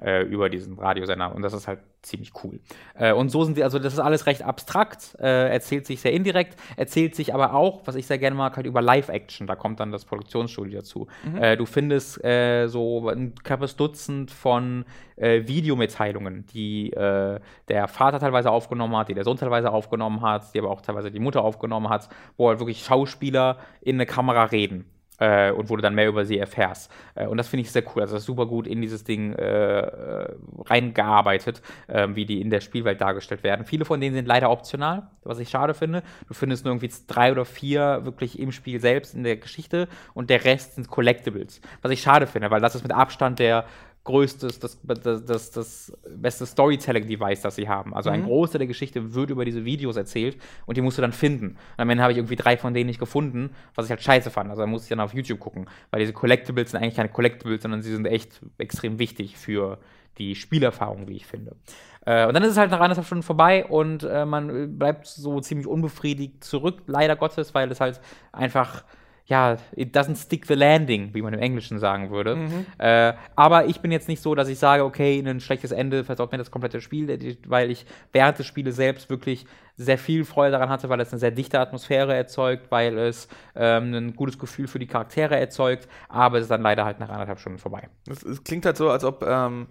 [0.00, 1.34] äh, über diesen Radiosender.
[1.34, 2.60] Und das ist halt ziemlich cool.
[2.94, 6.12] Äh, und so sind die, also das ist alles recht abstrakt, äh, erzählt sich sehr
[6.12, 9.46] indirekt, erzählt sich aber auch, was ich sehr gerne mag, halt über Live-Action.
[9.46, 11.06] Da kommt dann das Produktionsstudio dazu.
[11.38, 14.84] Äh, du findest äh, so ein knappes Dutzend von
[15.16, 17.38] äh, Videomitteilungen, die äh,
[17.68, 21.10] der Vater teilweise aufgenommen hat, die der Sohn teilweise aufgenommen hat, die aber auch teilweise
[21.10, 24.86] die Mutter aufgenommen hat, wo halt wirklich Schauspieler in eine Kamera reden
[25.22, 26.90] äh, und wo du dann mehr über sie erfährst.
[27.14, 28.02] Äh, und das finde ich sehr cool.
[28.02, 32.50] Also das ist super gut in dieses Ding äh, äh, reingearbeitet, äh, wie die in
[32.50, 33.64] der Spielwelt dargestellt werden.
[33.64, 36.02] Viele von denen sind leider optional, was ich schade finde.
[36.26, 40.28] Du findest nur irgendwie drei oder vier wirklich im Spiel selbst in der Geschichte und
[40.28, 41.60] der Rest sind Collectibles.
[41.82, 43.64] Was ich schade finde, weil das ist mit Abstand der
[44.04, 47.94] größtes, das, das, das, das beste Storytelling-Device, das sie haben.
[47.94, 51.12] Also ein Großteil der Geschichte wird über diese Videos erzählt und die musst du dann
[51.12, 51.50] finden.
[51.50, 54.30] Und am Ende habe ich irgendwie drei von denen nicht gefunden, was ich halt scheiße
[54.30, 54.50] fand.
[54.50, 57.62] Also da musste ich dann auf YouTube gucken, weil diese Collectibles sind eigentlich keine Collectibles,
[57.62, 59.78] sondern sie sind echt extrem wichtig für
[60.18, 61.56] die Spielerfahrung, wie ich finde.
[62.04, 65.40] Äh, und dann ist es halt nach anderthalb Stunden vorbei und äh, man bleibt so
[65.40, 68.00] ziemlich unbefriedigt zurück, leider Gottes, weil es halt
[68.32, 68.84] einfach
[69.32, 72.36] ja, it doesn't stick the landing, wie man im Englischen sagen würde.
[72.76, 76.32] Äh, aber ich bin jetzt nicht so, dass ich sage, okay, ein schlechtes Ende versaut
[76.32, 77.08] mir das komplette Spiel,
[77.46, 79.46] weil ich während des Spieles selbst wirklich
[79.78, 83.94] sehr viel Freude daran hatte, weil es eine sehr dichte Atmosphäre erzeugt, weil es ähm,
[83.94, 87.40] ein gutes Gefühl für die Charaktere erzeugt, aber es ist dann leider halt nach anderthalb
[87.40, 87.88] Stunden vorbei.
[88.10, 89.66] Es, es klingt halt so, als ob, ähm,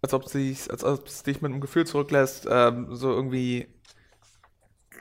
[0.00, 3.68] als ob es dich mit einem Gefühl zurücklässt, ähm, so irgendwie.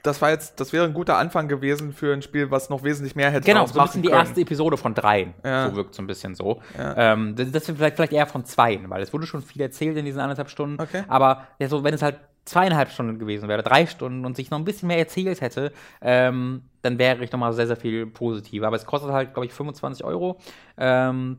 [0.08, 3.16] Das war jetzt, das wäre ein guter Anfang gewesen für ein Spiel, was noch wesentlich
[3.16, 4.20] mehr hätte Genau, so ein bisschen die können.
[4.22, 5.34] erste Episode von dreien.
[5.44, 5.70] Ja.
[5.70, 6.62] So wirkt so ein bisschen so.
[6.78, 7.14] Ja.
[7.14, 10.06] Ähm, das, das vielleicht, vielleicht eher von zweien, weil es wurde schon viel erzählt in
[10.06, 10.82] diesen anderthalb Stunden.
[10.82, 11.04] Okay.
[11.08, 14.58] Aber ja, so, wenn es halt zweieinhalb Stunden gewesen wäre, drei Stunden und sich noch
[14.58, 18.68] ein bisschen mehr erzählt hätte, ähm, dann wäre ich nochmal sehr, sehr viel positiver.
[18.68, 20.40] Aber es kostet halt, glaube ich, 25 Euro.
[20.78, 21.38] Ähm,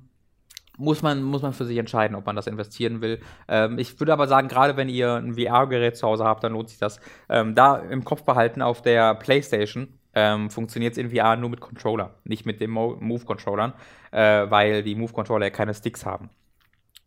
[0.79, 3.21] muss man, muss man für sich entscheiden, ob man das investieren will.
[3.49, 6.71] Ähm, ich würde aber sagen, gerade wenn ihr ein VR-Gerät zu Hause habt, dann lohnt
[6.71, 7.01] sich das.
[7.29, 11.61] Ähm, da im Kopf behalten, auf der PlayStation ähm, funktioniert es in VR nur mit
[11.61, 13.75] Controller, nicht mit den Mo Move-Controllern,
[14.13, 16.31] äh, weil die Move-Controller ja keine Sticks haben.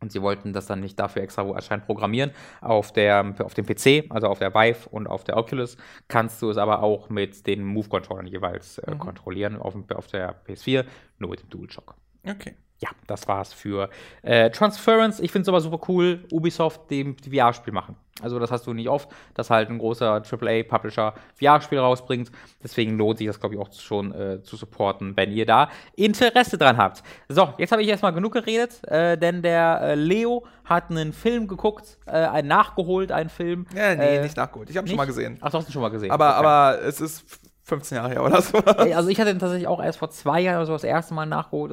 [0.01, 2.32] Und sie wollten das dann nicht dafür extra wo anscheinend programmieren.
[2.59, 6.49] Auf, der, auf dem PC, also auf der Vive und auf der Oculus, kannst du
[6.49, 9.57] es aber auch mit den Move-Controllern jeweils äh, kontrollieren.
[9.57, 10.86] Auf, auf der PS4
[11.19, 11.95] nur mit dem DualShock.
[12.28, 12.55] Okay.
[12.82, 13.89] Ja, das war's für
[14.23, 15.19] äh, Transference.
[15.19, 17.95] Ich finde es aber super cool, Ubisoft dem VR-Spiel machen.
[18.21, 22.32] Also das hast du nicht oft, dass halt ein großer AAA-Publisher VR-Spiel rausbringt.
[22.63, 26.57] Deswegen lohnt sich das, glaube ich, auch schon äh, zu supporten, wenn ihr da Interesse
[26.57, 27.01] dran habt.
[27.29, 31.47] So, jetzt habe ich erstmal genug geredet, äh, denn der äh, Leo hat einen Film
[31.47, 33.65] geguckt, äh, einen nachgeholt, einen Film.
[33.75, 34.69] Ja, nee, Äh, nicht nachgeholt.
[34.69, 35.38] Ich habe ihn schon mal gesehen.
[35.41, 36.11] Ach, du hast ihn schon mal gesehen.
[36.11, 36.38] Aber, Okay.
[36.47, 37.23] aber es ist
[37.72, 38.57] 15 Jahre her oder so.
[38.59, 41.26] Also ich hatte den tatsächlich auch erst vor zwei Jahren oder so das erste Mal
[41.26, 41.72] nachgeholt,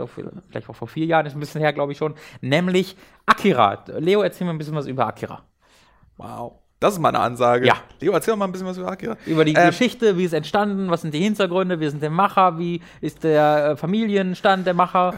[0.49, 2.97] vielleicht auch vor vier Jahren, ist ein bisschen her, glaube ich schon, nämlich
[3.27, 3.85] Akira.
[3.99, 5.43] Leo, erzähl mir ein bisschen was über Akira.
[6.17, 6.53] Wow.
[6.81, 7.67] Das ist mal eine Ansage.
[7.67, 7.75] Ja.
[8.01, 9.17] Leo, erzähl mal ein bisschen was über Akira.
[9.27, 12.57] Über die Ähm, Geschichte, wie ist entstanden, was sind die Hintergründe, wie sind der Macher,
[12.59, 15.15] wie ist der äh, Familienstand der Macher.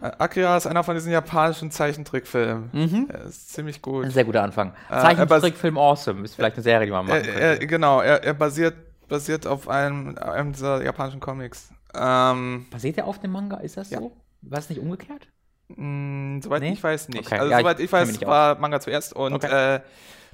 [0.00, 3.08] Äh, Akira ist einer von diesen japanischen Zeichentrickfilmen.
[3.10, 4.06] Er ist ziemlich gut.
[4.06, 4.72] Ein sehr guter Anfang.
[4.90, 7.40] Äh, Zeichentrickfilm Awesome ist vielleicht eine Serie, die man machen Er, könnte.
[7.40, 8.74] er, genau, er, er basiert,
[9.12, 11.70] basiert auf einem, einem dieser japanischen Comics.
[11.94, 13.58] Ähm, Basiert der auf dem Manga?
[13.58, 13.98] Ist das Ja.
[14.00, 14.16] so?
[14.40, 15.28] War es nicht umgekehrt?
[15.68, 16.72] mh, soweit Nee?
[16.72, 17.26] ich weiß nicht.
[17.26, 17.38] Okay.
[17.38, 19.76] Also Ja, ich soweit ich, mich weiß, war Manga zuerst und Okay.
[19.76, 19.80] äh,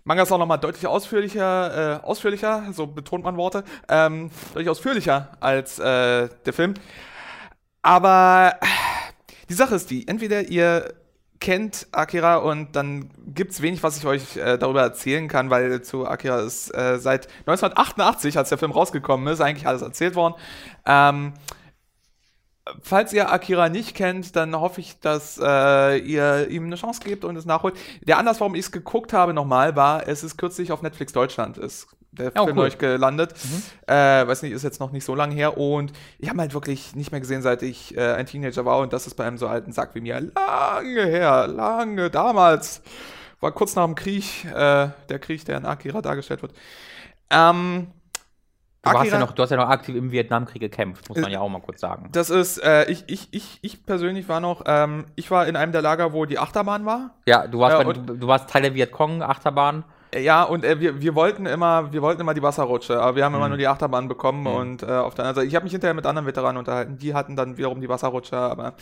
[0.05, 5.33] Manga ist auch nochmal deutlich ausführlicher, äh, ausführlicher, so betont man Worte, ähm, deutlich ausführlicher
[5.41, 6.75] als äh, der Film.
[7.83, 8.55] Aber
[9.49, 10.95] die Sache ist die, entweder ihr
[11.41, 16.07] kennt Akira und dann gibt's wenig, was ich euch äh, darüber erzählen kann, weil zu
[16.07, 20.35] Akira ist äh, seit 1988, als der Film rausgekommen ist, eigentlich alles erzählt worden.
[20.87, 21.35] Ähm,
[22.83, 27.25] falls ihr Akira nicht kennt, dann hoffe ich, dass äh, ihr ihm eine Chance gebt
[27.25, 27.77] und es nachholt.
[28.03, 31.59] Der Anlass, warum ich es geguckt habe nochmal, war, es ist kürzlich auf Netflix Deutschland
[31.59, 32.65] ist der Oh, Film cool.
[32.65, 33.35] euch gelandet.
[33.87, 33.95] Äh,
[34.27, 37.11] weiß nicht, ist jetzt noch nicht so lange her und ich habe halt wirklich nicht
[37.13, 39.73] mehr gesehen, seit ich äh, ein Teenager war und das ist bei einem so alten
[39.73, 42.83] Sack wie mir lange her, lange damals.
[43.41, 46.53] War kurz nach dem Krieg, äh, der Krieg, der in Akira dargestellt wird.
[47.31, 47.89] Ähm,
[48.83, 51.31] Du, warst ja Akira- noch, du hast ja noch aktiv im Vietnamkrieg gekämpft, muss man
[51.31, 52.09] Äh, ja auch mal kurz sagen.
[52.13, 55.73] Das ist, äh, ich, ich, ich, ich persönlich war noch, ähm, ich war in einem
[55.73, 57.11] der Lager, wo die Achterbahn war.
[57.27, 59.81] Ja, du warst, Ja, bei, du, du warst Teil der Vietcong, Achterbahn.
[59.81, 59.83] Äh,
[60.15, 63.35] Ja, und äh, wir, wir wollten immer, wir wollten immer die Wasserrutsche, aber wir haben
[63.35, 65.93] immer nur die Achterbahn bekommen und äh, auf der anderen Seite, ich habe mich hinterher
[65.93, 68.75] mit anderen Veteranen unterhalten, die hatten dann wiederum die Wasserrutsche, aber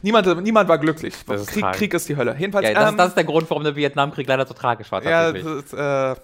[0.00, 1.14] niemand, niemand war glücklich.
[1.28, 1.72] Ist Krieg.
[1.72, 2.34] Krieg ist die Hölle.
[2.38, 5.04] Jedenfalls, Ja, das, ähm, das ist der Grund, warum der Vietnamkrieg leider so tragisch war,
[5.04, 6.14] ja, das ist, äh,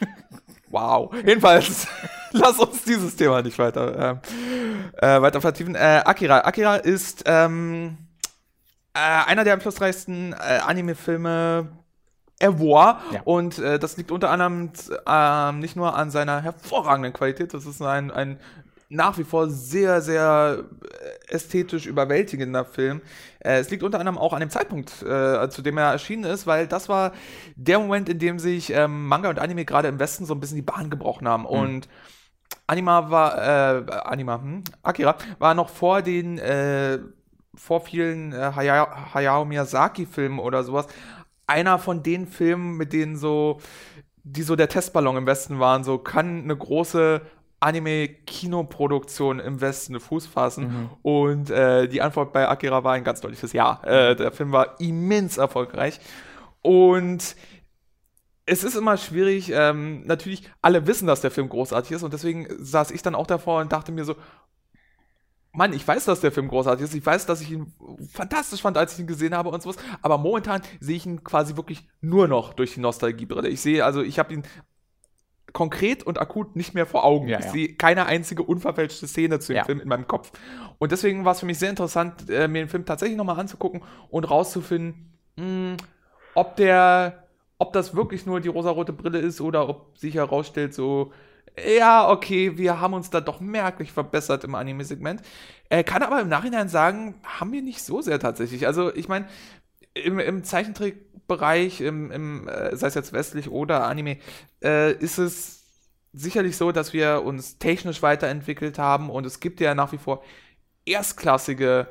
[0.68, 1.10] wow.
[1.24, 1.88] Jedenfalls,
[2.32, 4.20] lass uns dieses Thema nicht weiter, ähm,
[5.00, 5.74] äh, weiter vertiefen.
[5.74, 6.40] Äh, Akira.
[6.40, 7.96] Akira ist ähm,
[8.92, 11.68] äh, einer der einflussreichsten äh, Anime-Filme
[12.40, 13.00] ever.
[13.12, 13.20] Ja.
[13.24, 14.70] Und äh, das liegt unter anderem
[15.06, 18.40] ähm, nicht nur an seiner hervorragenden Qualität, das ist ein, ein
[18.90, 20.64] nach wie vor sehr, sehr
[21.28, 23.00] äh, ästhetisch überwältigender Film.
[23.38, 26.46] Äh, es liegt unter anderem auch an dem Zeitpunkt, äh, zu dem er erschienen ist,
[26.46, 27.12] weil das war
[27.54, 30.56] der Moment, in dem sich ähm, Manga und Anime gerade im Westen so ein bisschen
[30.56, 31.46] die Bahn gebrochen haben.
[31.46, 31.88] Und
[32.66, 34.64] Anima war, äh, Anima, hm?
[34.82, 36.98] Akira war noch vor den, äh,
[37.54, 40.88] vor vielen äh, Hayao, Hayao Miyazaki-Filmen oder sowas,
[41.50, 43.58] einer von den Filmen, mit denen so,
[44.22, 47.20] die so der Testballon im Westen waren, so kann eine große
[47.58, 50.88] Anime-Kinoproduktion im Westen Fuß fassen.
[51.02, 53.82] Und äh, die Antwort bei Akira war ein ganz deutliches Ja.
[53.84, 56.00] Äh, der Film war immens erfolgreich.
[56.62, 57.36] Und
[58.46, 62.48] es ist immer schwierig, ähm, natürlich, alle wissen, dass der Film großartig ist und deswegen
[62.58, 64.16] saß ich dann auch davor und dachte mir so,
[65.52, 67.72] Mann, ich weiß, dass der Film großartig ist, ich weiß, dass ich ihn
[68.12, 71.56] fantastisch fand, als ich ihn gesehen habe und sowas, aber momentan sehe ich ihn quasi
[71.56, 73.48] wirklich nur noch durch die Nostalgiebrille.
[73.48, 74.44] Ich sehe, also ich habe ihn
[75.52, 77.28] konkret und akut nicht mehr vor Augen.
[77.28, 77.50] Ja, ich ja.
[77.50, 79.64] sehe keine einzige unverfälschte Szene zu dem Ja.
[79.64, 80.30] Film in meinem Kopf.
[80.78, 83.82] Und deswegen war es für mich sehr interessant, äh, mir den Film tatsächlich nochmal anzugucken
[84.10, 85.76] und rauszufinden, mh,
[86.34, 87.24] ob der,
[87.58, 91.12] ob das wirklich nur die rosarote Brille ist oder ob sich herausstellt, so,
[91.76, 95.22] ja, okay, wir haben uns da doch merklich verbessert im Anime-Segment.
[95.68, 98.66] Äh, kann aber im Nachhinein sagen, haben wir nicht so sehr tatsächlich.
[98.66, 99.26] Also, ich meine,
[99.94, 104.18] im, im Zeichentrickbereich, im, im, äh, sei es jetzt westlich oder Anime,
[104.62, 105.60] äh, ist es
[106.12, 110.22] sicherlich so, dass wir uns technisch weiterentwickelt haben und es gibt ja nach wie vor
[110.84, 111.88] erstklassige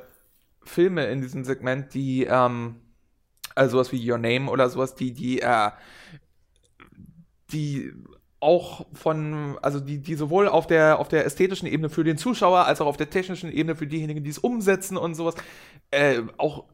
[0.62, 2.76] Filme in diesem Segment, die, ähm,
[3.54, 5.70] also sowas wie Your Name oder sowas, die, die, äh,
[7.52, 7.92] die
[8.40, 12.64] auch von, also die, die sowohl auf der, auf der ästhetischen Ebene für den Zuschauer
[12.66, 15.34] als auch auf der technischen Ebene für diejenigen, die es umsetzen und sowas,
[15.90, 16.64] äh, auch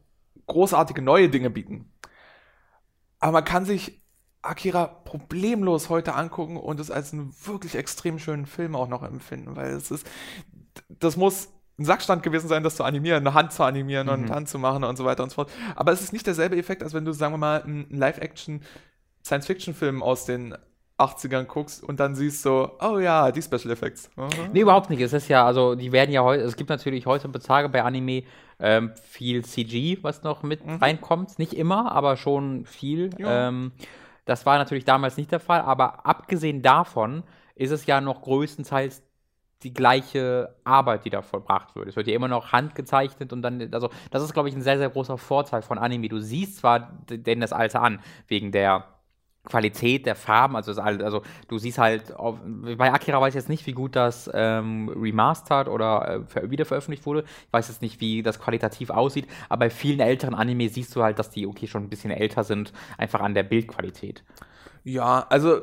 [0.47, 1.91] großartige neue Dinge bieten.
[3.19, 4.01] Aber man kann sich
[4.41, 9.55] Akira problemlos heute angucken und es als einen wirklich extrem schönen Film auch noch empfinden,
[9.55, 10.07] weil es ist,
[10.89, 11.49] das muss
[11.79, 14.31] ein Sackstand gewesen sein, das zu animieren, eine Hand zu animieren und Mhm.
[14.31, 15.51] Hand zu machen und so weiter und so fort.
[15.75, 18.61] Aber es ist nicht derselbe Effekt, als wenn du, sagen wir mal, einen Live-Action
[19.25, 20.55] Science-Fiction-Film aus den
[20.97, 24.09] 80ern guckst und dann siehst so, oh ja, die Special Effects.
[24.15, 24.27] Mhm.
[24.51, 24.99] Nee, überhaupt nicht.
[25.01, 28.23] Es ist ja, also die werden ja heute, es gibt natürlich heutzutage bei Anime
[28.59, 30.77] ähm, viel CG, was noch mit Mhm.
[30.77, 31.37] reinkommt.
[31.37, 33.11] Nicht immer, aber schon viel.
[33.19, 33.71] Ähm,
[34.25, 39.03] das war natürlich damals nicht der Fall, aber abgesehen davon ist es ja noch größtenteils
[39.63, 41.87] die gleiche Arbeit, die da vollbracht wird.
[41.87, 44.77] Es wird ja immer noch handgezeichnet und dann, also das ist, glaube ich, ein sehr,
[44.77, 46.09] sehr großer Vorteil von Anime.
[46.09, 48.85] Du siehst zwar denn das Alter an, wegen der
[49.47, 52.37] Qualität der Farben, also, das, also du siehst halt, auf,
[52.77, 57.05] bei Akira weiß ich jetzt nicht, wie gut das ähm, remastered oder äh, ver- wiederveröffentlicht
[57.05, 57.21] wurde.
[57.23, 61.01] Ich weiß jetzt nicht, wie das qualitativ aussieht, aber bei vielen älteren Anime siehst du
[61.01, 64.23] halt, dass die okay schon ein bisschen älter sind, einfach an der Bildqualität.
[64.83, 65.61] Ja, also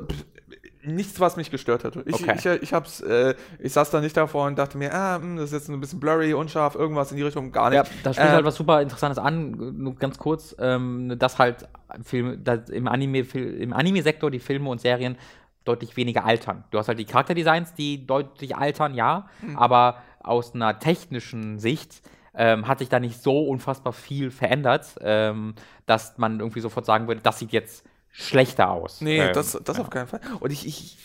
[0.85, 1.95] nichts, was mich gestört hat.
[2.05, 2.35] Ich, Okay.
[2.37, 5.45] ich, ich hab's, äh, ich saß da nicht davor und dachte mir, ah, hm, das
[5.45, 7.77] ist jetzt ein bisschen blurry, unscharf, irgendwas in die Richtung, gar nicht.
[7.77, 11.67] Ja, da spricht Äh, halt was super Interessantes an, nur ganz kurz, ähm, dass halt
[12.03, 15.17] Filme, dass im Anime, Fil- im Anime-Sektor die Filme und Serien
[15.63, 16.63] deutlich weniger altern.
[16.71, 22.01] Du hast halt die Charakterdesigns, die deutlich altern, ja, aber aus einer technischen Sicht
[22.35, 25.55] ähm, hat sich da nicht so unfassbar viel verändert, ähm,
[25.85, 27.83] dass man irgendwie sofort sagen würde, das sieht jetzt
[28.17, 29.01] schlechter aus.
[29.01, 30.21] Nee, ähm, das, das auf keinen Fall.
[30.39, 30.97] Und ich, ich,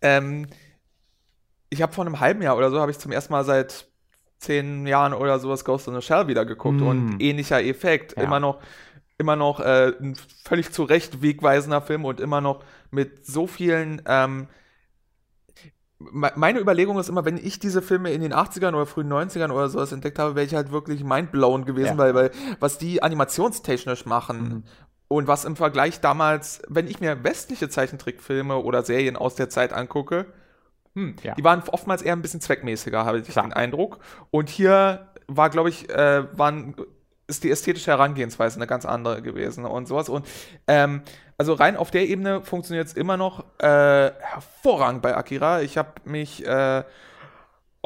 [0.00, 0.46] ähm,
[1.70, 3.86] ich habe vor einem halben Jahr oder so, habe ich zum ersten Mal seit
[4.38, 6.86] zehn Jahren oder sowas Ghost in the Shell wieder geguckt Mm.
[6.86, 8.16] und ähnlicher Effekt.
[8.16, 8.22] Ja.
[8.24, 8.60] Immer noch,
[9.18, 10.14] immer noch äh, ein
[10.44, 14.46] völlig zu Recht wegweisender Film und immer noch mit so vielen, ähm,
[15.98, 19.50] me- meine Überlegung ist immer, wenn ich diese Filme in den 80ern oder frühen 90ern
[19.50, 21.98] oder sowas entdeckt habe, wäre ich halt wirklich mindblown gewesen, Ja.
[21.98, 24.64] weil, weil was die animationstechnisch machen Mhm.
[25.08, 29.72] Und was im Vergleich damals, wenn ich mir westliche Zeichentrickfilme oder Serien aus der Zeit
[29.72, 30.26] angucke,
[30.94, 31.34] hm, Ja.
[31.34, 33.44] die waren oftmals eher ein bisschen zweckmäßiger, habe ich Klar.
[33.46, 33.98] den Eindruck.
[34.30, 36.74] Und hier war, glaube ich, äh, waren,
[37.28, 40.08] ist die ästhetische Herangehensweise eine ganz andere gewesen und sowas.
[40.08, 40.26] Und
[40.66, 41.02] ähm,
[41.38, 45.60] also rein auf der Ebene funktioniert es immer noch äh, hervorragend bei Akira.
[45.60, 46.82] Ich habe mich äh,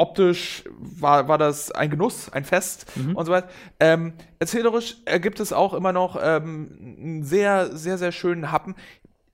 [0.00, 3.16] optisch war, war das ein Genuss, ein Fest Mhm.
[3.16, 3.48] und so weiter.
[3.78, 8.74] Ähm, erzählerisch ergibt es auch immer noch ähm, einen sehr, sehr, sehr schönen Happen.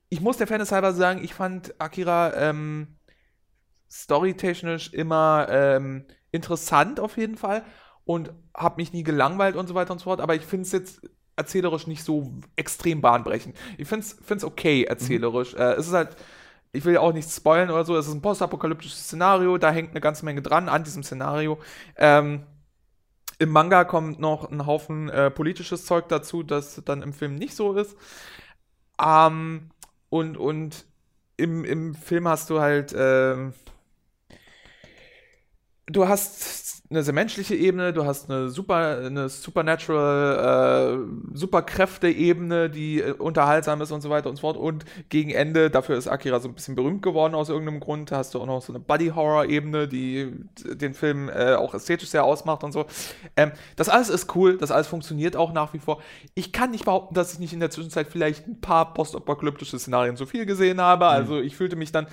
[0.09, 2.97] Ich muss der Fairness halber sagen, ich fand Akira ähm,
[3.89, 7.63] storytechnisch immer ähm, interessant auf jeden Fall
[8.03, 10.71] und habe mich nie gelangweilt und so weiter und so fort, aber ich finde es
[10.73, 11.01] jetzt
[11.37, 13.55] erzählerisch nicht so extrem bahnbrechend.
[13.77, 15.53] Ich finde es okay erzählerisch.
[15.53, 16.15] Äh, es ist halt,
[16.71, 19.91] ich will ja auch nichts spoilen oder so, es ist ein postapokalyptisches Szenario, da hängt
[19.91, 21.59] eine ganze Menge dran an diesem Szenario.
[21.95, 22.43] Ähm,
[23.39, 27.55] Im Manga kommt noch ein Haufen äh, politisches Zeug dazu, das dann im Film nicht
[27.55, 27.95] so ist.
[29.01, 29.69] Ähm,
[30.09, 30.85] und und
[31.37, 33.53] im, im Film hast du halt, ähm,
[35.87, 41.01] du hast eine sehr menschliche Ebene, du hast eine super, eine supernatural,
[41.33, 44.55] äh, Superkräfte-Ebene, die äh, unterhaltsam ist und so weiter und so fort.
[44.55, 48.33] Und gegen Ende, dafür ist Akira so ein bisschen berühmt geworden aus irgendeinem Grund, hast
[48.33, 50.33] du auch noch so eine Buddy-Horror-Ebene, die
[50.63, 52.85] den Film äh, auch ästhetisch sehr ausmacht und so.
[53.35, 56.01] Ähm, das alles ist cool, das alles funktioniert auch nach wie vor.
[56.35, 60.15] Ich kann nicht behaupten, dass ich nicht in der Zwischenzeit vielleicht ein paar postapokalyptische Szenarien
[60.15, 61.07] zu viel gesehen habe.
[61.07, 62.07] Also ich fühlte mich dann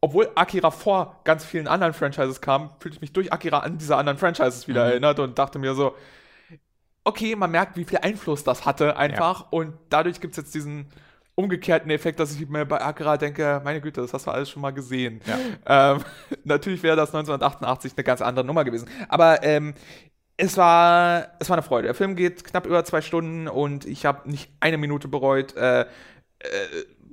[0.00, 3.96] obwohl Akira vor ganz vielen anderen Franchises kam, fühlte ich mich durch Akira an diese
[3.96, 4.90] anderen Franchises wieder Mhm.
[4.92, 5.94] erinnert und dachte mir so,
[7.04, 10.86] okay, man merkt, wie viel Einfluss das hatte einfach und dadurch gibt es jetzt diesen
[11.34, 14.60] umgekehrten Effekt, dass ich mir bei Akira denke, meine Güte, das hast du alles schon
[14.62, 15.22] mal gesehen.
[15.66, 16.04] Ähm,
[16.44, 18.88] natürlich wäre das 1988 eine ganz andere Nummer gewesen.
[19.08, 19.72] Aber ähm,
[20.36, 21.86] es war, es war eine Freude.
[21.88, 25.56] Der Film geht knapp über zwei Stunden und ich habe nicht eine Minute bereut.
[25.56, 25.86] Äh, äh,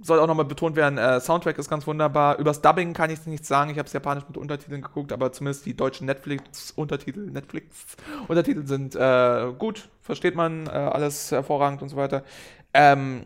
[0.01, 2.37] soll auch nochmal betont werden, äh, Soundtrack ist ganz wunderbar.
[2.39, 3.71] Übers Dubbing kann ich nichts sagen.
[3.71, 7.95] Ich habe es japanisch mit Untertiteln geguckt, aber zumindest die deutschen Netflix-Untertitel Netflix
[8.27, 12.23] Untertitel sind äh, gut, versteht man äh, alles hervorragend und so weiter.
[12.73, 13.25] Ähm,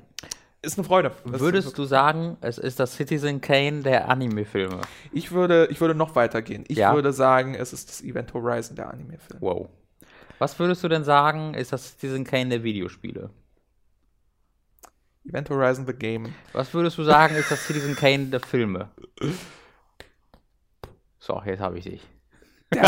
[0.61, 1.11] ist eine Freude.
[1.25, 4.81] Das Würdest du sagen, es ist das Citizen Kane der Anime-Filme?
[5.11, 6.63] ich würde, ich würde noch weitergehen.
[6.67, 6.93] Ich Ja.
[6.93, 9.41] würde sagen, es ist das Event Horizon der Anime-Film.
[9.41, 9.69] Wow.
[10.37, 13.31] Was würdest du denn sagen, ist das Citizen Kane der Videospiele?
[15.27, 16.33] Event Horizon the Game.
[16.53, 18.89] Was würdest du sagen, ist das Citizen Kane der Filme?
[21.19, 22.01] So, jetzt habe ich dich.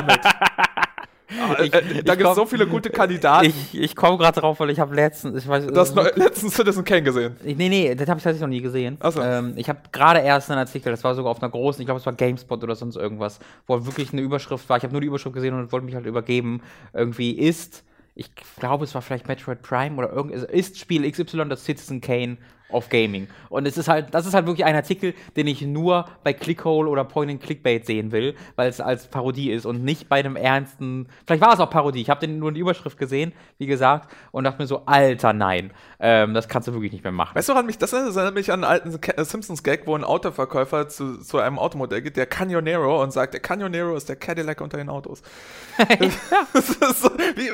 [1.41, 3.45] Ah, Ich- äh, ich da gibt es so viele gute Kandidaten.
[3.47, 6.53] Ich, ich komme gerade drauf, weil ich habe letztens, ich weiß, du hast neu- letztens
[6.53, 7.35] Citizen Kane gesehen.
[7.43, 8.97] Ich, nee, nee, das habe ich tatsächlich noch nie gesehen.
[8.99, 9.19] Ach so.
[9.19, 11.99] Ähm, ich habe gerade erst einen Artikel, das war sogar auf einer großen, ich glaube,
[11.99, 14.77] es war GameSpot oder sonst irgendwas, wo wirklich eine Überschrift war.
[14.77, 16.61] Ich habe nur die Überschrift gesehen und wollte mich halt übergeben.
[16.93, 17.83] Irgendwie ist,
[18.15, 22.37] ich glaube, es war vielleicht Metroid Prime oder irgendwas, ist Spiel XY das Citizen Kane
[22.73, 23.27] of Gaming.
[23.49, 26.89] Und es ist halt, das ist halt wirklich ein Artikel, den ich nur bei Clickhole
[26.89, 30.35] oder Point and Clickbait sehen will, weil es als Parodie ist und nicht bei einem
[30.35, 31.07] ernsten.
[31.25, 32.01] Vielleicht war es auch Parodie.
[32.01, 35.71] Ich habe nur in die Überschrift gesehen, wie gesagt, und dachte mir so, Alter, nein,
[35.99, 37.35] ähm, das kannst du wirklich nicht mehr machen.
[37.35, 40.87] Weißt du, woran mich, das erinnert mich an einen alten äh, Simpsons-Gag, wo ein Autoverkäufer
[40.89, 44.77] zu, zu einem Automodell geht, der Canionero, und sagt, der Canionero ist der Cadillac unter
[44.77, 45.21] den Autos.
[46.53, 47.49] das ist so, wie,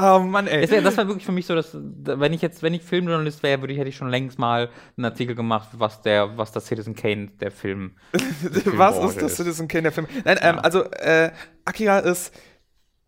[0.00, 0.66] oh Mann, ey.
[0.66, 3.60] Das, das war wirklich für mich so, dass, wenn ich jetzt, wenn ich Filmjournalist wäre,
[3.60, 4.61] würde ich, hätte ich schon längst mal
[4.96, 7.96] einen Artikel gemacht, was der, was das Citizen Kane der Film.
[8.64, 10.06] was ist das Citizen Kane der Film?
[10.24, 11.30] Nein, ähm, also äh,
[11.64, 12.32] Akira ist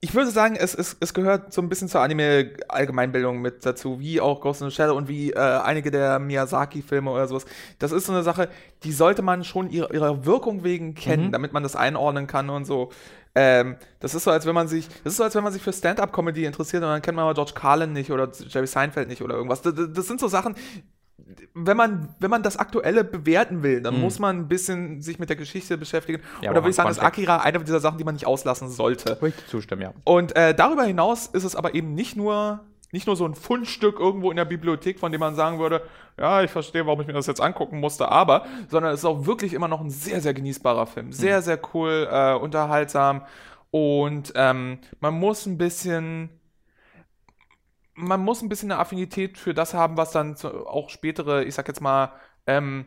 [0.04, 4.20] ich würde sagen, es, es, es gehört so ein bisschen zur Anime-Allgemeinbildung mit dazu, wie
[4.20, 7.46] auch Ghost in the Shell und wie äh, einige der Miyazaki-Filme oder sowas.
[7.78, 8.50] Das ist so eine Sache,
[8.82, 11.32] die sollte man schon ihrer, ihrer Wirkung wegen kennen, mhm.
[11.32, 12.90] damit man das einordnen kann und so.
[13.34, 15.62] Ähm, das ist so, als wenn man sich, das ist so, als wenn man sich
[15.62, 19.22] für Stand-up-Comedy interessiert und dann kennt man aber George Carlin nicht oder Jerry Seinfeld nicht
[19.22, 19.62] oder irgendwas.
[19.62, 20.54] Das, das sind so Sachen,
[21.54, 24.00] wenn man, wenn man das Aktuelle bewerten will, dann mhm.
[24.00, 26.22] muss man ein bisschen sich mit der Geschichte beschäftigen.
[26.42, 29.20] Ja, Oder würde ich sagen, ist Akira eine dieser Sachen, die man nicht auslassen sollte.
[29.20, 29.92] Würde ich zustimmen, ja.
[30.04, 32.60] Und äh, darüber hinaus ist es aber eben nicht nur,
[32.92, 35.82] nicht nur so ein Fundstück irgendwo in der Bibliothek, von dem man sagen würde,
[36.18, 39.26] ja, ich verstehe, warum ich mir das jetzt angucken musste, aber, sondern es ist auch
[39.26, 41.12] wirklich immer noch ein sehr, sehr genießbarer Film.
[41.12, 41.42] Sehr, mhm.
[41.42, 43.22] sehr cool, äh, unterhaltsam.
[43.70, 46.30] Und ähm, man muss ein bisschen
[47.94, 51.68] man muss ein bisschen eine Affinität für das haben, was dann auch spätere, ich sag
[51.68, 52.12] jetzt mal,
[52.46, 52.86] ähm,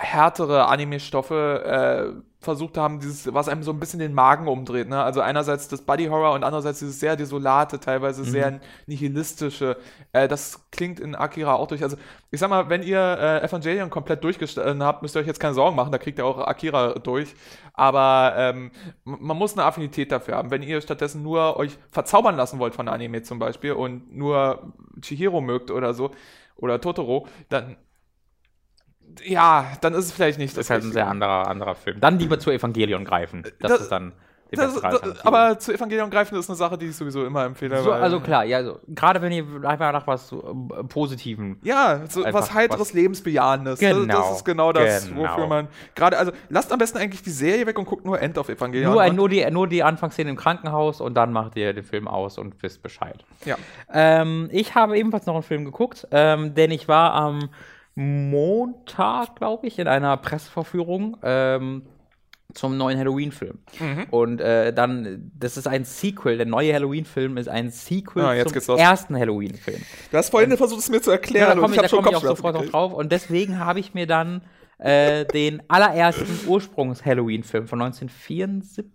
[0.00, 4.88] härtere Anime-Stoffe äh, versucht haben, dieses, was einem so ein bisschen den Magen umdreht.
[4.88, 5.02] Ne?
[5.02, 8.26] Also einerseits das Body Horror und andererseits dieses sehr desolate, teilweise mhm.
[8.26, 9.76] sehr nihilistische.
[10.12, 11.82] Äh, das klingt in Akira auch durch.
[11.82, 11.98] Also
[12.30, 15.52] ich sag mal, wenn ihr äh, Evangelion komplett durchgestanden habt, müsst ihr euch jetzt keine
[15.52, 17.34] Sorgen machen, da kriegt ihr auch Akira durch.
[17.74, 18.70] Aber ähm,
[19.04, 20.50] man muss eine Affinität dafür haben.
[20.50, 24.72] Wenn ihr stattdessen nur euch verzaubern lassen wollt von Anime zum Beispiel und nur
[25.02, 26.10] Chihiro mögt oder so,
[26.60, 27.76] oder Totoro, dann
[29.24, 30.56] ja, dann ist es vielleicht nicht.
[30.56, 32.00] Das ist halt ein sehr anderer, anderer Film.
[32.00, 33.42] Dann lieber zu Evangelion greifen.
[33.60, 34.12] Das, das ist dann.
[34.52, 37.80] Das, das, aber zu Evangelion greifen ist eine Sache, die ich sowieso immer empfehle.
[37.82, 41.58] So, also klar, ja, also, gerade wenn ihr einfach nach was so, äh, Positiven.
[41.62, 43.78] Ja, so was heiteres, was, Lebensbejahendes.
[43.78, 44.12] Genau.
[44.12, 45.22] Das, ist genau das, genau.
[45.22, 45.68] wofür man.
[45.94, 48.92] Gerade, also lasst am besten eigentlich die Serie weg und guckt nur End of Evangelion.
[48.92, 52.36] Nur, nur, die, nur die Anfangsszene im Krankenhaus und dann macht ihr den Film aus
[52.36, 53.24] und wisst Bescheid.
[53.44, 53.56] Ja.
[53.92, 57.40] Ähm, ich habe ebenfalls noch einen Film geguckt, ähm, denn ich war am.
[57.40, 57.48] Ähm,
[58.00, 61.82] Montag, glaube ich, in einer Presseverführung ähm,
[62.54, 63.58] zum neuen Halloween-Film.
[63.78, 64.06] Mhm.
[64.10, 66.38] Und äh, dann, das ist ein Sequel.
[66.38, 69.82] Der neue Halloween-Film ist ein Sequel ah, zum ersten Halloween-Film.
[70.10, 71.48] Du hast vorhin versucht, es mir zu erklären.
[71.48, 72.94] Ja, da komme ich, ich, komm ich auch sofort noch drauf.
[72.94, 74.42] Und deswegen habe ich mir dann
[74.78, 78.86] äh, den allerersten Ursprungs-Halloween-Film von 1974,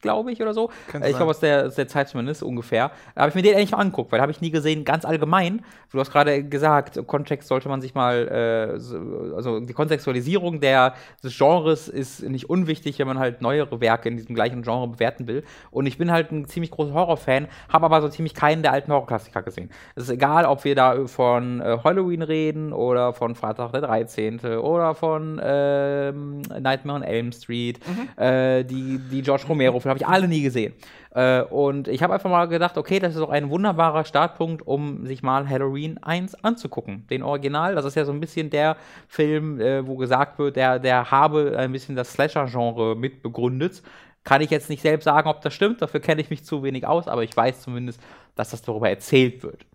[0.00, 0.70] glaube ich, oder so.
[0.92, 2.90] Äh, ich glaube, aus der, aus der Zeit zumindest ungefähr.
[3.14, 5.62] Da habe ich mir den endlich mal angeguckt, weil habe ich nie gesehen, ganz allgemein.
[5.92, 8.98] Du hast gerade gesagt, Kontext sollte man sich mal, äh, so,
[9.36, 14.16] also die Kontextualisierung der, des Genres ist nicht unwichtig, wenn man halt neuere Werke in
[14.16, 15.44] diesem gleichen Genre bewerten will.
[15.70, 18.92] Und ich bin halt ein ziemlich großer Horrorfan, habe aber so ziemlich keinen der alten
[18.92, 19.70] Horrorklassiker gesehen.
[19.94, 24.40] Es ist egal, ob wir da von äh, Halloween reden oder von Freitag der 13.
[24.58, 28.22] oder von ähm, Nightmare on Elm Street, mhm.
[28.22, 30.74] äh, die, die George Romero-Filme, habe ich alle nie gesehen.
[31.14, 35.06] Äh, und ich habe einfach mal gedacht, okay, das ist doch ein wunderbarer Startpunkt, um
[35.06, 37.06] sich mal Halloween 1 anzugucken.
[37.08, 38.76] Den Original, das ist ja so ein bisschen der
[39.08, 43.82] Film, äh, wo gesagt wird, der, der habe ein bisschen das Slasher-Genre mitbegründet.
[44.24, 46.86] Kann ich jetzt nicht selbst sagen, ob das stimmt, dafür kenne ich mich zu wenig
[46.86, 48.00] aus, aber ich weiß zumindest,
[48.36, 49.66] dass das darüber erzählt wird.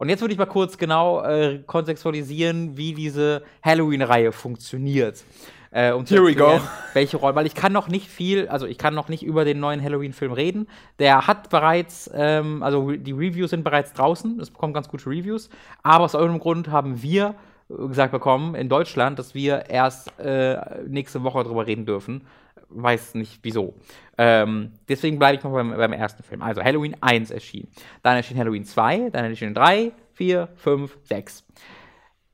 [0.00, 5.22] Und jetzt würde ich mal kurz genau äh, kontextualisieren, wie diese Halloween-Reihe funktioniert.
[5.72, 6.60] Äh, um Here we go.
[6.94, 9.60] Welche Rolle, weil ich kann noch nicht viel, also ich kann noch nicht über den
[9.60, 10.66] neuen Halloween-Film reden.
[10.98, 15.48] Der hat bereits, ähm, also die Reviews sind bereits draußen, es bekommt ganz gute Reviews,
[15.82, 17.34] aber aus irgendeinem Grund haben wir
[17.68, 22.22] gesagt bekommen in Deutschland, dass wir erst äh, nächste Woche darüber reden dürfen
[22.70, 23.74] weiß nicht wieso.
[24.16, 26.42] Ähm, deswegen bleibe ich noch beim, beim, ersten Film.
[26.42, 27.68] Also Halloween 1 erschien.
[28.02, 31.44] Dann erschien Halloween 2, dann erschien 3, 4, 5, 6.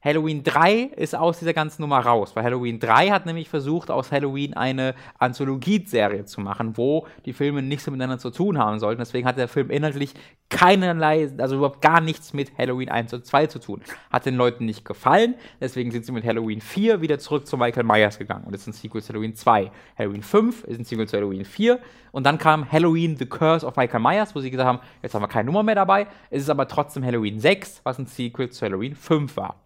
[0.07, 4.13] Halloween 3 ist aus dieser ganzen Nummer raus, weil Halloween 3 hat nämlich versucht, aus
[4.13, 9.01] Halloween eine Anthologie-Serie zu machen, wo die Filme nichts miteinander zu tun haben sollten.
[9.01, 10.15] Deswegen hat der Film inhaltlich
[10.49, 13.83] keinerlei, also überhaupt gar nichts mit Halloween 1 und 2 zu tun.
[14.09, 17.83] Hat den Leuten nicht gefallen, deswegen sind sie mit Halloween 4 wieder zurück zu Michael
[17.83, 19.73] Myers gegangen und ist ein Sequel zu Halloween 2.
[19.99, 21.81] Halloween 5 ist ein Sequel zu Halloween 4
[22.13, 25.23] und dann kam Halloween The Curse of Michael Myers, wo sie gesagt haben, jetzt haben
[25.23, 26.07] wir keine Nummer mehr dabei.
[26.31, 29.66] Es ist aber trotzdem Halloween 6, was ein Sequel zu Halloween 5 war.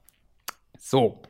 [0.80, 1.22] So.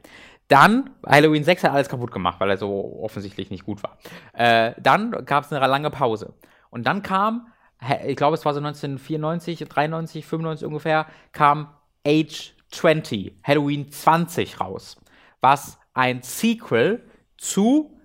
[0.49, 3.99] Dann, Halloween 6 hat alles kaputt gemacht, weil er so offensichtlich nicht gut war.
[4.33, 6.35] Äh, dann gab es eine lange Pause.
[6.71, 7.53] Und dann kam,
[8.07, 11.69] ich glaube, es war so 1994, 93, 95 ungefähr, kam
[12.07, 15.01] Age 20, Halloween 20 raus,
[15.41, 17.97] was ein Sequel zu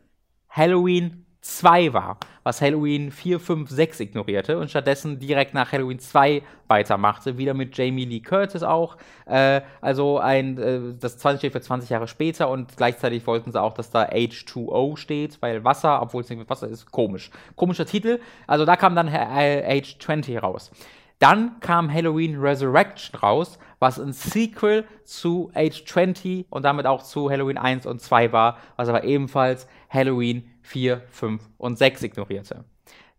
[0.49, 6.41] Halloween 2 war, was Halloween 4, 5, 6 ignorierte und stattdessen direkt nach Halloween 2
[6.67, 8.97] weitermachte, wieder mit Jamie Lee Curtis auch.
[9.27, 13.61] Äh, also ein, äh, das 20 steht für 20 Jahre später und gleichzeitig wollten sie
[13.61, 17.29] auch, dass da H2O steht, weil Wasser, obwohl es nicht mit Wasser ist, komisch.
[17.55, 18.19] Komischer Titel.
[18.47, 20.71] Also da kam dann Age 20 raus.
[21.19, 27.29] Dann kam Halloween Resurrection raus, was ein Sequel zu Age 20 und damit auch zu
[27.29, 32.65] Halloween 1 und 2 war, was aber ebenfalls Halloween 4, 5 und 6 ignorierte.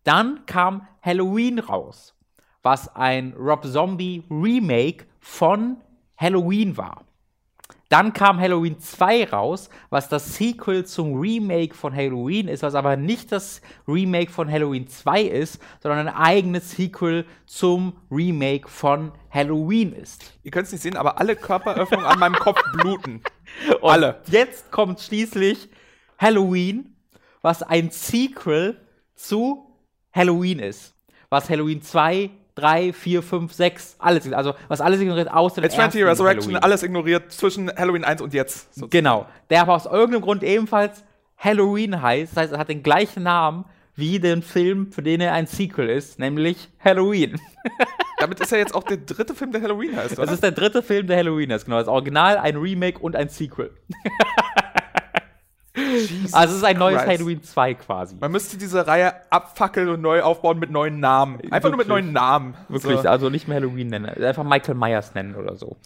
[0.04, 2.14] Dann kam Halloween raus,
[2.62, 5.78] was ein Rob Zombie Remake von
[6.16, 7.06] Halloween war.
[7.88, 12.96] Dann kam Halloween 2 raus, was das Sequel zum Remake von Halloween ist, was aber
[12.96, 19.92] nicht das Remake von Halloween 2 ist, sondern ein eigenes Sequel zum Remake von Halloween
[19.92, 20.32] ist.
[20.42, 23.22] Ihr könnt es nicht sehen, aber alle Körperöffnungen an meinem Kopf bluten.
[23.80, 24.20] Und alle.
[24.26, 25.68] Jetzt kommt schließlich
[26.18, 26.95] Halloween,
[27.46, 28.76] was ein Sequel
[29.14, 29.70] zu
[30.12, 30.94] Halloween ist.
[31.30, 36.02] Was Halloween 2 3, 4, 5, 6, alles, also was alles ignoriert, außer dem ersten
[36.02, 36.56] Resurrection, Halloween.
[36.56, 38.74] alles ignoriert zwischen Halloween 1 und jetzt.
[38.74, 38.90] Sozusagen.
[38.90, 39.26] Genau.
[39.50, 41.04] Der aber aus irgendeinem Grund ebenfalls
[41.36, 45.34] Halloween heißt, das heißt, er hat den gleichen Namen wie den Film, für den er
[45.34, 47.38] ein Sequel ist, nämlich Halloween.
[48.18, 50.24] Damit ist er jetzt auch der dritte Film, der Halloween heißt, oder?
[50.24, 51.78] Das ist der dritte Film, der Halloween heißt, genau.
[51.78, 53.70] Das Original, ein Remake und ein Sequel.
[55.76, 57.18] Jesus also es ist ein neues Christ.
[57.18, 58.16] Halloween 2 quasi.
[58.18, 61.40] Man müsste diese Reihe abfackeln und neu aufbauen mit neuen Namen.
[61.50, 61.70] Einfach Wirklich?
[61.70, 62.54] nur mit neuen Namen.
[62.68, 63.08] Wirklich, so.
[63.08, 64.06] also nicht mehr Halloween nennen.
[64.06, 65.76] Einfach Michael Myers nennen oder so.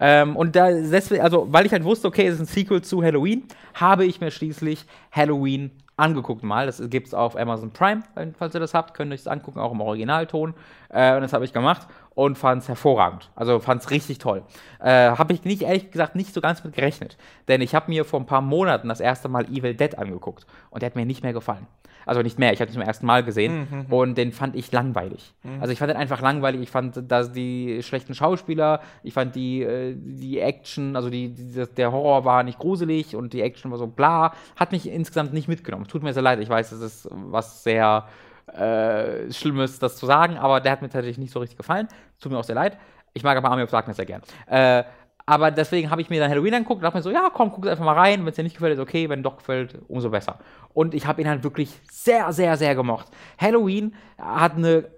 [0.00, 3.02] Ähm, und da deswegen, also weil ich halt wusste, okay, es ist ein Sequel zu
[3.02, 3.44] Halloween,
[3.74, 6.66] habe ich mir schließlich Halloween angeguckt mal.
[6.66, 8.02] Das gibt es auf Amazon Prime,
[8.38, 10.54] falls ihr das habt, könnt ihr euch das angucken, auch im Originalton.
[10.90, 11.86] Äh, und das habe ich gemacht
[12.18, 13.30] und fand es hervorragend.
[13.36, 14.42] Also fand es richtig toll.
[14.80, 17.16] Äh, habe ich nicht, ehrlich gesagt, nicht so ganz mit gerechnet.
[17.46, 20.82] Denn ich habe mir vor ein paar Monaten das erste Mal Evil Dead angeguckt und
[20.82, 21.68] der hat mir nicht mehr gefallen.
[22.06, 23.92] Also nicht mehr, ich habe ihn zum ersten Mal gesehen mhm.
[23.92, 25.32] und den fand ich langweilig.
[25.44, 25.60] Mhm.
[25.60, 26.60] Also ich fand den einfach langweilig.
[26.60, 31.66] Ich fand dass die schlechten Schauspieler, ich fand die, äh, die Action, also die, die,
[31.76, 34.32] der Horror war nicht gruselig und die Action war so bla.
[34.56, 35.86] Hat mich insgesamt nicht mitgenommen.
[35.86, 38.08] Tut mir sehr leid, ich weiß, das ist was sehr
[38.54, 41.88] äh, Schlimmes, das zu sagen, aber der hat mir tatsächlich nicht so richtig gefallen.
[42.20, 42.78] Tut mir auch sehr leid.
[43.14, 44.22] Ich mag aber Army of Darkness sehr gern.
[44.46, 44.84] Äh,
[45.26, 47.66] aber deswegen habe ich mir dann Halloween angeguckt und dachte mir so, ja, komm, guck
[47.66, 48.20] einfach mal rein.
[48.20, 49.10] Wenn es dir nicht gefällt, ist okay.
[49.10, 50.38] Wenn doch gefällt, umso besser.
[50.72, 53.08] Und ich habe ihn halt wirklich sehr, sehr, sehr gemocht.
[53.38, 54.88] Halloween hat eine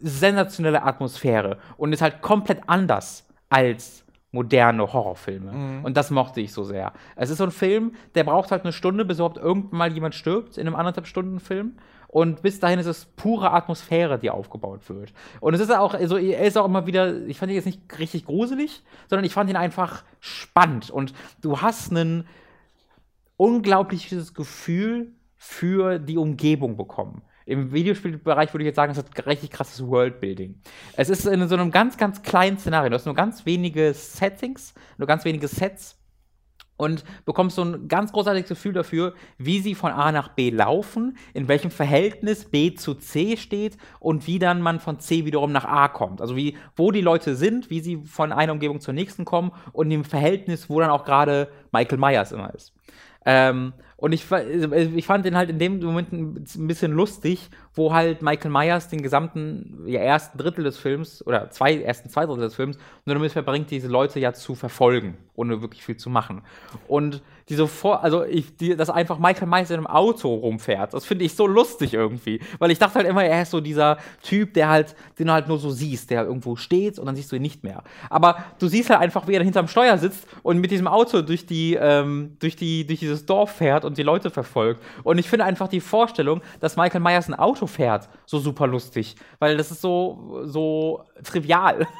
[0.00, 5.52] sensationelle Atmosphäre und ist halt komplett anders als moderne Horrorfilme.
[5.52, 5.84] Mhm.
[5.84, 6.92] Und das mochte ich so sehr.
[7.16, 10.14] Es ist so ein Film, der braucht halt eine Stunde, bis überhaupt irgendwann mal jemand
[10.14, 11.76] stirbt in einem anderthalb Stunden Film.
[12.08, 15.12] Und bis dahin ist es pure Atmosphäre, die aufgebaut wird.
[15.40, 17.82] Und es ist auch, also er ist auch immer wieder, ich fand ihn jetzt nicht
[17.98, 20.90] richtig gruselig, sondern ich fand ihn einfach spannend.
[20.90, 21.12] Und
[21.42, 22.26] du hast ein
[23.36, 27.22] unglaubliches Gefühl für die Umgebung bekommen.
[27.44, 30.60] Im Videospielbereich würde ich jetzt sagen, es hat richtig krasses Worldbuilding.
[30.96, 32.90] Es ist in so einem ganz, ganz kleinen Szenario.
[32.90, 35.97] Du hast nur ganz wenige Settings, nur ganz wenige Sets
[36.78, 41.18] und bekommst so ein ganz großartiges Gefühl dafür, wie sie von A nach B laufen,
[41.34, 45.66] in welchem Verhältnis B zu C steht und wie dann man von C wiederum nach
[45.66, 46.22] A kommt.
[46.22, 49.90] Also wie, wo die Leute sind, wie sie von einer Umgebung zur nächsten kommen und
[49.90, 52.72] im Verhältnis, wo dann auch gerade Michael Myers immer ist.
[53.26, 58.22] Ähm, und ich, ich fand den halt in dem Moment ein bisschen lustig, wo halt
[58.22, 62.54] Michael Myers den gesamten ja, ersten Drittel des Films oder zwei, ersten zwei Drittel des
[62.54, 66.42] Films nur damit verbringt, diese Leute ja zu verfolgen, ohne wirklich viel zu machen.
[66.86, 71.06] Und diese vor, also ich, die, dass einfach Michael Myers in einem Auto rumfährt, das
[71.06, 72.40] finde ich so lustig irgendwie.
[72.58, 75.48] Weil ich dachte halt immer, er ist so dieser Typ, der halt, den du halt
[75.48, 77.82] nur so siehst, der irgendwo steht und dann siehst du ihn nicht mehr.
[78.10, 81.46] Aber du siehst halt einfach, wie er hinterm Steuer sitzt und mit diesem Auto durch
[81.46, 84.82] die, ähm, durch die, durch dieses Dorf fährt und die Leute verfolgt.
[85.02, 89.16] Und ich finde einfach die Vorstellung, dass Michael Myers ein Auto fährt, so super lustig.
[89.38, 91.86] Weil das ist so, so trivial.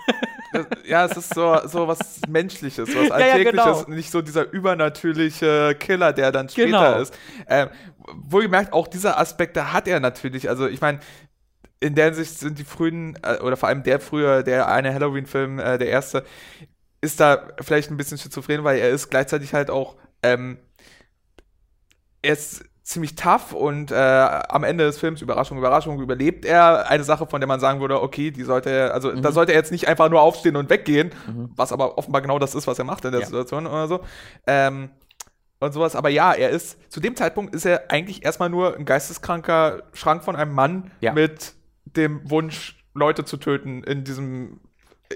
[0.87, 3.95] Ja, es ist so, so was Menschliches, was Alltägliches, ja, ja, genau.
[3.95, 7.01] nicht so dieser übernatürliche Killer, der dann später genau.
[7.03, 7.15] ist.
[7.47, 7.69] Ähm,
[8.15, 10.49] wohlgemerkt, auch diese Aspekte hat er natürlich.
[10.49, 11.01] Also ich meine,
[11.81, 15.59] in der Hinsicht sind die frühen, äh, oder vor allem der früher, der eine Halloween-Film,
[15.59, 16.25] äh, der erste,
[17.01, 20.59] ist da vielleicht ein bisschen schizophren, weil er ist gleichzeitig halt auch, ähm,
[22.29, 27.05] er ist ziemlich tough und äh, am Ende des Films, Überraschung, Überraschung, überlebt er eine
[27.05, 29.23] Sache, von der man sagen würde, okay, die sollte, also mhm.
[29.23, 31.51] da sollte er jetzt nicht einfach nur aufstehen und weggehen, mhm.
[31.57, 33.27] was aber offenbar genau das ist, was er macht in der ja.
[33.27, 34.01] Situation oder so.
[34.47, 34.91] Ähm,
[35.61, 38.85] und sowas, aber ja, er ist, zu dem Zeitpunkt ist er eigentlich erstmal nur ein
[38.85, 41.13] geisteskranker Schrank von einem Mann ja.
[41.13, 44.61] mit dem Wunsch, Leute zu töten in diesem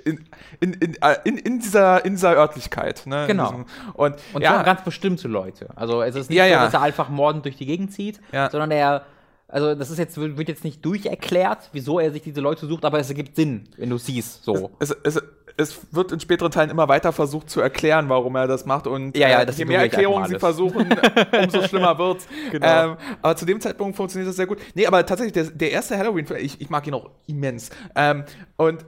[0.05, 0.25] in,
[0.61, 3.03] in, in, äh, in, in, dieser, in dieser Örtlichkeit.
[3.07, 3.27] Ne?
[3.27, 3.49] Genau.
[3.49, 5.69] Diesem, und Und ja, ganz bestimmte Leute.
[5.77, 8.49] Also es ist nicht Ja, so, dass er einfach mordend durch die Gegend zieht, Ja.
[8.51, 9.03] sondern er,
[9.49, 12.99] also das ist jetzt, wird jetzt nicht durcherklärt, wieso er sich diese Leute sucht, aber
[13.01, 14.45] es ergibt Sinn, wenn du siehst.
[14.45, 14.71] So.
[14.79, 15.23] es, es,
[15.59, 18.87] es wird in späteren Teilen immer weiter versucht zu erklären, warum er das macht.
[18.87, 20.89] Und Ja, ja, äh, das je mehr Erklärungen sie versuchen,
[21.43, 22.27] umso schlimmer wird's.
[22.51, 22.67] Genau.
[22.93, 24.59] Ähm, aber zu dem Zeitpunkt funktioniert das sehr gut.
[24.75, 27.69] Nee, aber tatsächlich, der, der erste Halloween, ich, ich mag ihn auch immens.
[27.95, 28.25] Ähm,
[28.57, 28.87] und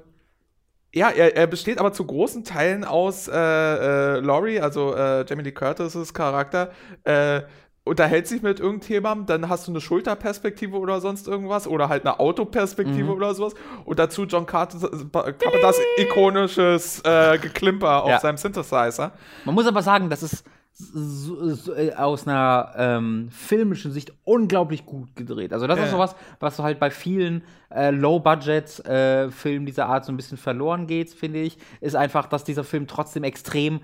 [0.94, 5.42] ja, er, er besteht aber zu großen Teilen aus äh, äh, Laurie, also äh, Jamie
[5.42, 6.70] Lee Curtis' Charakter,
[7.04, 7.42] äh,
[7.86, 12.18] unterhält sich mit irgendjemandem, dann hast du eine Schulterperspektive oder sonst irgendwas oder halt eine
[12.18, 13.10] Autoperspektive Mhm.
[13.10, 13.52] oder sowas
[13.84, 18.20] und dazu John Carter- Carpenters ikonisches äh, Geklimper auf Ja.
[18.20, 19.12] seinem Synthesizer.
[19.44, 20.44] Man muss aber sagen, das ist
[20.76, 25.52] so, so, äh, aus einer ähm, filmischen Sicht unglaublich gut gedreht.
[25.52, 25.84] Also das Ja.
[25.84, 30.86] ist sowas, was so halt bei vielen äh, Low-Budget-Filmen dieser Art so ein bisschen verloren
[30.88, 33.80] geht, finde ich, ist einfach, dass dieser Film trotzdem extrem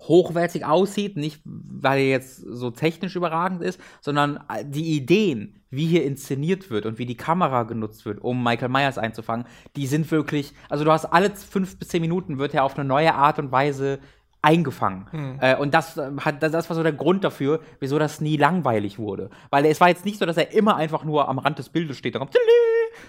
[0.00, 5.86] hochwertig aussieht, nicht weil er jetzt so technisch überragend ist, sondern äh, die Ideen, wie
[5.86, 9.44] hier inszeniert wird und wie die Kamera genutzt wird, um Michael Myers einzufangen,
[9.76, 12.88] die sind wirklich, also du hast alle fünf bis zehn Minuten wird er auf eine
[12.88, 13.98] neue Art und Weise
[14.42, 15.06] eingefangen.
[15.40, 18.98] Äh, und das äh, hat das, war so der Grund dafür, wieso das nie langweilig
[18.98, 19.30] wurde.
[19.50, 21.96] Weil es war jetzt nicht so, dass er immer einfach nur am Rand des Bildes
[21.96, 22.36] steht und kommt,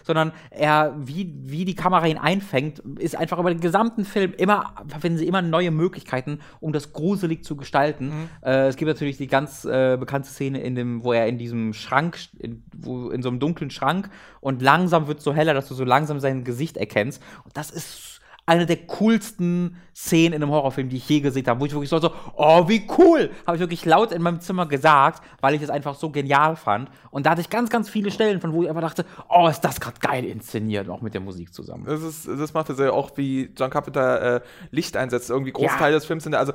[0.04, 4.74] sondern er, wie, wie die Kamera ihn einfängt, ist einfach über den gesamten Film immer,
[5.00, 8.30] finden sie immer neue Möglichkeiten, um das gruselig zu gestalten.
[8.42, 11.74] Äh, es gibt natürlich die ganz äh, bekannte Szene, in dem, wo er in diesem
[11.74, 14.10] Schrank, in, wo, in so einem dunklen Schrank
[14.42, 17.22] und langsam wird es so heller, dass du so langsam sein Gesicht erkennst.
[17.44, 18.09] Und das ist
[18.50, 21.90] eine der coolsten Szenen in einem Horrorfilm, die ich je gesehen habe, wo ich wirklich
[21.90, 25.62] so, so oh, wie cool, habe ich wirklich laut in meinem Zimmer gesagt, weil ich
[25.62, 26.90] es einfach so genial fand.
[27.12, 29.62] Und da hatte ich ganz, ganz viele Stellen, von wo ich einfach dachte, oh, ist
[29.62, 31.86] das gerade geil inszeniert, auch mit der Musik zusammen.
[31.86, 35.30] Das, ist, das macht er ja auch, wie John Carpenter äh, Licht einsetzt.
[35.30, 35.90] Irgendwie große Ja.
[35.92, 36.54] Des Films sind, also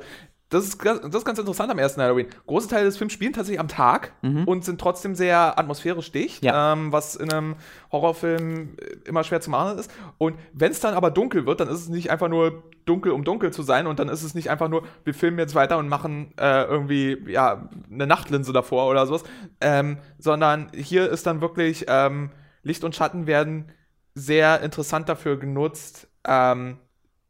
[0.49, 2.27] das ist, ganz- das ist ganz interessant am ersten Halloween.
[2.45, 4.13] Große Teile des Films spielen tatsächlich am Tag
[4.45, 6.47] und sind trotzdem sehr atmosphärisch dicht, Mhm.
[6.47, 6.73] Ja.
[6.73, 7.55] ähm, was in einem
[7.91, 9.89] Horrorfilm äh, immer schwer zu machen ist.
[10.17, 13.23] Und wenn es dann aber dunkel wird, dann ist es nicht einfach nur dunkel, um
[13.23, 15.89] dunkel zu sein und dann ist es nicht einfach nur, wir filmen jetzt weiter und
[15.89, 19.23] machen äh, irgendwie ja eine Nachtlinse davor oder sowas,
[19.61, 22.29] ähm, sondern hier ist dann wirklich ähm,
[22.61, 23.71] Licht und Schatten werden
[24.13, 26.77] sehr interessant dafür genutzt, ähm,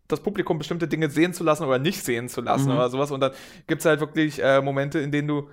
[0.07, 2.77] das Publikum bestimmte Dinge sehen zu lassen oder nicht sehen zu lassen Mhm.
[2.77, 3.11] oder sowas.
[3.11, 3.31] Und dann
[3.67, 5.49] gibt es halt wirklich äh, Momente, in denen du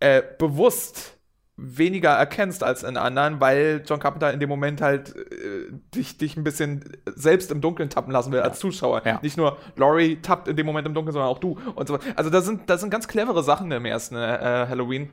[0.00, 1.16] äh, bewusst
[1.62, 6.38] weniger erkennst als in anderen, weil John Carpenter in dem Moment halt äh, dich, dich
[6.38, 9.02] ein bisschen selbst im Dunkeln tappen lassen will als Zuschauer.
[9.04, 9.18] Ja.
[9.20, 11.98] Nicht nur Laurie tappt in dem Moment im Dunkeln, sondern auch du und so.
[12.16, 15.10] Also da sind, da sind ganz clevere Sachen im ersten äh, Halloween.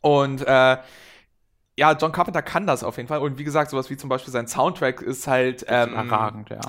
[0.00, 0.78] Und äh,
[1.78, 3.20] ja, John Carpenter kann das auf jeden Fall.
[3.20, 6.60] Und wie gesagt, sowas wie zum Beispiel sein Soundtrack ist halt ähm, Erragend, ja.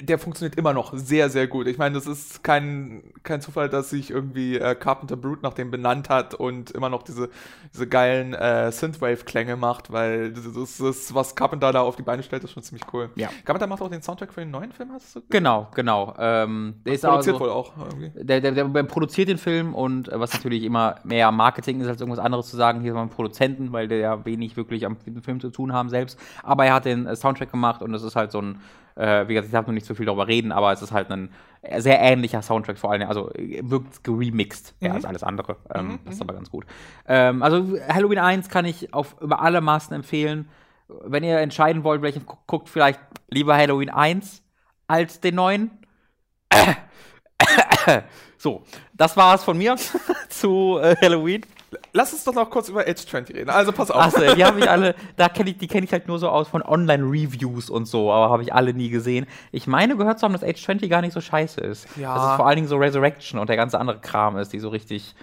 [0.00, 1.66] Der funktioniert immer noch sehr, sehr gut.
[1.66, 5.70] Ich meine, das ist kein, kein Zufall, dass sich irgendwie äh, Carpenter Brute nach dem
[5.70, 7.30] benannt hat und immer noch diese,
[7.72, 12.22] diese geilen äh, Synthwave-Klänge macht, weil das ist, das, was Carpenter da auf die Beine
[12.22, 13.10] stellt, ist schon ziemlich cool.
[13.16, 13.28] Ja.
[13.44, 15.20] Carpenter macht auch den Soundtrack für den neuen Film, hast du?
[15.28, 16.14] Genau, genau.
[16.18, 18.24] Ähm, der ist Produziert also, wohl auch irgendwie.
[18.24, 22.00] der, der, der, produziert den Film und äh, was natürlich immer mehr Marketing ist, als
[22.00, 24.96] irgendwas anderes zu sagen, hier ist mal ein Produzenten, weil der ja wenig wirklich am
[24.96, 26.18] Film zu tun haben selbst.
[26.42, 28.60] Aber er hat den äh, Soundtrack gemacht und es ist halt so ein,
[28.98, 31.10] äh, wie gesagt, ich darf noch nicht so viel darüber reden, aber es ist halt
[31.10, 31.30] ein
[31.78, 34.94] sehr ähnlicher Soundtrack vor allem, also wirkt geremixed ja, Mhm.
[34.96, 35.56] als alles andere.
[35.74, 36.66] Ähm, das ist aber ganz gut.
[37.06, 40.48] Ähm, also Halloween 1 kann ich auf über alle Maßen empfehlen.
[40.88, 44.42] Wenn ihr entscheiden wollt, welchen gu- guckt, vielleicht lieber Halloween 1
[44.86, 45.70] als den neuen.
[48.40, 48.62] So,
[48.94, 49.76] das war's von mir
[50.28, 51.42] zu äh, Halloween.
[51.92, 53.50] Lass uns doch noch kurz über Age 20 reden.
[53.50, 54.00] Also pass auf.
[54.02, 56.48] Achso, die habe ich alle, da kenne ich, die kenne ich halt nur so aus
[56.48, 59.26] von Online-Reviews und so, aber habe ich alle nie gesehen.
[59.52, 61.86] Ich meine gehört zu haben, dass Age 20 gar nicht so scheiße ist.
[61.96, 62.14] Ja.
[62.14, 64.68] Dass es vor allen Dingen so Resurrection und der ganze andere Kram ist, die so
[64.68, 65.14] richtig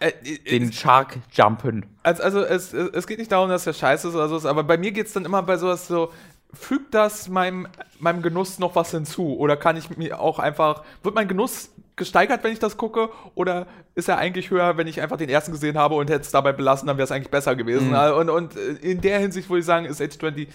[0.00, 0.12] Äh,
[0.50, 1.86] den Shark jumpen.
[2.02, 4.64] Also, also es, es es geht nicht darum, dass der scheiße ist oder so, aber
[4.64, 6.10] bei mir geht es dann immer bei sowas so,
[6.54, 7.66] fügt das meinem,
[7.98, 9.36] meinem Genuss noch was hinzu?
[9.38, 13.10] Oder kann ich mir auch einfach, wird mein Genuss gesteigert, wenn ich das gucke?
[13.34, 16.30] Oder ist er eigentlich höher, wenn ich einfach den ersten gesehen habe und hätte es
[16.30, 17.90] dabei belassen, dann wäre es eigentlich besser gewesen?
[17.90, 18.12] Mhm.
[18.18, 20.48] Und, und in der Hinsicht würde ich sagen, ist Age 20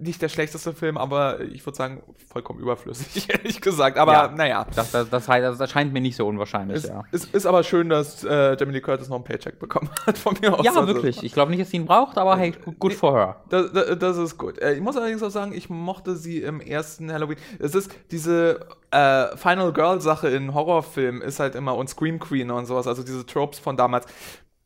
[0.00, 2.02] nicht der schlechteste Film, aber ich würde sagen,
[2.32, 3.98] vollkommen überflüssig, ehrlich gesagt.
[3.98, 4.28] Aber Ja.
[4.28, 4.66] naja.
[4.74, 7.02] Das, das, das, heißt, das erscheint mir nicht so unwahrscheinlich, Es, ja.
[7.12, 10.36] es ist aber schön, dass äh, Jamie Lee Curtis noch einen Paycheck bekommen hat von
[10.40, 10.64] mir aus.
[10.64, 11.22] Ja, Also- wirklich.
[11.22, 13.36] Ich glaube nicht, dass sie ihn braucht, aber hey, good for her.
[13.48, 14.58] Das, das, ist gut.
[14.58, 17.38] Äh, Ich muss allerdings auch sagen, ich mochte sie im ersten Halloween.
[17.58, 18.60] Es ist diese
[18.90, 23.02] äh, Final Girl Sache in Horrorfilmen ist halt immer und Scream Queen und sowas, also
[23.02, 24.06] diese Tropes von damals.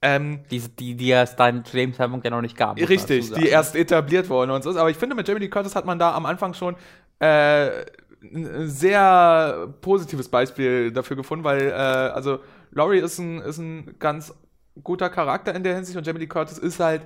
[0.03, 2.77] Ähm, Die, die, die es dann zu dem Zeitpunkt ja noch nicht gab.
[2.77, 4.71] richtig, die erst etabliert wurden und so.
[4.71, 6.75] Aber ich finde, mit Jamie Lee Curtis hat man da am Anfang schon
[7.21, 7.85] äh,
[8.23, 12.41] ein sehr positives Beispiel dafür gefunden, weil, äh, also,
[12.73, 14.35] Laurie ist ein, ist ein ganz
[14.83, 17.03] guter Charakter in der Hinsicht und Jamie Lee Curtis ist halt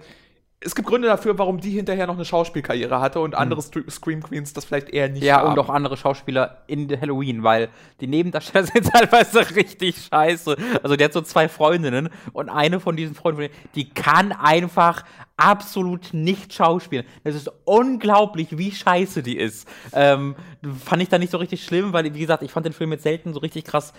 [0.66, 3.88] es gibt Gründe dafür, warum die hinterher noch eine Schauspielkarriere hatte und andere mhm.
[3.88, 5.52] Scream Queens das vielleicht eher nicht Ja, haben.
[5.52, 7.68] und auch andere Schauspieler in Halloween, weil
[8.00, 10.56] die Nebendarsteller sind teilweise richtig scheiße.
[10.82, 15.04] Also der hat so zwei Freundinnen und eine von diesen Freunden, die kann einfach
[15.36, 17.06] absolut nicht schauspielen.
[17.22, 19.68] Das ist unglaublich, wie scheiße die ist.
[19.92, 20.34] Ähm,
[20.84, 23.04] fand ich da nicht so richtig schlimm, weil, wie gesagt, ich fand den Film jetzt
[23.04, 23.92] selten so richtig krass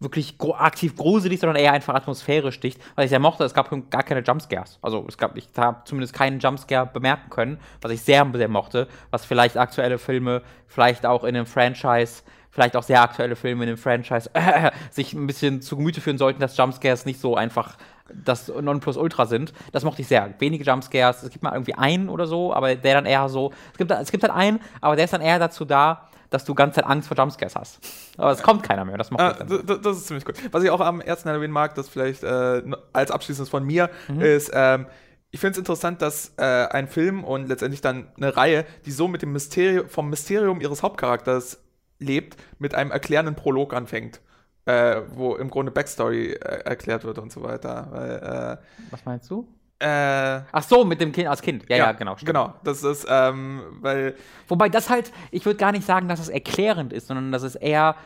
[0.00, 3.70] wirklich gro aktiv gruselig, sondern eher einfach atmosphärisch dicht, weil ich sehr mochte, es gab
[3.90, 4.78] gar keine Jumpscares.
[4.80, 8.88] Also es gab, ich habe zumindest keinen Jumpscare bemerken können, was ich sehr, sehr mochte,
[9.10, 13.68] was vielleicht aktuelle Filme, vielleicht auch in einem Franchise, vielleicht auch sehr aktuelle Filme in
[13.68, 17.76] einem Franchise äh, sich ein bisschen zu Gemüte führen sollten, dass Jumpscares nicht so einfach
[18.12, 19.52] das Nonplusultra sind.
[19.70, 20.34] Das mochte ich sehr.
[20.38, 23.78] Wenige Jumpscares, es gibt mal irgendwie einen oder so, aber der dann eher so, es
[23.78, 26.76] gibt, es gibt halt einen, aber der ist dann eher dazu da, dass du ganze
[26.76, 27.80] Zeit Angst vor Jumpscares hast.
[28.16, 28.96] Aber es kommt keiner mehr.
[28.96, 30.36] Das macht ah, das, das ist ziemlich gut.
[30.52, 32.62] Was ich auch am ersten Halloween mag, das vielleicht äh,
[32.92, 34.20] als abschließendes von mir, mhm.
[34.20, 34.86] ist, ähm,
[35.32, 39.08] ich finde es interessant, dass äh, ein Film und letztendlich dann eine Reihe, die so
[39.08, 41.62] mit dem Mysterium, vom Mysterium ihres Hauptcharakters
[41.98, 44.20] lebt, mit einem erklärenden Prolog anfängt.
[44.66, 47.88] Äh, wo im Grunde Backstory äh, erklärt wird und so weiter.
[47.90, 49.48] Weil, äh, Was meinst du?
[49.80, 51.64] Äh, Ach so, mit dem Kind als Kind.
[51.68, 52.14] Ja, ja, ja genau.
[52.14, 52.26] Stimmt.
[52.26, 54.14] Genau, das ist, ähm, weil.
[54.46, 57.54] Wobei das halt, ich würde gar nicht sagen, dass es erklärend ist, sondern dass es
[57.54, 57.96] eher,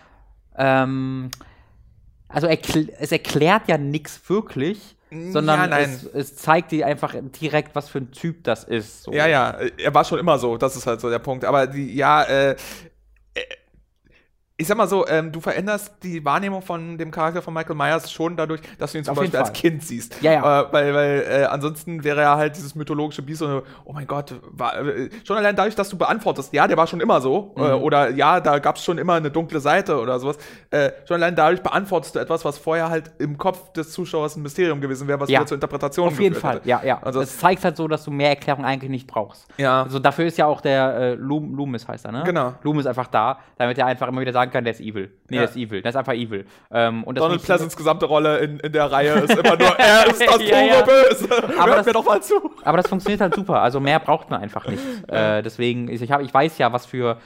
[0.57, 1.31] ähm,
[2.29, 7.75] also erkl es erklärt ja nichts wirklich, sondern ja, es, es, zeigt dir einfach direkt,
[7.75, 9.03] was für ein Typ das ist.
[9.03, 9.13] So.
[9.13, 11.45] Ja, ja, er war schon immer so, das ist halt so der Punkt.
[11.45, 12.57] Aber die, ja, äh,
[14.57, 18.13] ich sag mal so, ähm, du veränderst die Wahrnehmung von dem Charakter von Michael Myers
[18.13, 20.23] schon dadurch, dass du ihn zum Auf Beispiel als Kind siehst.
[20.23, 20.61] Ja, ja.
[20.61, 24.33] Äh, weil weil äh, ansonsten wäre er halt dieses mythologische Biest und, oh mein Gott,
[24.53, 27.63] war, äh, schon allein dadurch, dass du beantwortest, ja, der war schon immer so, äh,
[27.63, 27.83] mhm.
[27.83, 30.39] oder ja, da gab's schon immer eine dunkle Seite oder sowas.
[30.71, 34.43] Äh, schon allein dadurch beantwortest du etwas, was vorher halt im Kopf des Zuschauers ein
[34.43, 35.41] Mysterium gewesen wäre, was ja.
[35.41, 36.69] wieder zur Interpretation Auf jeden Fall, hätte.
[36.69, 37.03] ja, ja.
[37.03, 39.49] Also, es zeigt halt so, dass du mehr Erklärung eigentlich nicht brauchst.
[39.57, 39.83] Ja.
[39.83, 42.23] Also dafür ist ja auch der äh, Loom, Loomis heißt er, ne?
[42.25, 42.55] Genau.
[42.63, 45.11] Loomis einfach da, damit er einfach immer wieder sagen kann, der ist evil.
[45.29, 45.43] Nee, ja.
[45.43, 45.83] der ist evil.
[45.83, 46.45] Der ist einfach evil.
[46.71, 50.21] Ähm, und Donald Pleasants gesamte Rolle in, in der Reihe ist immer nur, er ist
[50.21, 50.83] das ja, ja.
[50.83, 51.29] Böse.
[51.59, 52.51] Aber Hört das, mir doch mal zu.
[52.63, 53.61] Aber das funktioniert halt super.
[53.61, 54.83] Also mehr braucht man einfach nicht.
[55.09, 57.19] Äh, deswegen, ich, hab, ich weiß ja, was für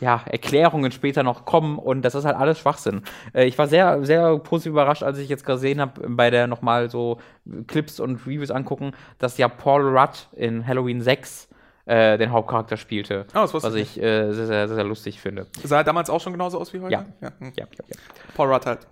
[0.00, 3.02] ja, Erklärungen später noch kommen und das ist halt alles Schwachsinn.
[3.32, 6.90] Äh, ich war sehr, sehr positiv überrascht, als ich jetzt gesehen habe, bei der nochmal
[6.90, 7.18] so
[7.66, 11.48] Clips und Reviews angucken, dass ja Paul Rudd in Halloween 6
[11.86, 13.26] äh, den Hauptcharakter spielte.
[13.34, 15.46] Oh, was ich äh, sehr, sehr, sehr, lustig finde.
[15.62, 16.92] Sah er damals auch schon genauso aus wie heute?
[16.92, 17.04] Ja.
[17.20, 17.96] Ja, ja, ja, ja.
[18.34, 18.86] Paul Rudd halt.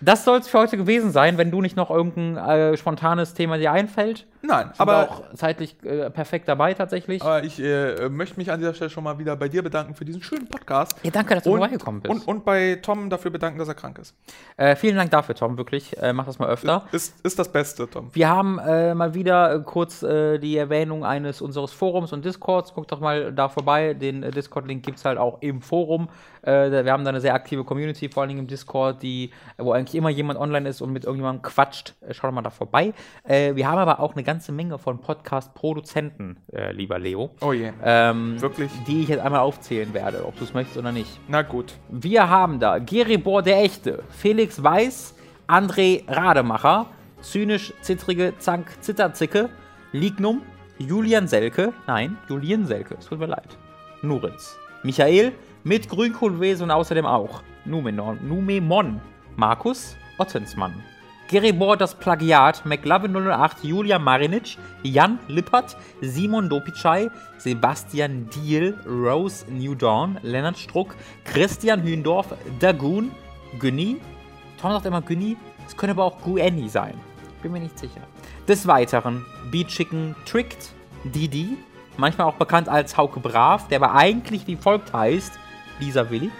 [0.00, 3.58] Das soll es für heute gewesen sein, wenn du nicht noch irgendein äh, spontanes Thema
[3.58, 4.26] dir einfällt.
[4.42, 7.22] Nein, Sind aber auch zeitlich äh, perfekt dabei tatsächlich.
[7.22, 10.04] Aber ich äh, möchte mich an dieser Stelle schon mal wieder bei dir bedanken für
[10.04, 10.96] diesen schönen Podcast.
[11.02, 12.12] Ja, danke, dass du vorbeigekommen bist.
[12.12, 14.14] Und, und, bei Tom dafür bedanken, dass er krank ist.
[14.56, 15.96] Äh, vielen Dank dafür, Tom, wirklich.
[16.00, 16.84] Äh, mach das mal öfter.
[16.92, 18.10] Ist, ist das Beste, Tom.
[18.12, 22.72] Wir haben äh, mal wieder kurz die Erwähnung eines unseres Forums und Discords.
[22.72, 23.94] Guckt doch mal da vorbei.
[23.94, 26.08] Den Discord-Link gibt es halt auch im Forum.
[26.42, 29.94] wir haben da eine sehr aktive Community, vor allen Dingen im Discord, die, wo eigentlich
[29.94, 31.94] immer jemand online ist und mit irgendjemandem quatscht.
[32.12, 32.92] schaut doch mal da vorbei.
[33.24, 37.30] wir haben aber auch eine ganze Menge von Podcast-Produzenten, äh, lieber Leo.
[37.40, 37.72] Oh je.
[37.82, 38.70] Ähm, Wirklich?
[38.86, 41.18] Die ich jetzt einmal aufzählen werde, ob du es möchtest oder nicht.
[41.28, 41.72] Na gut.
[41.88, 45.14] Wir haben da Geribor der Echte, Felix Weiß,
[45.46, 46.84] André Rademacher,
[47.22, 49.48] Zynisch Zittrige Zank Zitterzicke,
[49.92, 50.42] Lignum,
[50.76, 53.56] Julian Selke, nein, Julian Selke, es tut mir leid.
[54.02, 55.32] Nuritz, Michael
[55.64, 59.00] mit Grünkohlwesen und außerdem auch Numenon, Numemon,
[59.36, 60.74] Markus Ottensmann,
[61.28, 69.74] Geribor das Plagiat, McLovin 008, Julia Marinic, Jan Lippert, Simon Dopicai, Sebastian Diel, Rose New
[69.74, 70.96] Dawn, Lennart Struck,
[71.26, 73.10] Christian Hündorf, Dagoon,
[73.58, 74.00] Günni,
[74.58, 75.36] Tom sagt immer Günni,
[75.66, 76.94] es könnte aber auch Guenni sein.
[77.42, 78.00] Bin mir nicht sicher.
[78.48, 80.70] Des Weiteren Beat Chicken Tricked,
[81.04, 81.58] Didi,
[81.98, 85.38] manchmal auch bekannt als Hauke Brav, der aber eigentlich wie folgt heißt,
[85.78, 86.32] Lisa Willig.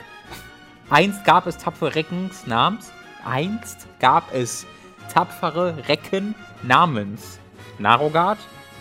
[0.88, 2.90] Einst gab es tapfere Reckens namens,
[3.26, 4.66] einst gab es
[5.08, 7.38] tapfere Recken namens
[7.78, 8.38] Narogard,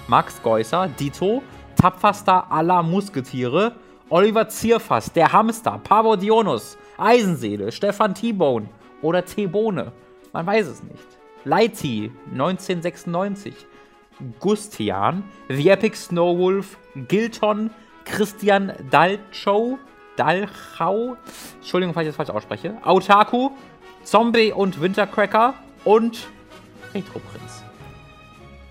[0.08, 1.44] Max Geusser, Dito,
[1.76, 3.74] tapferster aller Musketiere,
[4.10, 8.70] Oliver Zierfass, der Hamster, Pavodionus, Eisenseele, Stefan T-Bone
[9.02, 9.92] oder T-Bone.
[10.34, 11.18] Man weiß es nicht.
[11.44, 13.54] Lighty, 1996.
[14.40, 16.78] Gustian, The Epic Snowwolf,
[17.08, 17.70] Gilton,
[18.06, 19.78] Christian Dalchow,
[20.16, 21.18] Dalchau,
[21.58, 23.52] Entschuldigung, falls ich das falsch ausspreche, Autaku,
[24.04, 25.54] Zombie und Wintercracker,
[25.88, 26.28] und
[26.94, 27.64] Retro Prinz.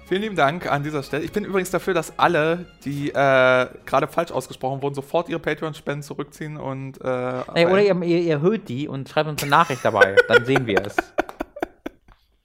[0.07, 1.25] Vielen lieben Dank an dieser Stelle.
[1.25, 6.03] Ich bin übrigens dafür, dass alle, die äh, gerade falsch ausgesprochen wurden, sofort ihre Patreon-Spenden
[6.03, 7.01] zurückziehen und.
[7.01, 10.15] Äh, Ey, oder ihr, ihr, erhöht die und schreibt uns eine Nachricht dabei.
[10.29, 10.95] Dann sehen wir es.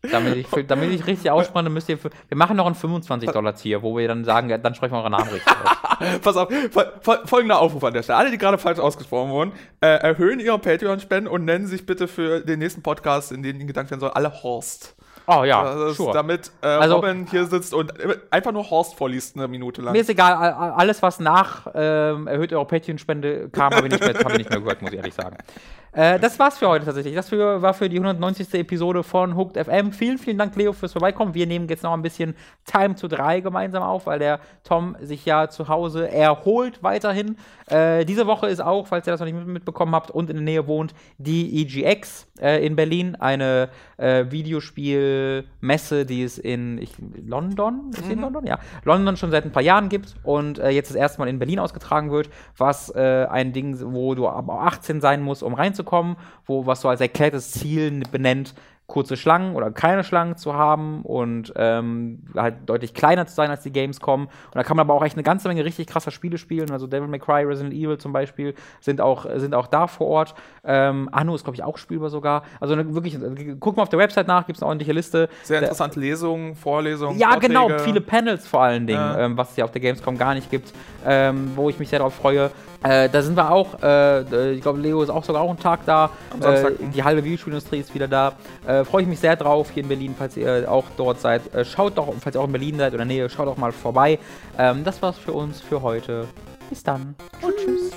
[0.09, 1.99] Damit ich, damit ich richtig ausspreche, müsst ihr.
[2.03, 5.53] Wir machen noch ein 25-Dollar-Tier, wo wir dann sagen, dann sprechen wir eure Namen richtig
[5.53, 6.19] aus.
[6.21, 6.49] Pass auf,
[7.25, 8.17] folgender Aufruf an der Stelle.
[8.17, 12.41] Alle, die gerade falsch ausgesprochen wurden, äh, erhöhen ihre Patreon-Spenden und nennen sich bitte für
[12.41, 14.95] den nächsten Podcast, in gedankt werden soll, alle Horst.
[15.33, 16.13] Oh ja, sure.
[16.13, 17.93] Damit äh, also, Robin hier sitzt und
[18.29, 19.93] einfach nur Horst vorliest eine Minute lang.
[19.93, 24.13] Mir ist egal, alles was nach ähm, erhöht eure Patreon-Spende kam, habe ich, nicht mehr,
[24.13, 25.37] hab ich nicht mehr gehört, muss ich ehrlich sagen.
[25.93, 27.15] Äh, das war's für heute tatsächlich.
[27.15, 28.53] Das für, war für die 190.
[28.53, 29.91] Episode von Hooked FM.
[29.91, 31.33] Vielen, vielen Dank, Leo, fürs Vorbeikommen.
[31.33, 32.35] Wir nehmen jetzt noch ein bisschen
[32.65, 37.37] Time to 3 gemeinsam auf, weil der Tom sich ja zu Hause erholt weiterhin.
[37.67, 40.45] Äh, diese Woche ist auch, falls ihr das noch nicht mitbekommen habt und in der
[40.45, 43.15] Nähe wohnt, die EGX äh, in Berlin.
[43.15, 43.69] Eine
[45.21, 46.93] äh, Videospielmesse, die es in ich,
[47.25, 48.11] London, ist mhm.
[48.11, 48.45] in London?
[48.45, 48.59] Ja.
[48.83, 51.59] London schon seit ein paar Jahren gibt und äh, jetzt das erste Mal in Berlin
[51.59, 56.15] ausgetragen wird, was äh, ein Ding, wo du aber 18 sein musst, um reinzukommen reinzukommen,
[56.45, 58.53] wo was so als erklärtes Ziel benennt,
[58.91, 63.63] kurze Schlangen oder keine Schlangen zu haben und ähm, halt deutlich kleiner zu sein als
[63.63, 64.23] die Gamescom.
[64.25, 66.71] Und da kann man aber auch echt eine ganze Menge richtig krasser Spiele spielen.
[66.71, 70.35] Also Devil May Cry, Resident Evil zum Beispiel sind auch, sind auch da vor Ort.
[70.65, 72.43] Ähm, Anno ist, glaube ich, auch spielbar sogar.
[72.59, 73.17] Also eine, wirklich,
[73.61, 75.29] guck mal auf der Website nach, gibt es eine ordentliche Liste.
[75.43, 77.17] Sehr interessante Lesungen, Vorlesungen.
[77.17, 77.53] Ja, Vorträge.
[77.53, 79.19] genau, viele Panels vor allen Dingen, ja.
[79.19, 80.73] ähm, was es ja auf der Gamescom gar nicht gibt,
[81.05, 82.51] ähm, wo ich mich sehr darauf freue.
[82.83, 85.85] Äh, da sind wir auch, äh, ich glaube, Leo ist auch sogar auch einen Tag
[85.85, 86.09] da.
[86.41, 88.33] Äh, die halbe Videospielindustrie ist wieder da.
[88.65, 91.53] Äh, freue ich mich sehr drauf hier in Berlin, falls ihr auch dort seid.
[91.53, 94.17] Äh, schaut doch, falls ihr auch in Berlin seid oder Nähe, schaut doch mal vorbei.
[94.57, 96.27] Ähm, das war's für uns für heute.
[96.69, 97.15] Bis dann.
[97.41, 97.91] Tschüss.